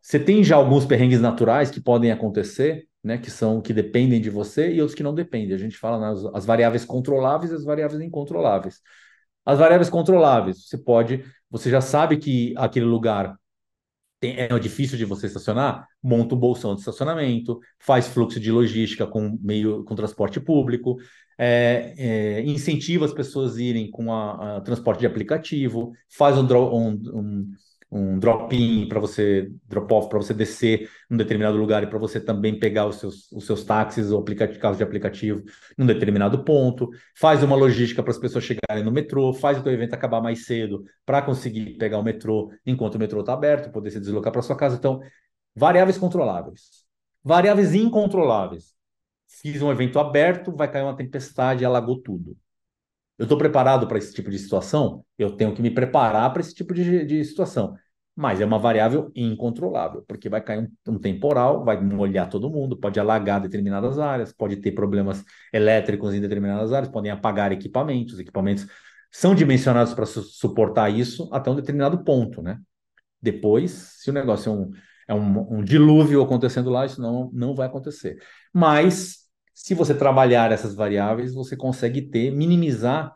Você 0.00 0.18
tem 0.18 0.44
já 0.44 0.56
alguns 0.56 0.84
perrengues 0.84 1.20
naturais 1.20 1.70
que 1.70 1.80
podem 1.80 2.12
acontecer, 2.12 2.86
né, 3.02 3.18
que 3.18 3.30
são 3.30 3.60
que 3.60 3.72
dependem 3.72 4.20
de 4.20 4.30
você 4.30 4.72
e 4.72 4.80
outros 4.80 4.94
que 4.94 5.02
não 5.02 5.14
dependem. 5.14 5.54
A 5.54 5.58
gente 5.58 5.76
fala 5.76 5.98
nas 5.98 6.24
as 6.34 6.44
variáveis 6.44 6.84
controláveis 6.84 7.52
e 7.52 7.54
as 7.54 7.64
variáveis 7.64 8.00
incontroláveis. 8.00 8.80
As 9.44 9.58
variáveis 9.58 9.90
controláveis, 9.90 10.68
você 10.68 10.78
pode, 10.78 11.24
você 11.50 11.68
já 11.70 11.80
sabe 11.80 12.16
que 12.16 12.54
aquele 12.56 12.86
lugar 12.86 13.36
tem, 14.20 14.36
é 14.38 14.58
difícil 14.58 14.96
de 14.96 15.04
você 15.04 15.26
estacionar, 15.26 15.88
monta 16.00 16.36
um 16.36 16.38
bolsão 16.38 16.74
de 16.74 16.80
estacionamento, 16.80 17.58
faz 17.80 18.06
fluxo 18.06 18.38
de 18.38 18.52
logística 18.52 19.04
com 19.04 19.36
meio 19.42 19.82
com 19.84 19.96
transporte 19.96 20.38
público, 20.38 20.96
é, 21.36 21.94
é, 21.98 22.42
incentiva 22.42 23.04
as 23.04 23.12
pessoas 23.12 23.56
a 23.56 23.60
irem 23.60 23.90
com 23.90 24.12
a, 24.12 24.58
a 24.58 24.60
transporte 24.60 25.00
de 25.00 25.06
aplicativo, 25.06 25.92
faz 26.08 26.38
um, 26.38 26.46
um, 26.46 26.90
um 27.12 27.50
um 27.92 28.18
drop-in 28.18 28.88
para 28.88 28.98
você, 28.98 29.52
drop-off 29.68 30.08
para 30.08 30.18
você 30.18 30.32
descer 30.32 30.88
num 31.10 31.16
determinado 31.18 31.58
lugar 31.58 31.82
e 31.82 31.86
para 31.86 31.98
você 31.98 32.18
também 32.18 32.58
pegar 32.58 32.86
os 32.86 32.96
seus, 32.96 33.30
os 33.30 33.44
seus 33.44 33.64
táxis 33.64 34.10
ou 34.10 34.24
carros 34.58 34.78
de 34.78 34.82
aplicativo 34.82 35.42
num 35.76 35.84
determinado 35.84 36.42
ponto, 36.42 36.88
faz 37.14 37.42
uma 37.42 37.54
logística 37.54 38.02
para 38.02 38.10
as 38.10 38.18
pessoas 38.18 38.44
chegarem 38.44 38.82
no 38.82 38.90
metrô, 38.90 39.34
faz 39.34 39.58
o 39.58 39.62
teu 39.62 39.72
evento 39.72 39.92
acabar 39.92 40.22
mais 40.22 40.46
cedo 40.46 40.82
para 41.04 41.20
conseguir 41.20 41.76
pegar 41.76 41.98
o 41.98 42.02
metrô 42.02 42.50
enquanto 42.64 42.94
o 42.94 42.98
metrô 42.98 43.20
está 43.20 43.34
aberto, 43.34 43.70
poder 43.70 43.90
se 43.90 44.00
deslocar 44.00 44.32
para 44.32 44.40
sua 44.40 44.56
casa. 44.56 44.76
Então, 44.76 45.02
variáveis 45.54 45.98
controláveis. 45.98 46.86
Variáveis 47.22 47.74
incontroláveis. 47.74 48.72
Fiz 49.28 49.60
um 49.60 49.70
evento 49.70 49.98
aberto, 49.98 50.50
vai 50.56 50.70
cair 50.70 50.82
uma 50.82 50.96
tempestade 50.96 51.62
e 51.62 51.66
alagou 51.66 52.00
tudo. 52.00 52.36
Eu 53.18 53.24
estou 53.24 53.38
preparado 53.38 53.86
para 53.86 53.98
esse 53.98 54.12
tipo 54.12 54.30
de 54.30 54.38
situação? 54.38 55.04
Eu 55.18 55.36
tenho 55.36 55.54
que 55.54 55.62
me 55.62 55.70
preparar 55.70 56.32
para 56.32 56.40
esse 56.40 56.54
tipo 56.54 56.74
de, 56.74 57.04
de 57.04 57.24
situação. 57.24 57.76
Mas 58.14 58.40
é 58.40 58.44
uma 58.44 58.58
variável 58.58 59.10
incontrolável, 59.14 60.04
porque 60.06 60.28
vai 60.28 60.42
cair 60.42 60.70
um, 60.86 60.92
um, 60.92 60.98
temporal, 60.98 61.64
vai 61.64 61.80
molhar 61.80 62.28
todo 62.28 62.50
mundo, 62.50 62.76
pode 62.76 63.00
alagar 63.00 63.40
determinadas 63.40 63.98
áreas, 63.98 64.32
pode 64.32 64.56
ter 64.56 64.72
problemas 64.72 65.24
elétricos 65.52 66.12
em 66.12 66.20
determinadas 66.20 66.72
áreas, 66.72 66.92
podem 66.92 67.10
apagar 67.10 67.52
equipamentos. 67.52 68.18
Equipamentos 68.18 68.66
são 69.10 69.34
dimensionados 69.34 69.94
para 69.94 70.04
su 70.04 70.22
suportar 70.22 70.90
isso 70.90 71.28
até 71.32 71.50
um 71.50 71.56
determinado 71.56 72.04
ponto, 72.04 72.42
né? 72.42 72.58
Depois, 73.20 73.70
se 74.00 74.10
o 74.10 74.12
negócio 74.12 74.50
é 74.50 74.52
um, 74.52 74.70
é 75.08 75.14
um, 75.14 75.58
um 75.58 75.64
dilúvio 75.64 76.22
acontecendo 76.22 76.68
lá, 76.70 76.84
isso 76.84 77.00
não, 77.00 77.30
não 77.32 77.54
vai 77.54 77.66
acontecer. 77.66 78.18
Mas, 78.52 79.28
se 79.54 79.74
você 79.74 79.94
trabalhar 79.94 80.52
essas 80.52 80.74
variáveis, 80.74 81.32
você 81.32 81.56
consegue 81.56 82.02
ter, 82.02 82.30
minimizar 82.30 83.14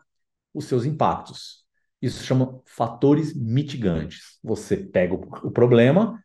os 0.53 0.65
seus 0.65 0.85
impactos. 0.85 1.66
Isso 2.01 2.23
chama 2.23 2.61
fatores 2.65 3.33
mitigantes. 3.35 4.39
Você 4.43 4.77
pega 4.77 5.13
o, 5.15 5.51
problema, 5.51 6.21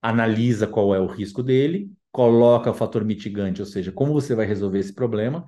analisa 0.00 0.66
qual 0.66 0.94
é 0.94 1.00
o 1.00 1.06
risco 1.06 1.42
dele, 1.42 1.90
coloca 2.10 2.70
o 2.70 2.74
fator 2.74 3.04
mitigante, 3.04 3.60
ou 3.60 3.66
seja, 3.66 3.92
como 3.92 4.12
você 4.12 4.34
vai 4.34 4.46
resolver 4.46 4.78
esse 4.78 4.94
problema, 4.94 5.46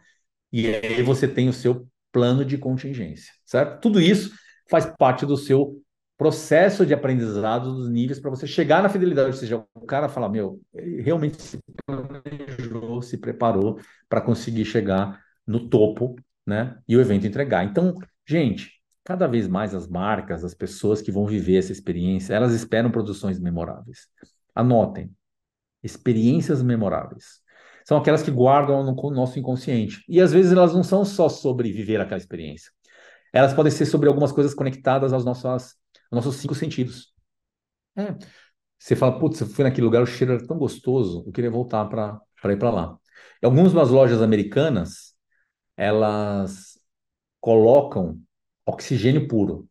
e 0.53 0.69
aí 0.69 1.03
você 1.03 1.27
tem 1.27 1.49
o 1.49 1.53
seu 1.53 1.89
plano 2.13 2.45
de 2.45 2.57
contingência, 2.57 3.33
certo? 3.45 3.81
Tudo 3.81 4.01
isso 4.01 4.35
faz 4.71 4.87
parte 4.87 5.27
do 5.27 5.37
seu 5.37 5.83
processo 6.17 6.87
de 6.87 6.95
aprendizado 6.95 7.75
dos 7.75 7.91
níveis 7.91 8.21
para 8.21 8.31
você 8.31 8.47
chegar 8.47 8.83
na 8.83 8.89
fidelidade, 8.89 9.29
ou 9.29 9.33
seja, 9.33 9.65
o 9.75 9.81
cara 9.87 10.09
fala, 10.09 10.29
meu, 10.29 10.61
ele 10.73 11.03
realmente 11.03 11.43
se 11.43 11.59
planejou, 11.85 13.03
se 13.03 13.19
preparou 13.19 13.81
para 14.09 14.21
conseguir 14.21 14.65
chegar 14.65 15.21
no 15.47 15.69
topo, 15.69 16.15
né? 16.47 16.79
E 16.87 16.97
o 16.97 17.01
evento 17.01 17.27
entregar. 17.27 17.65
Então, 17.65 17.95
gente, 18.27 18.71
cada 19.05 19.27
vez 19.27 19.47
mais 19.47 19.75
as 19.75 19.87
marcas, 19.87 20.45
as 20.45 20.55
pessoas 20.55 21.03
que 21.03 21.13
vão 21.13 21.27
viver 21.27 21.59
essa 21.59 21.73
experiência, 21.73 22.35
elas 22.35 22.53
esperam 22.53 22.91
produções 22.91 23.39
memoráveis. 23.39 24.09
Anotem, 24.55 25.15
experiências 25.83 26.63
memoráveis. 26.63 27.43
São 27.85 27.99
aquelas 27.99 28.23
que 28.23 28.31
guardam 28.31 28.83
no 28.83 29.11
nosso 29.11 29.39
inconsciente. 29.39 30.03
E 30.09 30.21
às 30.21 30.33
vezes 30.33 30.53
elas 30.53 30.73
não 30.73 30.83
são 30.83 31.05
só 31.05 31.29
sobre 31.29 31.71
viver 31.71 32.01
aquela 32.01 32.17
experiência. 32.17 32.73
Elas 33.33 33.53
podem 33.53 33.71
ser 33.71 33.85
sobre 33.85 34.09
algumas 34.09 34.33
coisas 34.33 34.55
conectadas 34.55 35.13
aos 35.13 35.25
nossos 35.25 35.77
nossos 36.11 36.37
cinco 36.37 36.55
sentidos. 36.55 37.13
É. 37.97 38.15
Você 38.79 38.95
fala, 38.95 39.19
putz, 39.19 39.41
eu 39.41 39.47
fui 39.47 39.65
naquele 39.65 39.85
lugar, 39.85 40.03
o 40.03 40.07
cheiro 40.07 40.35
era 40.35 40.47
tão 40.47 40.59
gostoso, 40.59 41.25
eu 41.27 41.33
queria 41.33 41.51
voltar 41.51 41.87
para 41.87 42.21
ir 42.53 42.59
para 42.59 42.71
lá. 42.71 42.99
E 43.43 43.47
algumas 43.47 43.73
das 43.73 43.91
lojas 43.91 44.23
americanas, 44.23 45.15
elas 45.77 46.79
colocam 47.41 48.21
oxigênio 48.67 49.29
puro. 49.29 49.69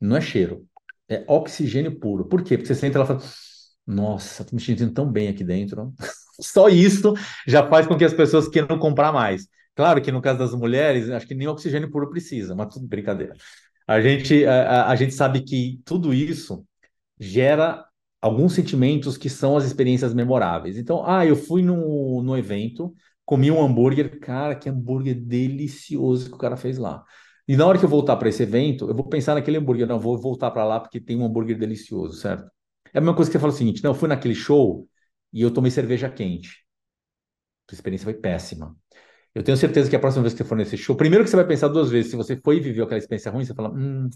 Não 0.00 0.16
é 0.16 0.20
cheiro, 0.20 0.66
é 1.08 1.24
oxigênio 1.28 1.98
puro. 1.98 2.24
Por 2.26 2.42
quê? 2.42 2.56
Porque 2.56 2.66
você 2.72 2.74
senta 2.74 2.98
lá 2.98 3.04
e 3.04 3.08
fala, 3.08 3.20
nossa, 3.86 4.44
tô 4.44 4.54
me 4.56 4.62
sentindo 4.62 4.92
tão 4.92 5.10
bem 5.10 5.28
aqui 5.28 5.44
dentro. 5.44 5.92
Só 6.40 6.68
isso 6.68 7.14
já 7.46 7.66
faz 7.68 7.86
com 7.86 7.96
que 7.98 8.04
as 8.04 8.14
pessoas 8.14 8.48
queiram 8.48 8.78
comprar 8.78 9.12
mais. 9.12 9.46
Claro 9.74 10.00
que 10.02 10.10
no 10.12 10.22
caso 10.22 10.38
das 10.38 10.54
mulheres, 10.54 11.10
acho 11.10 11.26
que 11.26 11.34
nem 11.34 11.48
oxigênio 11.48 11.90
puro 11.90 12.10
precisa, 12.10 12.54
mas 12.54 12.72
tudo 12.72 12.86
brincadeira. 12.86 13.34
A 13.86 14.00
gente, 14.00 14.44
a, 14.46 14.88
a 14.88 14.96
gente 14.96 15.14
sabe 15.14 15.42
que 15.42 15.80
tudo 15.84 16.14
isso 16.14 16.64
gera 17.18 17.84
alguns 18.20 18.52
sentimentos 18.54 19.16
que 19.16 19.28
são 19.28 19.56
as 19.56 19.64
experiências 19.64 20.14
memoráveis. 20.14 20.76
Então, 20.76 21.04
ah, 21.06 21.26
eu 21.26 21.36
fui 21.36 21.62
no, 21.62 22.22
no 22.22 22.36
evento, 22.36 22.94
comi 23.24 23.50
um 23.50 23.62
hambúrguer, 23.62 24.20
cara, 24.20 24.54
que 24.54 24.68
hambúrguer 24.68 25.14
delicioso 25.14 26.28
que 26.28 26.34
o 26.34 26.38
cara 26.38 26.56
fez 26.56 26.78
lá. 26.78 27.04
E 27.50 27.56
na 27.56 27.66
hora 27.66 27.76
que 27.76 27.84
eu 27.84 27.88
voltar 27.88 28.14
para 28.16 28.28
esse 28.28 28.44
evento, 28.44 28.88
eu 28.88 28.94
vou 28.94 29.08
pensar 29.08 29.34
naquele 29.34 29.56
hambúrguer, 29.56 29.84
não, 29.84 29.98
vou 29.98 30.16
voltar 30.16 30.52
para 30.52 30.64
lá 30.64 30.78
porque 30.78 31.00
tem 31.00 31.16
um 31.16 31.24
hambúrguer 31.24 31.58
delicioso, 31.58 32.16
certo? 32.20 32.48
É 32.94 32.98
a 32.98 33.00
mesma 33.00 33.16
coisa 33.16 33.28
que 33.28 33.32
você 33.32 33.40
fala 33.40 33.52
o 33.52 33.56
seguinte, 33.56 33.82
não, 33.82 33.90
eu 33.90 33.94
fui 33.96 34.08
naquele 34.08 34.36
show 34.36 34.88
e 35.32 35.42
eu 35.42 35.52
tomei 35.52 35.68
cerveja 35.72 36.08
quente. 36.08 36.64
A 37.68 37.74
experiência 37.74 38.04
foi 38.04 38.14
péssima. 38.14 38.76
Eu 39.34 39.42
tenho 39.42 39.56
certeza 39.56 39.90
que 39.90 39.96
a 39.96 39.98
próxima 39.98 40.22
vez 40.22 40.32
que 40.32 40.38
você 40.44 40.48
for 40.48 40.56
nesse 40.56 40.76
show, 40.76 40.94
primeiro 40.94 41.24
que 41.24 41.30
você 41.30 41.34
vai 41.36 41.46
pensar 41.46 41.66
duas 41.66 41.90
vezes, 41.90 42.12
se 42.12 42.16
você 42.16 42.36
foi 42.36 42.58
e 42.58 42.60
viveu 42.60 42.84
aquela 42.84 42.98
experiência 42.98 43.32
ruim, 43.32 43.44
você 43.44 43.52
fala, 43.52 43.72
hum, 43.72 44.08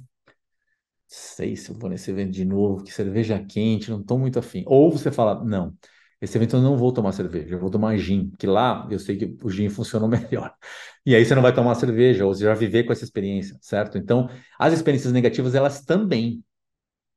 sei 1.08 1.56
se 1.56 1.70
eu 1.70 1.74
vou 1.76 1.90
nesse 1.90 2.10
evento 2.12 2.30
de 2.30 2.44
novo, 2.44 2.84
que 2.84 2.92
cerveja 2.92 3.44
quente, 3.44 3.90
não 3.90 4.00
estou 4.00 4.16
muito 4.16 4.38
afim. 4.38 4.62
Ou 4.66 4.92
você 4.92 5.10
fala, 5.10 5.44
não, 5.44 5.76
esse 6.24 6.36
evento 6.38 6.56
eu 6.56 6.62
não 6.62 6.76
vou 6.76 6.92
tomar 6.92 7.12
cerveja, 7.12 7.54
eu 7.54 7.60
vou 7.60 7.70
tomar 7.70 7.96
gin, 7.96 8.30
que 8.38 8.46
lá 8.46 8.86
eu 8.90 8.98
sei 8.98 9.16
que 9.16 9.36
o 9.42 9.50
gin 9.50 9.68
funcionou 9.70 10.08
melhor. 10.08 10.54
E 11.06 11.14
aí 11.14 11.24
você 11.24 11.34
não 11.34 11.42
vai 11.42 11.54
tomar 11.54 11.74
cerveja, 11.74 12.26
ou 12.26 12.34
você 12.34 12.44
já 12.44 12.54
viver 12.54 12.84
com 12.84 12.92
essa 12.92 13.04
experiência, 13.04 13.56
certo? 13.60 13.98
Então, 13.98 14.28
as 14.58 14.72
experiências 14.72 15.12
negativas, 15.12 15.54
elas 15.54 15.84
também 15.84 16.42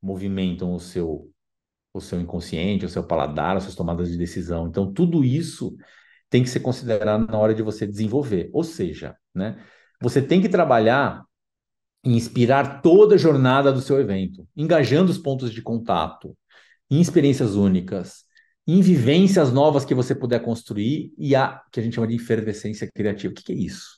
movimentam 0.01 0.73
o 0.73 0.79
seu 0.79 1.31
o 1.93 2.01
seu 2.01 2.21
inconsciente, 2.21 2.85
o 2.85 2.89
seu 2.89 3.03
paladar, 3.03 3.57
as 3.57 3.63
suas 3.63 3.75
tomadas 3.75 4.11
de 4.11 4.17
decisão. 4.17 4.67
Então, 4.67 4.93
tudo 4.93 5.23
isso 5.23 5.75
tem 6.29 6.43
que 6.43 6.49
ser 6.49 6.59
considerado 6.59 7.25
na 7.25 7.37
hora 7.37 7.55
de 7.55 7.63
você 7.63 7.87
desenvolver. 7.87 8.49
Ou 8.53 8.63
seja, 8.63 9.15
né, 9.33 9.57
você 10.01 10.21
tem 10.21 10.41
que 10.41 10.49
trabalhar 10.49 11.23
em 12.03 12.15
inspirar 12.15 12.81
toda 12.81 13.15
a 13.15 13.17
jornada 13.17 13.71
do 13.71 13.81
seu 13.81 13.99
evento, 13.99 14.47
engajando 14.55 15.11
os 15.11 15.17
pontos 15.17 15.51
de 15.51 15.61
contato, 15.61 16.37
em 16.89 17.01
experiências 17.01 17.55
únicas, 17.55 18.23
em 18.67 18.81
vivências 18.81 19.51
novas 19.51 19.85
que 19.85 19.95
você 19.95 20.13
puder 20.13 20.41
construir 20.41 21.13
e 21.17 21.35
a 21.35 21.61
que 21.71 21.79
a 21.79 21.83
gente 21.83 21.95
chama 21.95 22.07
de 22.07 22.15
efervescência 22.15 22.89
criativa. 22.93 23.31
O 23.31 23.35
que, 23.35 23.43
que 23.43 23.53
é 23.53 23.55
isso? 23.55 23.97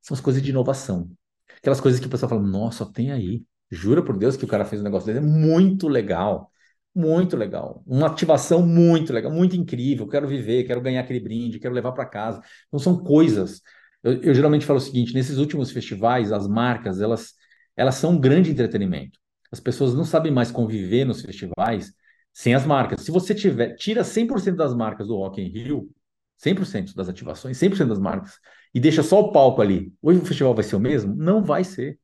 São 0.00 0.14
as 0.14 0.20
coisas 0.20 0.40
de 0.40 0.50
inovação. 0.50 1.10
Aquelas 1.58 1.80
coisas 1.80 2.00
que 2.00 2.06
o 2.06 2.10
pessoal 2.10 2.30
fala, 2.30 2.42
nossa, 2.42 2.86
tem 2.92 3.10
aí. 3.10 3.44
Jura 3.68 4.02
por 4.04 4.16
Deus 4.16 4.36
que 4.36 4.44
o 4.44 4.48
cara 4.48 4.64
fez 4.64 4.80
um 4.80 4.84
negócio 4.84 5.06
dele. 5.06 5.18
É 5.18 5.28
muito 5.28 5.88
legal. 5.88 6.52
Muito 6.94 7.36
legal. 7.36 7.82
Uma 7.84 8.06
ativação 8.06 8.64
muito 8.64 9.12
legal, 9.12 9.32
muito 9.32 9.56
incrível. 9.56 10.06
Quero 10.06 10.28
viver, 10.28 10.64
quero 10.64 10.80
ganhar 10.80 11.00
aquele 11.00 11.20
brinde, 11.20 11.58
quero 11.58 11.74
levar 11.74 11.92
para 11.92 12.06
casa. 12.06 12.40
Então 12.68 12.78
são 12.78 12.96
coisas. 13.02 13.60
Eu, 14.02 14.22
eu, 14.22 14.34
geralmente 14.34 14.64
falo 14.64 14.78
o 14.78 14.80
seguinte: 14.80 15.12
nesses 15.12 15.36
últimos 15.38 15.72
festivais, 15.72 16.32
as 16.32 16.46
marcas 16.48 17.00
elas, 17.00 17.34
elas 17.76 17.96
são 17.96 18.12
um 18.12 18.20
grande 18.20 18.50
entretenimento. 18.50 19.18
As 19.50 19.60
pessoas 19.60 19.94
não 19.94 20.04
sabem 20.04 20.32
mais 20.32 20.50
conviver 20.50 21.04
nos 21.04 21.20
festivais 21.22 21.92
sem 22.36 22.54
as 22.54 22.66
marcas. 22.66 23.00
Se 23.00 23.10
você 23.10 23.34
tiver, 23.34 23.76
tira 23.76 24.04
100% 24.04 24.56
das 24.56 24.74
marcas 24.74 25.06
do 25.08 25.16
Rock 25.16 25.40
in 25.40 25.48
Rio, 25.48 25.90
100% 26.36 26.94
das 26.94 27.08
ativações, 27.08 27.56
100% 27.56 27.88
das 27.88 27.98
marcas, 27.98 28.34
e 28.74 28.78
deixa 28.78 29.02
só 29.02 29.20
o 29.20 29.32
palco 29.32 29.62
ali. 29.62 29.90
Hoje 30.02 30.20
o 30.20 30.26
festival 30.26 30.54
vai 30.54 30.62
ser 30.62 30.76
o 30.76 30.80
mesmo? 30.80 31.16
Não 31.16 31.42
vai 31.42 31.64
ser 31.64 31.98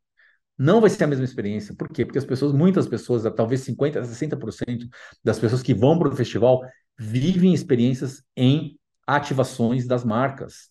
não 0.57 0.81
vai 0.81 0.91
ser 0.91 1.03
a 1.05 1.07
mesma 1.09 1.25
experiência. 1.25 1.75
Por 1.75 1.89
quê? 1.89 2.05
Porque 2.05 2.19
as 2.19 2.25
pessoas, 2.25 2.53
muitas 2.53 2.87
pessoas, 2.87 3.25
talvez 3.35 3.63
50%, 3.63 4.05
60% 4.05 4.89
das 5.25 5.37
pessoas 5.39 5.61
que 5.61 5.75
vão 5.75 5.99
para 5.99 6.09
o 6.09 6.15
festival 6.15 6.61
vivem 6.97 7.53
experiências 7.53 8.23
em 8.37 8.79
ativações 9.05 9.89
das 9.89 10.05
marcas. 10.05 10.71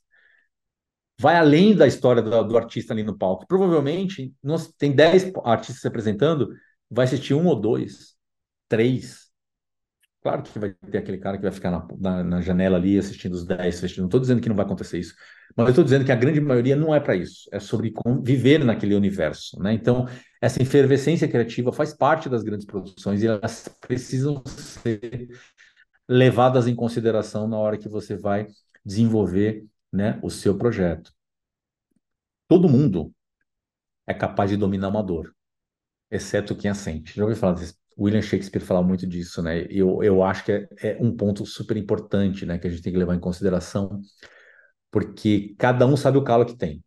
Vai 1.20 1.36
além 1.36 1.76
da 1.76 1.88
história 1.88 2.22
do, 2.22 2.44
do 2.44 2.58
artista 2.58 2.94
ali 2.94 3.04
no 3.04 3.18
palco. 3.18 3.46
Provavelmente, 3.46 4.34
nós, 4.42 4.72
tem 4.78 4.94
10 4.94 5.34
artistas 5.44 5.82
se 5.82 5.88
apresentando, 5.88 6.54
vai 6.90 7.04
assistir 7.04 7.34
um 7.34 7.48
ou 7.48 7.60
dois, 7.60 8.16
três. 8.70 9.21
Claro 10.22 10.44
que 10.44 10.60
vai 10.60 10.72
ter 10.74 11.00
aquele 11.00 11.18
cara 11.18 11.36
que 11.38 11.44
vai 11.44 11.52
ficar 11.52 11.72
na, 11.72 11.88
na, 12.00 12.24
na 12.24 12.42
janela 12.42 12.78
ali 12.78 12.98
assistindo 12.98 13.34
os 13.34 13.44
10 13.44 13.98
Não 13.98 14.06
estou 14.06 14.20
dizendo 14.20 14.40
que 14.40 14.48
não 14.48 14.56
vai 14.56 14.66
acontecer 14.66 15.00
isso. 15.00 15.16
Mas 15.56 15.66
eu 15.66 15.72
estou 15.72 15.84
dizendo 15.84 16.06
que 16.06 16.12
a 16.12 16.16
grande 16.16 16.40
maioria 16.40 16.76
não 16.76 16.94
é 16.94 17.00
para 17.00 17.16
isso, 17.16 17.50
é 17.52 17.60
sobre 17.60 17.92
viver 18.22 18.64
naquele 18.64 18.96
universo. 18.96 19.60
Né? 19.60 19.74
Então, 19.74 20.08
essa 20.40 20.62
efervescência 20.62 21.28
criativa 21.28 21.74
faz 21.74 21.94
parte 21.94 22.30
das 22.30 22.44
grandes 22.44 22.66
produções 22.66 23.24
e 23.24 23.28
elas 23.28 23.68
precisam 23.82 24.44
ser 24.46 25.30
levadas 26.08 26.68
em 26.68 26.76
consideração 26.76 27.48
na 27.48 27.58
hora 27.58 27.78
que 27.78 27.90
você 27.90 28.16
vai 28.16 28.48
desenvolver 28.86 29.66
né, 29.92 30.20
o 30.22 30.30
seu 30.30 30.58
projeto. 30.58 31.12
Todo 32.48 32.70
mundo 32.70 33.12
é 34.06 34.14
capaz 34.14 34.52
de 34.52 34.58
dominar 34.58 34.90
uma 34.90 35.04
dor, 35.04 35.34
exceto 36.10 36.56
quem 36.56 36.70
a 36.70 36.74
sente. 36.74 37.16
Já 37.16 37.24
ouvi 37.24 37.36
falar 37.36 37.56
disso. 37.56 37.81
William 38.04 38.22
Shakespeare 38.22 38.64
fala 38.64 38.82
muito 38.82 39.06
disso, 39.08 39.42
né? 39.42 39.66
Eu, 39.70 40.02
eu 40.04 40.24
acho 40.24 40.46
que 40.46 40.52
é, 40.52 40.68
é 40.82 40.98
um 41.00 41.16
ponto 41.16 41.46
super 41.46 41.78
importante, 41.78 42.46
né, 42.46 42.58
que 42.58 42.68
a 42.68 42.70
gente 42.70 42.82
tem 42.82 42.92
que 42.92 43.00
levar 43.00 43.16
em 43.16 43.20
consideração 43.20 44.02
porque 44.92 45.56
cada 45.58 45.88
um 45.88 45.96
sabe 45.96 46.18
o 46.18 46.24
calo 46.24 46.46
que 46.46 46.56
tem. 46.56 46.84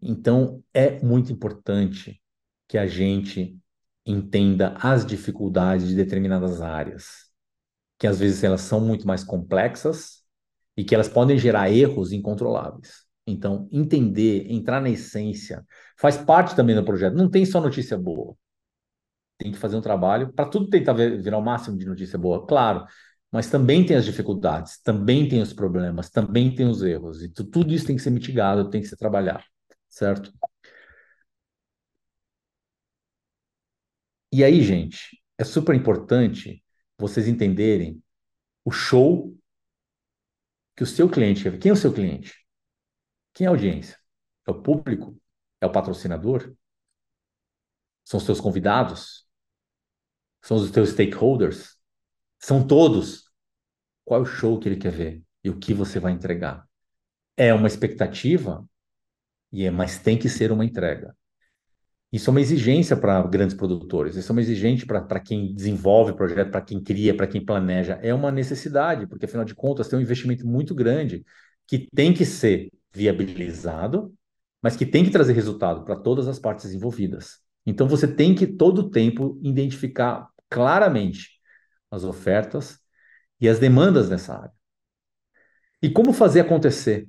Então, 0.00 0.62
é 0.72 0.98
muito 1.04 1.30
importante 1.30 2.20
que 2.66 2.78
a 2.78 2.86
gente 2.86 3.58
entenda 4.06 4.74
as 4.80 5.04
dificuldades 5.04 5.88
de 5.88 5.94
determinadas 5.94 6.62
áreas, 6.62 7.30
que 7.98 8.06
às 8.06 8.18
vezes 8.18 8.42
elas 8.42 8.62
são 8.62 8.80
muito 8.80 9.06
mais 9.06 9.22
complexas 9.22 10.22
e 10.76 10.82
que 10.84 10.94
elas 10.94 11.08
podem 11.08 11.38
gerar 11.38 11.70
erros 11.70 12.12
incontroláveis. 12.12 13.04
Então, 13.26 13.68
entender, 13.70 14.50
entrar 14.50 14.80
na 14.80 14.88
essência, 14.88 15.64
faz 15.98 16.16
parte 16.16 16.56
também 16.56 16.74
do 16.74 16.84
projeto. 16.84 17.14
Não 17.14 17.30
tem 17.30 17.44
só 17.44 17.60
notícia 17.60 17.98
boa. 17.98 18.34
Tem 19.40 19.52
que 19.52 19.58
fazer 19.58 19.76
um 19.76 19.80
trabalho 19.80 20.32
para 20.34 20.44
tudo 20.48 20.68
tentar 20.68 20.92
virar 20.92 21.38
o 21.38 21.42
máximo 21.42 21.78
de 21.78 21.86
notícia 21.86 22.18
boa. 22.18 22.46
Claro, 22.46 22.84
mas 23.32 23.48
também 23.50 23.86
tem 23.86 23.96
as 23.96 24.04
dificuldades, 24.04 24.78
também 24.82 25.26
tem 25.28 25.40
os 25.40 25.52
problemas, 25.54 26.10
também 26.10 26.54
tem 26.54 26.66
os 26.68 26.82
erros. 26.82 27.22
E 27.22 27.28
tudo 27.30 27.72
isso 27.72 27.86
tem 27.86 27.96
que 27.96 28.02
ser 28.02 28.10
mitigado, 28.10 28.68
tem 28.68 28.82
que 28.82 28.88
ser 28.88 28.96
trabalhado, 28.96 29.44
certo? 29.88 30.30
E 34.32 34.44
aí, 34.44 34.62
gente, 34.62 35.20
é 35.38 35.44
super 35.44 35.74
importante 35.74 36.62
vocês 36.98 37.26
entenderem 37.28 38.02
o 38.64 38.70
show 38.72 39.36
que 40.76 40.82
o 40.82 40.86
seu 40.86 41.08
cliente 41.08 41.42
quer 41.42 41.50
ver. 41.50 41.58
Quem 41.58 41.70
é 41.70 41.72
o 41.72 41.76
seu 41.76 41.92
cliente? 41.92 42.34
Quem 43.34 43.46
é 43.46 43.48
a 43.48 43.52
audiência? 43.52 43.98
É 44.46 44.50
o 44.52 44.62
público? 44.62 45.16
É 45.60 45.66
o 45.66 45.72
patrocinador? 45.72 46.54
São 48.04 48.18
os 48.18 48.26
teus 48.26 48.40
convidados? 48.40 49.26
São 50.42 50.56
os 50.56 50.70
teus 50.70 50.90
stakeholders? 50.90 51.76
São 52.38 52.66
todos? 52.66 53.24
Qual 54.04 54.20
é 54.20 54.22
o 54.22 54.26
show 54.26 54.58
que 54.58 54.68
ele 54.68 54.76
quer 54.76 54.92
ver? 54.92 55.22
E 55.44 55.50
o 55.50 55.58
que 55.58 55.72
você 55.74 55.98
vai 55.98 56.12
entregar? 56.12 56.66
É 57.36 57.52
uma 57.54 57.68
expectativa, 57.68 58.64
e 59.52 59.64
é, 59.64 59.70
mas 59.70 59.98
tem 59.98 60.18
que 60.18 60.28
ser 60.28 60.52
uma 60.52 60.64
entrega. 60.64 61.14
Isso 62.12 62.28
é 62.28 62.32
uma 62.32 62.40
exigência 62.40 62.96
para 62.96 63.22
grandes 63.22 63.54
produtores, 63.54 64.16
isso 64.16 64.32
é 64.32 64.34
uma 64.34 64.40
exigência 64.40 64.84
para 64.86 65.20
quem 65.20 65.54
desenvolve 65.54 66.12
projeto, 66.14 66.50
para 66.50 66.60
quem 66.60 66.82
cria, 66.82 67.16
para 67.16 67.26
quem 67.26 67.44
planeja. 67.44 68.00
É 68.02 68.12
uma 68.12 68.32
necessidade, 68.32 69.06
porque 69.06 69.26
afinal 69.26 69.44
de 69.44 69.54
contas 69.54 69.88
tem 69.88 69.98
um 69.98 70.02
investimento 70.02 70.44
muito 70.46 70.74
grande 70.74 71.24
que 71.68 71.88
tem 71.94 72.12
que 72.12 72.24
ser 72.24 72.72
viabilizado, 72.92 74.12
mas 74.60 74.76
que 74.76 74.84
tem 74.84 75.04
que 75.04 75.10
trazer 75.10 75.32
resultado 75.34 75.84
para 75.84 75.96
todas 75.96 76.26
as 76.26 76.38
partes 76.38 76.72
envolvidas. 76.72 77.38
Então 77.66 77.86
você 77.86 78.08
tem 78.08 78.34
que 78.34 78.46
todo 78.46 78.80
o 78.80 78.90
tempo 78.90 79.38
identificar 79.42 80.28
claramente 80.48 81.40
as 81.90 82.04
ofertas 82.04 82.78
e 83.40 83.48
as 83.48 83.58
demandas 83.58 84.08
nessa 84.10 84.34
área. 84.34 84.52
E 85.82 85.88
como 85.88 86.12
fazer 86.12 86.40
acontecer? 86.40 87.08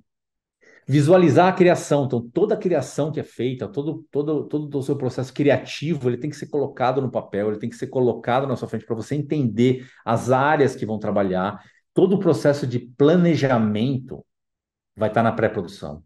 Visualizar 0.88 1.48
a 1.48 1.54
criação. 1.54 2.06
Então, 2.06 2.28
toda 2.30 2.56
a 2.56 2.58
criação 2.58 3.12
que 3.12 3.20
é 3.20 3.24
feita, 3.24 3.68
todo, 3.68 4.06
todo, 4.10 4.48
todo 4.48 4.78
o 4.78 4.84
seu 4.84 4.98
processo 4.98 5.34
criativo, 5.34 6.10
ele 6.10 6.18
tem 6.18 6.30
que 6.30 6.36
ser 6.36 6.48
colocado 6.48 7.02
no 7.02 7.12
papel, 7.12 7.50
ele 7.50 7.60
tem 7.60 7.70
que 7.70 7.76
ser 7.76 7.88
colocado 7.88 8.48
na 8.48 8.56
sua 8.56 8.68
frente 8.68 8.86
para 8.86 8.96
você 8.96 9.16
entender 9.16 9.88
as 10.06 10.32
áreas 10.32 10.76
que 10.76 10.86
vão 10.86 10.98
trabalhar. 10.98 11.64
Todo 11.94 12.16
o 12.16 12.20
processo 12.20 12.66
de 12.66 12.80
planejamento 12.80 14.26
vai 14.96 15.10
estar 15.10 15.24
na 15.24 15.32
pré-produção. 15.32 16.04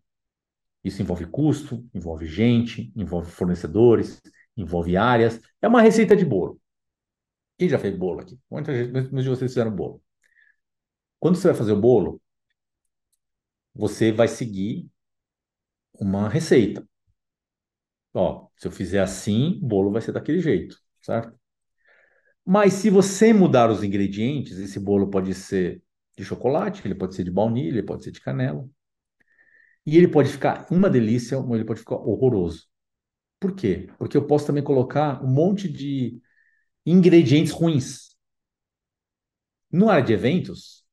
Isso 0.83 1.01
envolve 1.01 1.25
custo, 1.25 1.83
envolve 1.93 2.27
gente, 2.27 2.91
envolve 2.95 3.31
fornecedores, 3.31 4.21
envolve 4.55 4.97
áreas. 4.97 5.39
É 5.61 5.67
uma 5.67 5.81
receita 5.81 6.15
de 6.15 6.25
bolo. 6.25 6.59
Quem 7.57 7.69
já 7.69 7.79
fez 7.79 7.95
bolo 7.95 8.21
aqui? 8.21 8.39
Muita 8.49 8.73
gente, 8.75 8.91
muitos 8.91 9.23
de 9.23 9.29
vocês 9.29 9.51
fizeram 9.51 9.71
bolo. 9.71 10.01
Quando 11.19 11.35
você 11.37 11.47
vai 11.49 11.57
fazer 11.57 11.71
o 11.73 11.79
bolo, 11.81 12.21
você 13.73 14.11
vai 14.11 14.27
seguir 14.27 14.89
uma 15.93 16.29
receita. 16.29 16.87
Ó, 18.13 18.47
se 18.55 18.67
eu 18.67 18.71
fizer 18.71 19.01
assim, 19.01 19.59
o 19.61 19.67
bolo 19.67 19.91
vai 19.91 20.01
ser 20.01 20.11
daquele 20.13 20.39
jeito, 20.39 20.77
certo? 21.01 21.37
Mas 22.45 22.73
se 22.73 22.89
você 22.89 23.33
mudar 23.33 23.69
os 23.69 23.83
ingredientes, 23.83 24.57
esse 24.59 24.79
bolo 24.79 25.09
pode 25.09 25.33
ser 25.33 25.81
de 26.17 26.23
chocolate, 26.23 26.81
ele 26.85 26.95
pode 26.95 27.15
ser 27.15 27.23
de 27.23 27.31
baunilha, 27.31 27.69
ele 27.79 27.83
pode 27.83 28.03
ser 28.03 28.11
de 28.11 28.21
canela. 28.21 28.67
E 29.85 29.97
ele 29.97 30.07
pode 30.07 30.29
ficar 30.29 30.67
uma 30.71 30.89
delícia, 30.89 31.37
ou 31.37 31.55
ele 31.55 31.65
pode 31.65 31.79
ficar 31.79 31.95
horroroso. 31.95 32.67
Por 33.45 33.53
quê? 33.53 33.87
Porque 33.99 34.17
eu 34.17 34.25
posso 34.25 34.47
também 34.47 34.63
colocar 34.63 35.23
um 35.23 35.27
monte 35.27 35.69
de 35.71 36.19
ingredientes 36.83 37.53
ruins. 37.53 38.15
No 39.71 39.87
área 39.87 40.03
de 40.03 40.13
eventos, 40.13 40.83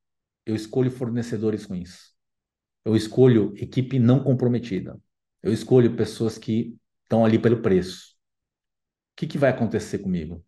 eu 0.44 0.54
escolho 0.54 0.90
fornecedores 0.90 1.64
ruins. 1.64 2.12
Eu 2.84 2.94
escolho 2.94 3.54
equipe 3.56 3.98
não 3.98 4.22
comprometida. 4.22 5.00
Eu 5.42 5.52
escolho 5.52 5.96
pessoas 5.96 6.38
que 6.38 6.76
estão 7.04 7.24
ali 7.24 7.38
pelo 7.38 7.62
preço. 7.62 8.14
O 9.14 9.16
que, 9.16 9.26
que 9.26 9.38
vai 9.38 9.48
acontecer 9.50 10.00
comigo? 10.00 10.44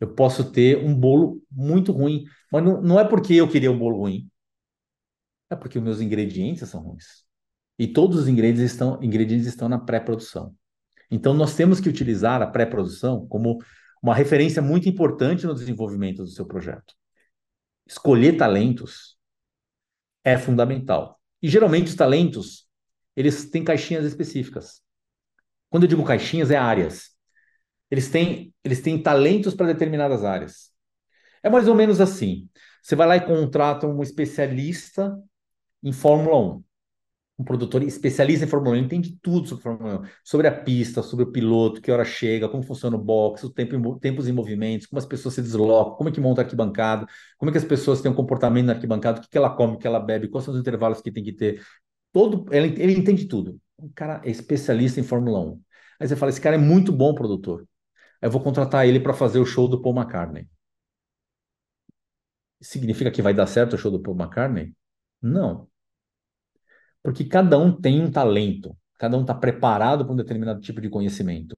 Eu 0.00 0.14
posso 0.14 0.52
ter 0.52 0.78
um 0.78 0.94
bolo 0.94 1.42
muito 1.50 1.92
ruim, 1.92 2.26
mas 2.52 2.64
não, 2.64 2.80
não 2.82 3.00
é 3.00 3.08
porque 3.08 3.34
eu 3.34 3.50
queria 3.50 3.72
um 3.72 3.78
bolo 3.78 3.98
ruim. 3.98 4.30
É 5.50 5.56
porque 5.56 5.78
os 5.78 5.84
meus 5.84 6.00
ingredientes 6.00 6.68
são 6.68 6.82
ruins. 6.82 7.24
E 7.78 7.88
todos 7.88 8.18
os 8.20 8.28
ingredientes 8.28 8.72
estão, 8.72 9.02
ingredientes 9.02 9.46
estão 9.46 9.68
na 9.68 9.78
pré-produção. 9.78 10.54
Então, 11.10 11.34
nós 11.34 11.54
temos 11.56 11.80
que 11.80 11.88
utilizar 11.88 12.40
a 12.40 12.46
pré-produção 12.46 13.26
como 13.26 13.58
uma 14.02 14.14
referência 14.14 14.62
muito 14.62 14.88
importante 14.88 15.46
no 15.46 15.54
desenvolvimento 15.54 16.22
do 16.22 16.30
seu 16.30 16.46
projeto. 16.46 16.94
Escolher 17.86 18.36
talentos 18.36 19.18
é 20.24 20.38
fundamental. 20.38 21.20
E 21.42 21.48
geralmente 21.48 21.88
os 21.88 21.94
talentos, 21.94 22.68
eles 23.16 23.50
têm 23.50 23.64
caixinhas 23.64 24.04
específicas. 24.04 24.80
Quando 25.68 25.84
eu 25.84 25.88
digo 25.88 26.04
caixinhas, 26.04 26.50
é 26.50 26.56
áreas. 26.56 27.10
Eles 27.90 28.08
têm, 28.08 28.54
eles 28.62 28.80
têm 28.80 29.02
talentos 29.02 29.54
para 29.54 29.66
determinadas 29.66 30.24
áreas. 30.24 30.70
É 31.42 31.50
mais 31.50 31.66
ou 31.66 31.74
menos 31.74 32.00
assim. 32.00 32.48
Você 32.82 32.94
vai 32.94 33.06
lá 33.06 33.16
e 33.16 33.26
contrata 33.26 33.86
um 33.86 34.02
especialista 34.02 35.18
em 35.82 35.92
Fórmula 35.92 36.56
1 36.56 36.64
um 37.40 37.44
produtor 37.44 37.82
especialista 37.82 38.44
em 38.44 38.48
Fórmula 38.48 38.76
1, 38.76 38.80
entende 38.80 39.18
tudo 39.22 39.48
sobre 39.48 39.62
Fórmula 39.62 40.00
1, 40.02 40.08
sobre 40.22 40.46
a 40.46 40.52
pista, 40.52 41.02
sobre 41.02 41.24
o 41.24 41.32
piloto, 41.32 41.80
que 41.80 41.90
hora 41.90 42.04
chega, 42.04 42.48
como 42.48 42.62
funciona 42.62 42.96
o 42.96 43.02
box, 43.02 43.44
o 43.44 43.50
tempo, 43.50 43.98
tempos 43.98 44.28
e 44.28 44.32
movimentos, 44.32 44.86
como 44.86 44.98
as 44.98 45.06
pessoas 45.06 45.34
se 45.34 45.42
deslocam, 45.42 45.96
como 45.96 46.10
é 46.10 46.12
que 46.12 46.20
monta 46.20 46.42
arquibancada, 46.42 47.06
como 47.38 47.50
é 47.50 47.52
que 47.52 47.58
as 47.58 47.64
pessoas 47.64 48.02
têm 48.02 48.10
um 48.10 48.14
comportamento 48.14 48.66
na 48.66 48.74
arquibancada, 48.74 49.20
o 49.20 49.22
que, 49.22 49.30
que 49.30 49.38
ela 49.38 49.48
come, 49.48 49.74
o 49.74 49.78
que 49.78 49.86
ela 49.86 49.98
bebe, 49.98 50.28
quais 50.28 50.44
são 50.44 50.52
os 50.52 50.60
intervalos 50.60 51.00
que 51.00 51.10
tem 51.10 51.24
que 51.24 51.32
ter. 51.32 51.62
Todo, 52.12 52.44
ele, 52.54 52.80
ele 52.80 52.92
entende 52.92 53.26
tudo. 53.26 53.58
O 53.78 53.88
cara 53.94 54.20
é 54.22 54.30
especialista 54.30 55.00
em 55.00 55.02
Fórmula 55.02 55.40
1. 55.40 55.60
Aí 56.00 56.08
você 56.08 56.16
fala, 56.16 56.30
esse 56.30 56.40
cara 56.40 56.56
é 56.56 56.58
muito 56.58 56.92
bom 56.92 57.14
produtor. 57.14 57.66
Aí 58.20 58.28
eu 58.28 58.30
vou 58.30 58.42
contratar 58.42 58.86
ele 58.86 59.00
para 59.00 59.14
fazer 59.14 59.38
o 59.38 59.46
show 59.46 59.66
do 59.66 59.80
Paul 59.80 59.96
McCartney. 59.96 60.46
Significa 62.60 63.10
que 63.10 63.22
vai 63.22 63.32
dar 63.32 63.46
certo 63.46 63.74
o 63.74 63.78
show 63.78 63.90
do 63.90 64.00
Paul 64.00 64.16
McCartney? 64.16 64.74
Não 65.22 65.69
porque 67.02 67.24
cada 67.24 67.58
um 67.58 67.72
tem 67.72 68.02
um 68.02 68.10
talento, 68.10 68.76
cada 68.98 69.16
um 69.16 69.22
está 69.22 69.34
preparado 69.34 70.04
para 70.04 70.12
um 70.12 70.16
determinado 70.16 70.60
tipo 70.60 70.80
de 70.80 70.88
conhecimento. 70.88 71.56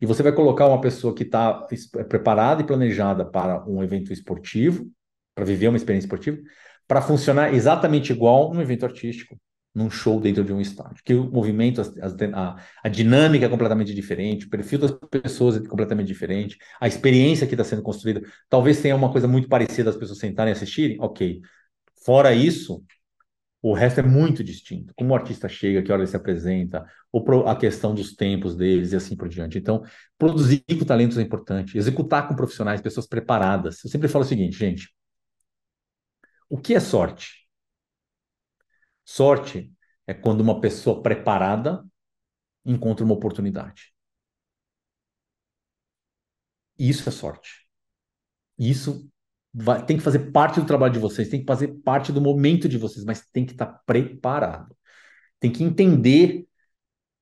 E 0.00 0.06
você 0.06 0.22
vai 0.22 0.32
colocar 0.32 0.66
uma 0.66 0.80
pessoa 0.80 1.14
que 1.14 1.22
está 1.22 1.66
é, 1.96 2.04
preparada 2.04 2.62
e 2.62 2.66
planejada 2.66 3.24
para 3.24 3.64
um 3.68 3.82
evento 3.82 4.12
esportivo, 4.12 4.90
para 5.34 5.44
viver 5.44 5.68
uma 5.68 5.76
experiência 5.76 6.06
esportiva, 6.06 6.38
para 6.88 7.00
funcionar 7.00 7.54
exatamente 7.54 8.12
igual 8.12 8.52
num 8.52 8.60
evento 8.60 8.84
artístico, 8.84 9.38
num 9.74 9.88
show 9.88 10.20
dentro 10.20 10.44
de 10.44 10.52
um 10.52 10.60
estádio. 10.60 11.02
Que 11.04 11.14
o 11.14 11.30
movimento, 11.30 11.80
a, 11.80 12.56
a 12.82 12.88
dinâmica 12.88 13.46
é 13.46 13.48
completamente 13.48 13.94
diferente, 13.94 14.46
o 14.46 14.50
perfil 14.50 14.80
das 14.80 14.90
pessoas 15.10 15.56
é 15.56 15.66
completamente 15.66 16.08
diferente, 16.08 16.58
a 16.80 16.88
experiência 16.88 17.46
que 17.46 17.54
está 17.54 17.64
sendo 17.64 17.82
construída, 17.82 18.22
talvez 18.48 18.82
tenha 18.82 18.96
uma 18.96 19.10
coisa 19.10 19.28
muito 19.28 19.48
parecida 19.48 19.90
as 19.90 19.96
pessoas 19.96 20.18
sentarem 20.18 20.52
e 20.52 20.56
assistirem, 20.56 20.96
ok. 21.00 21.40
Fora 22.04 22.34
isso, 22.34 22.82
o 23.62 23.72
resto 23.72 24.00
é 24.00 24.02
muito 24.02 24.42
distinto. 24.42 24.92
Como 24.96 25.12
o 25.12 25.14
artista 25.14 25.48
chega, 25.48 25.82
que 25.82 25.92
hora 25.92 26.02
ele 26.02 26.10
se 26.10 26.16
apresenta, 26.16 26.84
ou 27.12 27.48
a 27.48 27.56
questão 27.56 27.94
dos 27.94 28.14
tempos 28.14 28.56
deles 28.56 28.92
e 28.92 28.96
assim 28.96 29.16
por 29.16 29.28
diante. 29.28 29.56
Então, 29.56 29.84
produzir 30.18 30.64
com 30.68 30.84
talentos 30.84 31.16
é 31.16 31.22
importante. 31.22 31.78
Executar 31.78 32.26
com 32.28 32.34
profissionais, 32.34 32.80
pessoas 32.80 33.06
preparadas. 33.06 33.82
Eu 33.84 33.90
sempre 33.90 34.08
falo 34.08 34.24
o 34.24 34.28
seguinte, 34.28 34.56
gente. 34.56 34.92
O 36.48 36.58
que 36.58 36.74
é 36.74 36.80
sorte? 36.80 37.48
Sorte 39.04 39.72
é 40.06 40.14
quando 40.14 40.40
uma 40.40 40.60
pessoa 40.60 41.00
preparada 41.02 41.84
encontra 42.64 43.04
uma 43.04 43.14
oportunidade. 43.14 43.92
Isso 46.78 47.08
é 47.08 47.12
sorte. 47.12 47.66
Isso 48.58 49.08
vai, 49.52 49.84
tem 49.84 49.96
que 49.96 50.02
fazer 50.02 50.30
parte 50.30 50.60
do 50.60 50.66
trabalho 50.66 50.92
de 50.92 50.98
vocês, 50.98 51.28
tem 51.28 51.40
que 51.40 51.46
fazer 51.46 51.68
parte 51.84 52.12
do 52.12 52.20
momento 52.20 52.68
de 52.68 52.78
vocês, 52.78 53.04
mas 53.04 53.26
tem 53.32 53.44
que 53.44 53.52
estar 53.52 53.66
tá 53.66 53.80
preparado. 53.86 54.76
Tem 55.40 55.50
que 55.50 55.64
entender, 55.64 56.46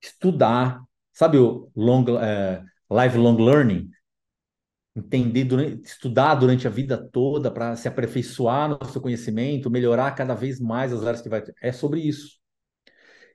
estudar, 0.01 0.81
sabe 1.13 1.37
o 1.37 1.71
long, 1.75 2.05
é, 2.19 2.63
lifelong 2.89 3.37
learning? 3.37 3.89
Entender, 4.95 5.45
durante, 5.45 5.85
estudar 5.85 6.35
durante 6.35 6.67
a 6.67 6.69
vida 6.69 6.97
toda 7.11 7.49
para 7.49 7.75
se 7.75 7.87
aperfeiçoar 7.87 8.69
no 8.69 8.85
seu 8.85 9.01
conhecimento, 9.01 9.69
melhorar 9.69 10.11
cada 10.11 10.35
vez 10.35 10.59
mais 10.59 10.91
as 10.93 11.03
áreas 11.03 11.21
que 11.21 11.29
vai. 11.29 11.43
É 11.61 11.71
sobre 11.71 12.01
isso. 12.01 12.39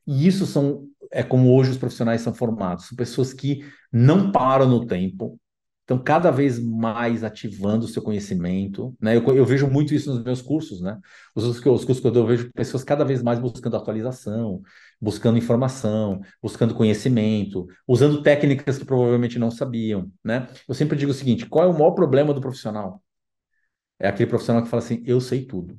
E 0.07 0.27
isso 0.27 0.47
são 0.47 0.87
é 1.13 1.23
como 1.23 1.55
hoje 1.55 1.71
os 1.71 1.79
profissionais 1.79 2.21
são 2.21 2.35
formados, 2.35 2.89
são 2.89 2.97
pessoas 2.97 3.33
que 3.33 3.65
não 3.93 4.31
param 4.33 4.69
no 4.69 4.87
tempo, 4.87 5.39
então, 5.87 6.03
cada 6.03 6.33
vez 6.33 6.59
mais 6.59 7.23
ativando 7.23 7.85
o 7.85 7.89
seu 7.89 8.03
conhecimento, 8.03 8.93
né? 9.01 9.17
Eu, 9.17 9.23
eu 9.37 9.45
vejo 9.47 9.69
muito 9.69 9.95
isso 9.95 10.13
nos 10.13 10.25
meus 10.25 10.43
cursos, 10.43 10.81
né? 10.81 10.99
Os, 11.33 11.45
os 11.45 11.61
cursos 11.61 12.01
que 12.01 12.07
eu 12.09 12.11
dou, 12.11 12.27
vejo 12.27 12.53
pessoas 12.53 12.83
cada 12.83 13.05
vez 13.05 13.23
mais 13.23 13.39
buscando 13.39 13.77
atualização, 13.77 14.63
buscando 15.01 15.39
informação, 15.39 16.21
buscando 16.43 16.75
conhecimento, 16.75 17.69
usando 17.87 18.21
técnicas 18.21 18.79
que 18.79 18.85
provavelmente 18.85 19.39
não 19.39 19.49
sabiam, 19.49 20.11
né? 20.25 20.49
Eu 20.69 20.75
sempre 20.75 20.99
digo 20.99 21.13
o 21.13 21.15
seguinte: 21.15 21.47
qual 21.47 21.65
é 21.65 21.69
o 21.69 21.73
maior 21.73 21.93
problema 21.93 22.35
do 22.35 22.41
profissional? 22.41 23.01
É 24.01 24.09
aquele 24.09 24.29
profissional 24.29 24.65
que 24.65 24.69
fala 24.69 24.83
assim: 24.83 25.05
eu 25.07 25.21
sei 25.21 25.47
tudo. 25.47 25.79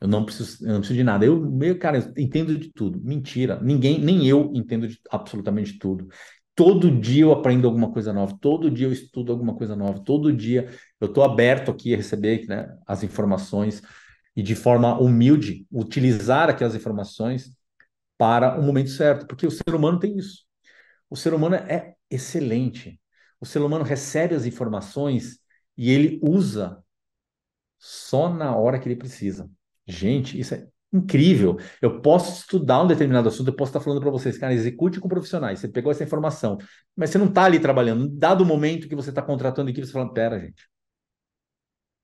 Eu 0.00 0.08
não 0.08 0.24
preciso, 0.24 0.64
eu 0.66 0.72
não 0.72 0.80
preciso 0.80 0.98
de 0.98 1.04
nada. 1.04 1.24
Eu, 1.24 1.40
meu, 1.40 1.78
cara, 1.78 1.98
eu 1.98 2.22
entendo 2.22 2.58
de 2.58 2.72
tudo. 2.72 3.00
Mentira. 3.00 3.60
Ninguém, 3.62 4.00
nem 4.00 4.26
eu 4.26 4.50
entendo 4.54 4.88
de 4.88 5.00
absolutamente 5.10 5.78
tudo. 5.78 6.08
Todo 6.54 6.90
dia 6.90 7.22
eu 7.22 7.32
aprendo 7.32 7.66
alguma 7.66 7.90
coisa 7.92 8.12
nova, 8.12 8.36
todo 8.40 8.70
dia 8.70 8.86
eu 8.86 8.92
estudo 8.92 9.32
alguma 9.32 9.56
coisa 9.56 9.74
nova, 9.74 9.98
todo 10.04 10.32
dia 10.32 10.70
eu 11.00 11.08
estou 11.08 11.24
aberto 11.24 11.70
aqui 11.70 11.92
a 11.92 11.96
receber 11.96 12.46
né, 12.46 12.78
as 12.86 13.02
informações 13.02 13.82
e 14.36 14.42
de 14.42 14.54
forma 14.54 14.98
humilde 14.98 15.66
utilizar 15.70 16.48
aquelas 16.48 16.74
informações 16.74 17.50
para 18.16 18.58
o 18.58 18.62
momento 18.62 18.90
certo, 18.90 19.26
porque 19.26 19.46
o 19.46 19.50
ser 19.50 19.74
humano 19.74 19.98
tem 19.98 20.16
isso. 20.16 20.44
O 21.10 21.16
ser 21.16 21.34
humano 21.34 21.56
é 21.56 21.94
excelente. 22.10 23.00
O 23.40 23.46
ser 23.46 23.60
humano 23.60 23.84
recebe 23.84 24.34
as 24.34 24.46
informações 24.46 25.38
e 25.76 25.90
ele 25.90 26.20
usa 26.22 26.82
só 27.78 28.32
na 28.32 28.56
hora 28.56 28.78
que 28.78 28.88
ele 28.88 28.96
precisa. 28.96 29.50
Gente, 29.86 30.38
isso 30.38 30.54
é 30.54 30.66
incrível. 30.94 31.58
Eu 31.82 32.00
posso 32.00 32.40
estudar 32.40 32.82
um 32.82 32.86
determinado 32.86 33.28
assunto, 33.28 33.48
eu 33.48 33.56
posso 33.56 33.70
estar 33.70 33.80
falando 33.80 34.00
para 34.00 34.10
vocês, 34.10 34.38
cara, 34.38 34.54
execute 34.54 35.00
com 35.00 35.08
profissionais. 35.08 35.58
Você 35.58 35.68
pegou 35.68 35.90
essa 35.90 36.04
informação, 36.04 36.56
mas 36.96 37.10
você 37.10 37.18
não 37.18 37.26
está 37.26 37.44
ali 37.44 37.58
trabalhando. 37.58 38.08
Dado 38.08 38.42
o 38.42 38.46
momento 38.46 38.88
que 38.88 38.94
você 38.94 39.10
está 39.10 39.22
contratando 39.22 39.70
equipe, 39.70 39.86
você 39.86 39.92
fala, 39.92 40.12
pera, 40.12 40.38
gente, 40.38 40.68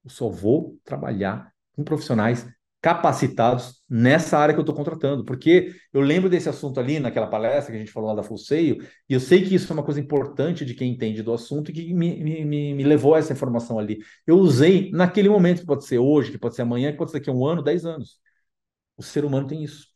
eu 0.05 0.11
só 0.11 0.28
vou 0.28 0.78
trabalhar 0.84 1.53
com 1.74 1.84
profissionais 1.84 2.47
capacitados 2.82 3.82
nessa 3.88 4.38
área 4.38 4.55
que 4.55 4.59
eu 4.59 4.62
estou 4.62 4.74
contratando, 4.74 5.22
porque 5.22 5.74
eu 5.93 6.01
lembro 6.01 6.30
desse 6.30 6.49
assunto 6.49 6.80
ali 6.80 6.99
naquela 6.99 7.26
palestra 7.26 7.72
que 7.72 7.76
a 7.76 7.80
gente 7.80 7.93
falou 7.93 8.09
lá 8.09 8.16
da 8.16 8.22
Full 8.22 8.38
Sail, 8.38 8.78
e 9.07 9.12
eu 9.12 9.20
sei 9.20 9.45
que 9.45 9.55
isso 9.55 9.70
é 9.70 9.74
uma 9.74 9.82
coisa 9.82 10.01
importante 10.01 10.64
de 10.64 10.74
quem 10.74 10.91
entende 10.93 11.22
do 11.22 11.32
assunto 11.32 11.70
e 11.70 11.74
que 11.74 11.93
me, 11.93 12.24
me, 12.24 12.74
me 12.74 12.84
levou 12.84 13.14
a 13.14 13.18
essa 13.18 13.34
informação 13.34 13.78
ali. 13.78 13.99
Eu 14.26 14.38
usei 14.38 14.91
naquele 14.93 15.28
momento, 15.28 15.61
que 15.61 15.66
pode 15.66 15.84
ser 15.84 15.99
hoje, 15.99 16.30
que 16.30 16.38
pode 16.38 16.55
ser 16.55 16.62
amanhã, 16.62 16.91
que 16.91 16.97
pode 16.97 17.11
ser 17.11 17.18
daqui 17.18 17.28
a 17.28 17.34
um 17.34 17.45
ano, 17.45 17.62
dez 17.62 17.84
anos. 17.84 18.18
O 19.01 19.03
ser 19.03 19.25
humano 19.25 19.47
tem 19.47 19.65
isso. 19.65 19.89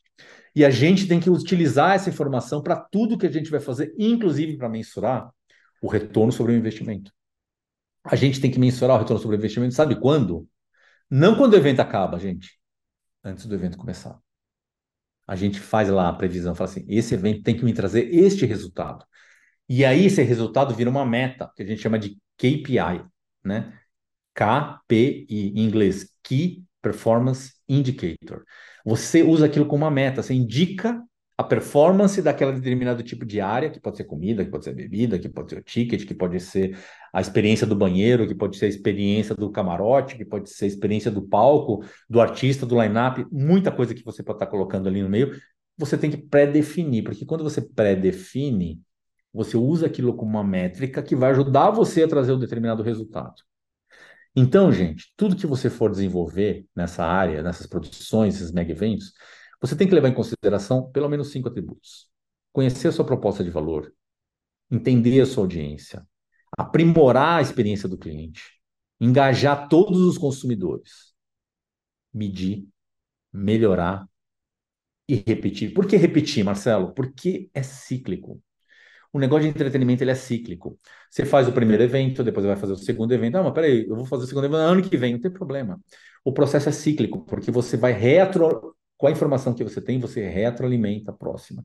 E 0.56 0.64
a 0.64 0.70
gente 0.70 1.06
tem 1.06 1.20
que 1.20 1.28
utilizar 1.28 1.94
essa 1.94 2.08
informação 2.08 2.62
para 2.62 2.76
tudo 2.76 3.18
que 3.18 3.26
a 3.26 3.30
gente 3.30 3.50
vai 3.50 3.60
fazer, 3.60 3.92
inclusive 3.98 4.56
para 4.56 4.68
mensurar 4.68 5.30
o 5.82 5.88
retorno 5.88 6.32
sobre 6.32 6.52
o 6.52 6.56
investimento. 6.56 7.12
A 8.04 8.16
gente 8.16 8.40
tem 8.40 8.50
que 8.50 8.58
mensurar 8.58 8.96
o 8.96 9.00
retorno 9.00 9.20
sobre 9.20 9.36
o 9.36 9.38
investimento, 9.38 9.74
sabe 9.74 10.00
quando? 10.00 10.48
Não 11.10 11.36
quando 11.36 11.54
o 11.54 11.56
evento 11.56 11.80
acaba, 11.80 12.18
gente 12.18 12.58
antes 13.24 13.46
do 13.46 13.54
evento 13.54 13.78
começar. 13.78 14.18
A 15.26 15.34
gente 15.34 15.58
faz 15.58 15.88
lá 15.88 16.08
a 16.08 16.12
previsão, 16.12 16.54
fala 16.54 16.70
assim: 16.70 16.84
esse 16.88 17.14
evento 17.14 17.42
tem 17.42 17.56
que 17.56 17.64
me 17.64 17.72
trazer 17.72 18.14
este 18.14 18.44
resultado. 18.44 19.04
E 19.68 19.84
aí 19.84 20.06
esse 20.06 20.22
resultado 20.22 20.74
vira 20.74 20.90
uma 20.90 21.06
meta, 21.06 21.50
que 21.56 21.62
a 21.62 21.66
gente 21.66 21.80
chama 21.80 21.98
de 21.98 22.18
KPI, 22.36 23.04
né? 23.42 23.78
KPI 24.34 25.26
em 25.56 25.60
inglês, 25.60 26.14
Key 26.22 26.64
Performance 26.82 27.54
Indicator. 27.68 28.44
Você 28.84 29.22
usa 29.22 29.46
aquilo 29.46 29.66
como 29.66 29.84
uma 29.84 29.90
meta, 29.90 30.22
você 30.22 30.34
indica 30.34 31.02
a 31.36 31.42
performance 31.42 32.22
daquela 32.22 32.52
determinado 32.52 33.02
tipo 33.02 33.24
de 33.24 33.40
área, 33.40 33.68
que 33.68 33.80
pode 33.80 33.96
ser 33.96 34.04
comida, 34.04 34.44
que 34.44 34.50
pode 34.50 34.64
ser 34.64 34.72
bebida, 34.72 35.18
que 35.18 35.28
pode 35.28 35.50
ser 35.50 35.58
o 35.58 35.62
ticket, 35.62 36.06
que 36.06 36.14
pode 36.14 36.38
ser 36.38 36.78
a 37.12 37.20
experiência 37.20 37.66
do 37.66 37.74
banheiro, 37.74 38.26
que 38.26 38.34
pode 38.34 38.56
ser 38.56 38.66
a 38.66 38.68
experiência 38.68 39.34
do 39.34 39.50
camarote, 39.50 40.16
que 40.16 40.24
pode 40.24 40.48
ser 40.50 40.66
a 40.66 40.68
experiência 40.68 41.10
do 41.10 41.22
palco, 41.22 41.84
do 42.08 42.20
artista, 42.20 42.64
do 42.64 42.80
line-up, 42.80 43.26
muita 43.32 43.72
coisa 43.72 43.94
que 43.94 44.04
você 44.04 44.22
pode 44.22 44.36
estar 44.36 44.46
colocando 44.46 44.88
ali 44.88 45.02
no 45.02 45.08
meio, 45.08 45.32
você 45.76 45.98
tem 45.98 46.10
que 46.10 46.16
pré-definir, 46.16 47.02
porque 47.02 47.24
quando 47.24 47.42
você 47.42 47.60
pré-define, 47.60 48.80
você 49.32 49.56
usa 49.56 49.86
aquilo 49.86 50.14
como 50.14 50.30
uma 50.30 50.44
métrica 50.44 51.02
que 51.02 51.16
vai 51.16 51.32
ajudar 51.32 51.70
você 51.70 52.04
a 52.04 52.08
trazer 52.08 52.32
um 52.32 52.38
determinado 52.38 52.82
resultado. 52.84 53.34
Então, 54.36 54.72
gente, 54.72 55.12
tudo 55.16 55.36
que 55.36 55.46
você 55.46 55.70
for 55.70 55.90
desenvolver 55.90 56.66
nessa 56.74 57.04
área, 57.04 57.42
nessas 57.42 57.66
produções, 57.66 58.36
esses 58.36 58.50
mega 58.52 58.72
eventos, 58.72 59.12
você 59.60 59.76
tem 59.76 59.86
que 59.88 59.94
levar 59.94 60.08
em 60.08 60.14
consideração 60.14 60.90
pelo 60.90 61.08
menos 61.08 61.30
cinco 61.30 61.48
atributos: 61.48 62.08
conhecer 62.52 62.88
a 62.88 62.92
sua 62.92 63.04
proposta 63.04 63.44
de 63.44 63.50
valor, 63.50 63.92
entender 64.70 65.20
a 65.20 65.26
sua 65.26 65.44
audiência, 65.44 66.06
aprimorar 66.58 67.38
a 67.38 67.42
experiência 67.42 67.88
do 67.88 67.98
cliente, 67.98 68.42
engajar 69.00 69.68
todos 69.68 70.00
os 70.00 70.18
consumidores, 70.18 71.14
medir, 72.12 72.66
melhorar 73.32 74.08
e 75.08 75.16
repetir. 75.26 75.72
Por 75.74 75.86
que 75.86 75.96
repetir, 75.96 76.44
Marcelo? 76.44 76.92
Porque 76.94 77.50
é 77.54 77.62
cíclico. 77.62 78.40
O 79.14 79.18
negócio 79.20 79.44
de 79.44 79.48
entretenimento 79.50 80.02
ele 80.02 80.10
é 80.10 80.14
cíclico. 80.16 80.76
Você 81.08 81.24
faz 81.24 81.46
o 81.46 81.52
primeiro 81.52 81.84
evento, 81.84 82.24
depois 82.24 82.44
vai 82.44 82.56
fazer 82.56 82.72
o 82.72 82.76
segundo 82.76 83.14
evento. 83.14 83.36
Ah, 83.36 83.44
mas 83.44 83.52
peraí, 83.52 83.86
eu 83.88 83.94
vou 83.94 84.04
fazer 84.04 84.24
o 84.24 84.26
segundo 84.26 84.46
evento 84.46 84.56
ano 84.56 84.82
que 84.82 84.96
vem, 84.96 85.12
não 85.12 85.20
tem 85.20 85.30
problema. 85.30 85.80
O 86.24 86.32
processo 86.32 86.68
é 86.68 86.72
cíclico, 86.72 87.24
porque 87.24 87.52
você 87.52 87.76
vai 87.76 87.92
retro, 87.92 88.74
com 88.98 89.06
a 89.06 89.12
informação 89.12 89.54
que 89.54 89.62
você 89.62 89.80
tem, 89.80 90.00
você 90.00 90.28
retroalimenta 90.28 91.12
a 91.12 91.14
próxima. 91.14 91.64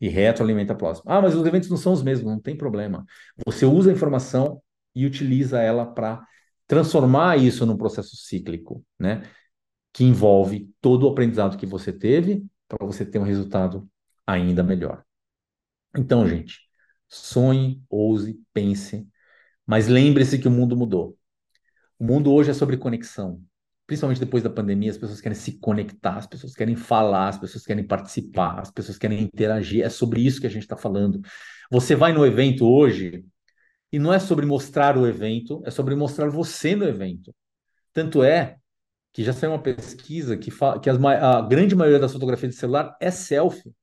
E 0.00 0.08
retroalimenta 0.08 0.72
a 0.72 0.76
próxima. 0.76 1.16
Ah, 1.16 1.22
mas 1.22 1.36
os 1.36 1.46
eventos 1.46 1.70
não 1.70 1.76
são 1.76 1.92
os 1.92 2.02
mesmos, 2.02 2.32
não 2.32 2.40
tem 2.40 2.56
problema. 2.56 3.06
Você 3.46 3.64
usa 3.64 3.90
a 3.90 3.92
informação 3.92 4.60
e 4.92 5.06
utiliza 5.06 5.60
ela 5.60 5.86
para 5.86 6.26
transformar 6.66 7.36
isso 7.36 7.64
num 7.64 7.76
processo 7.76 8.16
cíclico, 8.16 8.84
né? 8.98 9.22
Que 9.92 10.02
envolve 10.02 10.68
todo 10.80 11.06
o 11.06 11.10
aprendizado 11.10 11.56
que 11.56 11.66
você 11.66 11.92
teve 11.92 12.44
para 12.66 12.84
você 12.84 13.06
ter 13.06 13.20
um 13.20 13.24
resultado 13.24 13.88
ainda 14.26 14.64
melhor. 14.64 15.04
Então, 15.96 16.26
gente, 16.26 16.69
sonhe, 17.10 17.82
ouse, 17.90 18.40
pense, 18.54 19.06
mas 19.66 19.88
lembre-se 19.88 20.38
que 20.38 20.48
o 20.48 20.50
mundo 20.50 20.76
mudou. 20.76 21.18
O 21.98 22.04
mundo 22.04 22.32
hoje 22.32 22.50
é 22.50 22.54
sobre 22.54 22.78
conexão 22.78 23.42
principalmente 23.90 24.20
depois 24.20 24.40
da 24.40 24.48
pandemia, 24.48 24.88
as 24.88 24.96
pessoas 24.96 25.20
querem 25.20 25.36
se 25.36 25.58
conectar, 25.58 26.16
as 26.16 26.24
pessoas 26.24 26.54
querem 26.54 26.76
falar, 26.76 27.26
as 27.26 27.38
pessoas 27.38 27.66
querem 27.66 27.84
participar, 27.84 28.60
as 28.60 28.70
pessoas 28.70 28.96
querem 28.96 29.20
interagir. 29.20 29.84
É 29.84 29.88
sobre 29.88 30.24
isso 30.24 30.40
que 30.40 30.46
a 30.46 30.50
gente 30.50 30.62
está 30.62 30.76
falando. 30.76 31.20
Você 31.68 31.96
vai 31.96 32.12
no 32.12 32.24
evento 32.24 32.64
hoje 32.64 33.24
e 33.90 33.98
não 33.98 34.12
é 34.14 34.20
sobre 34.20 34.46
mostrar 34.46 34.96
o 34.96 35.08
evento, 35.08 35.60
é 35.66 35.72
sobre 35.72 35.96
mostrar 35.96 36.28
você 36.28 36.76
no 36.76 36.84
evento. 36.84 37.34
Tanto 37.92 38.22
é 38.22 38.58
que 39.12 39.24
já 39.24 39.32
saiu 39.32 39.50
uma 39.50 39.60
pesquisa 39.60 40.36
que 40.36 40.52
fala 40.52 40.78
que 40.78 40.88
as, 40.88 40.96
a 41.04 41.42
grande 41.42 41.74
maioria 41.74 41.98
das 41.98 42.12
fotografias 42.12 42.54
de 42.54 42.60
celular 42.60 42.96
é 43.00 43.10
selfie. 43.10 43.74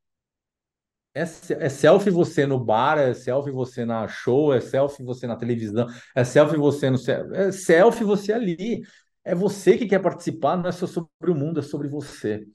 É, 1.17 1.65
é 1.65 1.69
selfie 1.69 2.09
você 2.11 2.45
no 2.45 2.59
bar, 2.59 2.97
é 2.99 3.13
selfie 3.13 3.51
você 3.51 3.85
na 3.85 4.07
show, 4.07 4.53
é 4.53 4.59
selfie 4.59 5.03
você 5.03 5.25
na 5.25 5.35
televisão, 5.35 5.87
é 6.15 6.23
selfie 6.23 6.57
você 6.57 6.89
no 6.89 6.97
é 7.33 7.51
selfie 7.51 8.03
você 8.03 8.33
ali. 8.33 8.81
É 9.25 9.35
você 9.35 9.77
que 9.77 9.85
quer 9.87 9.99
participar, 9.99 10.55
não 10.55 10.69
é 10.69 10.71
só 10.71 10.87
sobre 10.87 11.31
o 11.31 11.35
mundo, 11.35 11.59
é 11.59 11.63
sobre 11.63 11.89
você. 11.89 12.45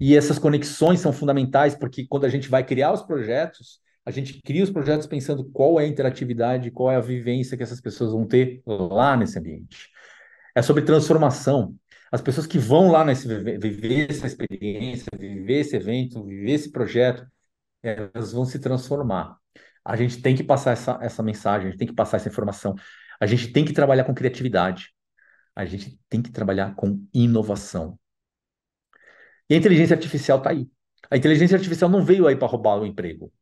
E 0.00 0.16
essas 0.16 0.38
conexões 0.38 0.98
são 0.98 1.12
fundamentais, 1.12 1.74
porque 1.76 2.06
quando 2.06 2.24
a 2.24 2.28
gente 2.28 2.48
vai 2.48 2.64
criar 2.64 2.92
os 2.92 3.02
projetos, 3.02 3.80
a 4.04 4.10
gente 4.10 4.40
cria 4.42 4.64
os 4.64 4.70
projetos 4.70 5.06
pensando 5.06 5.44
qual 5.52 5.78
é 5.78 5.84
a 5.84 5.86
interatividade, 5.86 6.70
qual 6.70 6.90
é 6.90 6.96
a 6.96 7.00
vivência 7.00 7.56
que 7.56 7.62
essas 7.62 7.80
pessoas 7.80 8.12
vão 8.12 8.26
ter 8.26 8.62
lá 8.66 9.16
nesse 9.16 9.38
ambiente. 9.38 9.88
É 10.54 10.62
sobre 10.62 10.82
transformação. 10.82 11.74
As 12.10 12.22
pessoas 12.22 12.46
que 12.46 12.58
vão 12.58 12.90
lá 12.90 13.04
nesse 13.04 13.26
viver 13.28 14.10
essa 14.10 14.26
experiência, 14.26 15.08
viver 15.18 15.60
esse 15.60 15.76
evento, 15.76 16.24
viver 16.24 16.52
esse 16.52 16.70
projeto, 16.70 17.26
elas 17.88 18.32
vão 18.32 18.44
se 18.44 18.58
transformar. 18.58 19.36
A 19.84 19.96
gente 19.96 20.20
tem 20.20 20.34
que 20.34 20.42
passar 20.44 20.72
essa, 20.72 20.98
essa 21.00 21.22
mensagem, 21.22 21.68
a 21.68 21.70
gente 21.70 21.78
tem 21.78 21.88
que 21.88 21.94
passar 21.94 22.16
essa 22.18 22.28
informação. 22.28 22.74
A 23.20 23.26
gente 23.26 23.52
tem 23.52 23.64
que 23.64 23.72
trabalhar 23.72 24.04
com 24.04 24.14
criatividade 24.14 24.96
a 25.56 25.64
gente 25.64 25.98
tem 26.10 26.20
que 26.20 26.30
trabalhar 26.30 26.74
com 26.74 27.02
inovação. 27.14 27.98
E 29.48 29.54
a 29.54 29.56
inteligência 29.56 29.96
artificial 29.96 30.36
está 30.38 30.50
aí. 30.50 30.68
A 31.10 31.16
inteligência 31.16 31.56
artificial 31.56 31.88
não 31.88 32.04
veio 32.04 32.26
aí 32.26 32.36
para 32.36 32.46
roubar 32.46 32.78
o 32.78 32.84
emprego. 32.84 33.32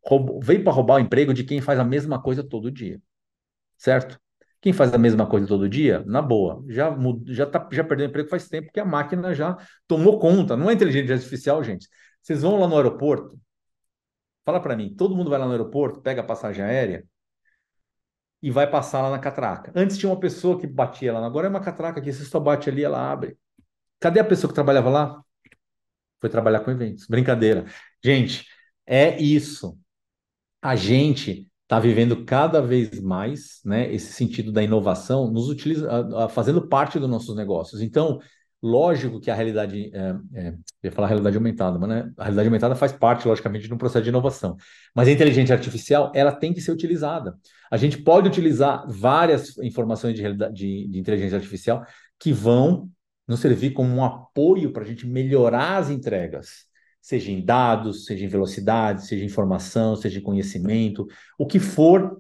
Veio 0.41 0.63
para 0.63 0.73
roubar 0.73 0.97
o 0.97 1.01
emprego 1.01 1.35
de 1.35 1.43
quem 1.43 1.61
faz 1.61 1.81
a 1.81 1.85
mesma 1.85 2.23
coisa 2.23 2.45
todo 2.45 2.71
dia. 2.71 3.03
Certo? 3.77 4.21
Quem 4.61 4.73
faz 4.73 4.95
a 4.95 4.99
mesma 4.99 5.27
coisa 5.27 5.47
todo 5.47 5.69
dia, 5.69 6.05
na 6.07 6.23
boa, 6.23 6.65
já, 6.69 6.97
já, 7.27 7.47
tá, 7.47 7.69
já 7.73 7.83
perdeu 7.83 8.07
emprego 8.07 8.29
faz 8.29 8.49
tempo 8.49 8.71
que 8.73 8.81
a 8.81 8.85
máquina 8.85 9.35
já 9.35 9.59
tomou 9.89 10.19
conta. 10.21 10.57
Não 10.57 10.71
é 10.71 10.75
inteligência 10.75 11.17
artificial, 11.17 11.65
gente. 11.65 11.89
Vocês 12.23 12.43
vão 12.43 12.61
lá 12.61 12.69
no 12.69 12.77
aeroporto, 12.77 13.39
fala 14.45 14.61
para 14.61 14.77
mim, 14.77 14.95
todo 14.95 15.17
mundo 15.17 15.31
vai 15.31 15.39
lá 15.39 15.47
no 15.47 15.53
aeroporto, 15.53 16.01
pega 16.01 16.21
a 16.21 16.25
passagem 16.25 16.65
aérea, 16.65 17.07
e 18.43 18.51
vai 18.51 18.71
passar 18.71 19.01
lá 19.01 19.11
na 19.11 19.19
catraca. 19.19 19.73
Antes 19.75 19.97
tinha 19.97 20.11
uma 20.11 20.21
pessoa 20.21 20.61
que 20.61 20.67
batia 20.67 21.13
lá, 21.15 21.25
agora 21.25 21.47
é 21.47 21.51
uma 21.51 21.61
catraca 21.61 22.01
que 22.01 22.13
você 22.13 22.25
só 22.25 22.39
bate 22.39 22.69
ali, 22.69 22.85
ela 22.85 23.11
abre. 23.11 23.39
Cadê 23.99 24.21
a 24.21 24.25
pessoa 24.25 24.51
que 24.51 24.55
trabalhava 24.55 24.91
lá? 24.91 25.23
Foi 26.21 26.29
trabalhar 26.29 26.61
com 26.61 26.71
eventos. 26.71 27.07
Brincadeira. 27.07 27.65
Gente, 28.05 28.47
é 28.87 29.19
isso. 29.19 29.79
A 30.61 30.77
gente 30.77 31.49
está 31.63 31.81
vivendo 31.81 32.25
cada 32.27 32.61
vez 32.61 33.01
mais, 33.01 33.61
né, 33.65 33.91
esse 33.91 34.13
sentido 34.13 34.53
da 34.53 34.63
inovação, 34.63 35.31
nos 35.31 35.49
utiliza, 35.49 35.89
fazendo 36.29 36.69
parte 36.69 36.99
dos 36.99 37.09
nossos 37.09 37.35
negócios. 37.35 37.81
Então, 37.81 38.21
Lógico 38.67 39.21
que 39.21 39.31
a 39.31 39.35
realidade, 39.35 39.91
é, 39.93 40.17
é, 40.33 40.49
eu 40.49 40.57
ia 40.85 40.91
falar 40.91 41.09
realidade 41.09 41.37
aumentada, 41.37 41.79
mas 41.79 41.87
né, 41.87 42.11
a 42.17 42.23
realidade 42.23 42.49
aumentada 42.49 42.75
faz 42.75 42.93
parte, 42.93 43.29
logicamente, 43.29 43.69
de 43.69 43.75
um 43.75 43.77
processo 43.77 44.05
de 44.05 44.09
inovação. 44.09 44.57
Mas 44.95 45.07
a 45.07 45.11
inteligência 45.11 45.55
artificial, 45.55 46.11
ela 46.15 46.33
tem 46.33 46.51
que 46.55 46.63
ser 46.63 46.73
utilizada. 46.73 47.37
A 47.71 47.77
gente 47.77 47.99
pode 47.99 48.27
utilizar 48.27 48.83
várias 48.89 49.59
informações 49.59 50.15
de, 50.15 50.23
de, 50.33 50.89
de 50.89 50.99
inteligência 50.99 51.37
artificial 51.37 51.85
que 52.19 52.33
vão 52.33 52.89
nos 53.29 53.41
servir 53.41 53.73
como 53.73 53.95
um 53.95 54.03
apoio 54.03 54.73
para 54.73 54.83
a 54.83 54.87
gente 54.87 55.07
melhorar 55.07 55.77
as 55.77 55.91
entregas, 55.91 56.65
seja 57.03 57.31
em 57.31 57.45
dados, 57.45 58.07
seja 58.07 58.25
em 58.25 58.29
velocidade, 58.29 59.05
seja 59.05 59.25
em 59.25 59.27
informação, 59.27 59.95
seja 59.95 60.21
em 60.21 60.23
conhecimento, 60.23 61.07
o 61.39 61.47
que 61.47 61.59
for 61.59 62.19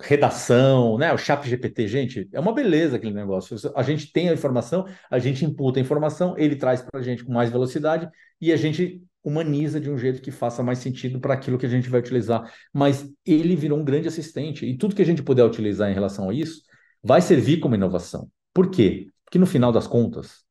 redação, 0.00 0.98
né? 0.98 1.12
O 1.12 1.18
chat 1.18 1.48
GPT, 1.48 1.88
gente, 1.88 2.28
é 2.32 2.38
uma 2.38 2.52
beleza 2.52 2.96
aquele 2.96 3.14
negócio. 3.14 3.56
A 3.74 3.82
gente 3.82 4.12
tem 4.12 4.28
a 4.28 4.34
informação, 4.34 4.86
a 5.10 5.18
gente 5.18 5.44
imputa 5.44 5.78
a 5.80 5.82
informação, 5.82 6.34
ele 6.36 6.56
traz 6.56 6.82
para 6.82 7.00
a 7.00 7.02
gente 7.02 7.24
com 7.24 7.32
mais 7.32 7.50
velocidade 7.50 8.08
e 8.40 8.52
a 8.52 8.56
gente 8.56 9.02
humaniza 9.24 9.80
de 9.80 9.90
um 9.90 9.98
jeito 9.98 10.22
que 10.22 10.30
faça 10.30 10.62
mais 10.62 10.78
sentido 10.78 11.18
para 11.18 11.34
aquilo 11.34 11.58
que 11.58 11.66
a 11.66 11.68
gente 11.68 11.88
vai 11.88 12.00
utilizar. 12.00 12.52
Mas 12.72 13.10
ele 13.24 13.56
virou 13.56 13.78
um 13.78 13.84
grande 13.84 14.06
assistente 14.06 14.66
e 14.66 14.76
tudo 14.76 14.94
que 14.94 15.02
a 15.02 15.06
gente 15.06 15.22
puder 15.22 15.44
utilizar 15.44 15.90
em 15.90 15.94
relação 15.94 16.28
a 16.28 16.34
isso 16.34 16.62
vai 17.02 17.20
servir 17.20 17.58
como 17.58 17.74
inovação. 17.74 18.30
Por 18.52 18.70
quê? 18.70 19.10
Porque 19.24 19.38
no 19.38 19.46
final 19.46 19.72
das 19.72 19.86
contas, 19.86 20.44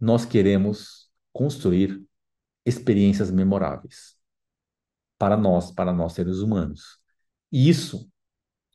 nós 0.00 0.24
queremos 0.24 1.10
construir 1.32 2.02
experiências 2.64 3.30
memoráveis 3.30 4.16
para 5.18 5.36
nós, 5.36 5.70
para 5.70 5.92
nós 5.92 6.12
seres 6.14 6.38
humanos. 6.38 6.98
E 7.50 7.68
isso 7.68 8.10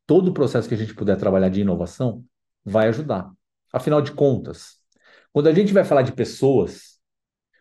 todo 0.08 0.30
o 0.30 0.34
processo 0.34 0.68
que 0.68 0.74
a 0.74 0.78
gente 0.78 0.96
puder 0.96 1.18
trabalhar 1.18 1.50
de 1.50 1.62
inovação 1.62 2.26
vai 2.66 2.88
ajudar. 2.88 3.32
Afinal 3.72 4.02
de 4.02 4.14
contas, 4.14 4.78
quando 5.32 5.48
a 5.48 5.54
gente 5.54 5.74
vai 5.74 5.84
falar 5.84 6.02
de 6.02 6.14
pessoas, 6.14 7.00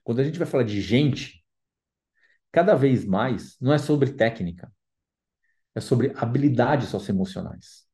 quando 0.05 0.21
a 0.21 0.25
gente 0.25 0.39
vai 0.39 0.47
falar 0.47 0.63
de 0.63 0.81
gente, 0.81 1.45
cada 2.53 2.75
vez 2.75 3.05
mais 3.05 3.57
não 3.61 3.73
é 3.73 3.79
sobre 3.79 4.13
técnica, 4.13 4.73
é 5.75 5.81
sobre 5.81 6.13
habilidades 6.17 6.89
socioemocionais. 6.89 7.85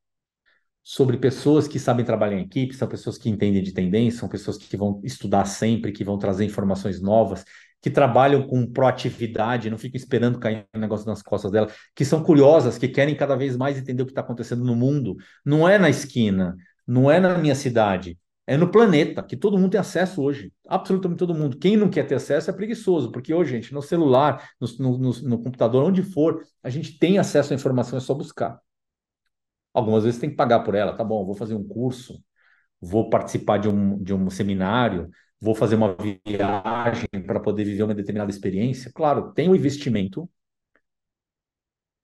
Sobre 0.85 1.17
pessoas 1.17 1.67
que 1.67 1.79
sabem 1.79 2.05
trabalhar 2.05 2.37
em 2.37 2.43
equipe, 2.43 2.73
são 2.75 2.87
pessoas 2.87 3.17
que 3.17 3.29
entendem 3.29 3.63
de 3.63 3.73
tendência, 3.73 4.19
são 4.19 4.29
pessoas 4.29 4.57
que 4.57 4.77
vão 4.77 5.01
estudar 5.03 5.45
sempre, 5.45 5.91
que 5.91 6.03
vão 6.03 6.17
trazer 6.17 6.45
informações 6.45 7.01
novas, 7.01 7.43
que 7.83 7.89
trabalham 7.89 8.47
com 8.47 8.65
proatividade, 8.65 9.69
não 9.69 9.77
ficam 9.77 9.97
esperando 9.97 10.39
cair 10.39 10.65
um 10.73 10.79
negócio 10.79 11.05
nas 11.05 11.21
costas 11.21 11.51
dela, 11.51 11.69
que 11.93 12.05
são 12.05 12.23
curiosas, 12.23 12.77
que 12.77 12.87
querem 12.87 13.13
cada 13.13 13.35
vez 13.35 13.57
mais 13.57 13.77
entender 13.77 14.01
o 14.01 14.05
que 14.05 14.13
está 14.13 14.21
acontecendo 14.21 14.63
no 14.63 14.73
mundo. 14.73 15.17
Não 15.45 15.67
é 15.67 15.77
na 15.77 15.89
esquina, 15.89 16.55
não 16.87 17.11
é 17.11 17.19
na 17.19 17.37
minha 17.37 17.53
cidade, 17.53 18.17
é 18.47 18.55
no 18.55 18.71
planeta, 18.71 19.21
que 19.21 19.35
todo 19.35 19.57
mundo 19.57 19.71
tem 19.71 19.81
acesso 19.81 20.21
hoje. 20.23 20.53
Absolutamente 20.65 21.19
todo 21.19 21.35
mundo. 21.35 21.57
Quem 21.57 21.75
não 21.75 21.89
quer 21.89 22.07
ter 22.07 22.15
acesso 22.15 22.49
é 22.49 22.53
preguiçoso, 22.53 23.11
porque 23.11 23.33
hoje, 23.33 23.51
gente, 23.51 23.73
no 23.73 23.81
celular, 23.81 24.49
no, 24.61 24.97
no, 24.97 25.11
no 25.21 25.43
computador, 25.43 25.83
onde 25.83 26.03
for, 26.03 26.41
a 26.63 26.69
gente 26.69 26.97
tem 26.97 27.17
acesso 27.19 27.51
à 27.51 27.55
informação, 27.55 27.97
é 27.97 28.01
só 28.01 28.13
buscar. 28.13 28.61
Algumas 29.73 30.05
vezes 30.05 30.21
tem 30.21 30.29
que 30.29 30.37
pagar 30.37 30.61
por 30.61 30.73
ela, 30.73 30.95
tá 30.95 31.03
bom, 31.03 31.25
vou 31.25 31.35
fazer 31.35 31.55
um 31.55 31.67
curso, 31.67 32.23
vou 32.79 33.09
participar 33.09 33.57
de 33.57 33.67
um, 33.67 34.01
de 34.01 34.13
um 34.13 34.29
seminário, 34.29 35.09
vou 35.43 35.53
fazer 35.53 35.75
uma 35.75 35.93
viagem 35.93 37.09
para 37.27 37.37
poder 37.37 37.65
viver 37.65 37.83
uma 37.83 37.93
determinada 37.93 38.31
experiência, 38.31 38.89
claro, 38.95 39.33
tem 39.33 39.49
o 39.49 39.55
investimento 39.55 40.29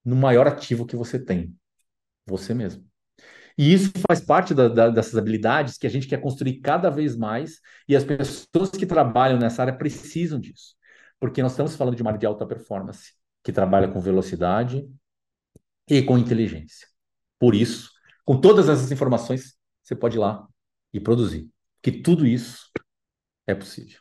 no 0.03 0.17
maior 0.17 0.45
ativo 0.45 0.85
que 0.85 0.97
você 0.97 1.17
tem, 1.17 1.55
você 2.25 2.53
mesmo. 2.53 2.85
E 3.57 3.73
isso 3.73 3.91
faz 4.05 4.19
parte 4.19 4.53
da, 4.53 4.67
da, 4.67 4.89
dessas 4.89 5.15
habilidades 5.15 5.77
que 5.77 5.87
a 5.87 5.89
gente 5.89 6.05
quer 6.05 6.19
construir 6.19 6.59
cada 6.59 6.89
vez 6.89 7.15
mais, 7.15 7.61
e 7.87 7.95
as 7.95 8.03
pessoas 8.03 8.71
que 8.71 8.85
trabalham 8.85 9.39
nessa 9.39 9.61
área 9.61 9.77
precisam 9.77 10.37
disso. 10.37 10.75
Porque 11.17 11.41
nós 11.41 11.53
estamos 11.53 11.77
falando 11.77 11.95
de 11.95 12.01
uma 12.01 12.11
área 12.11 12.19
de 12.19 12.25
alta 12.25 12.45
performance, 12.45 13.13
que 13.41 13.53
trabalha 13.53 13.87
com 13.87 14.01
velocidade 14.01 14.85
e 15.89 16.01
com 16.01 16.17
inteligência. 16.17 16.87
Por 17.39 17.55
isso, 17.55 17.89
com 18.25 18.39
todas 18.39 18.67
essas 18.67 18.91
informações, 18.91 19.55
você 19.81 19.95
pode 19.95 20.17
ir 20.17 20.19
lá 20.19 20.45
e 20.93 20.99
produzir. 20.99 21.49
Que 21.81 21.91
tudo 21.91 22.25
isso 22.25 22.69
é 23.51 23.55
possível. 23.55 23.99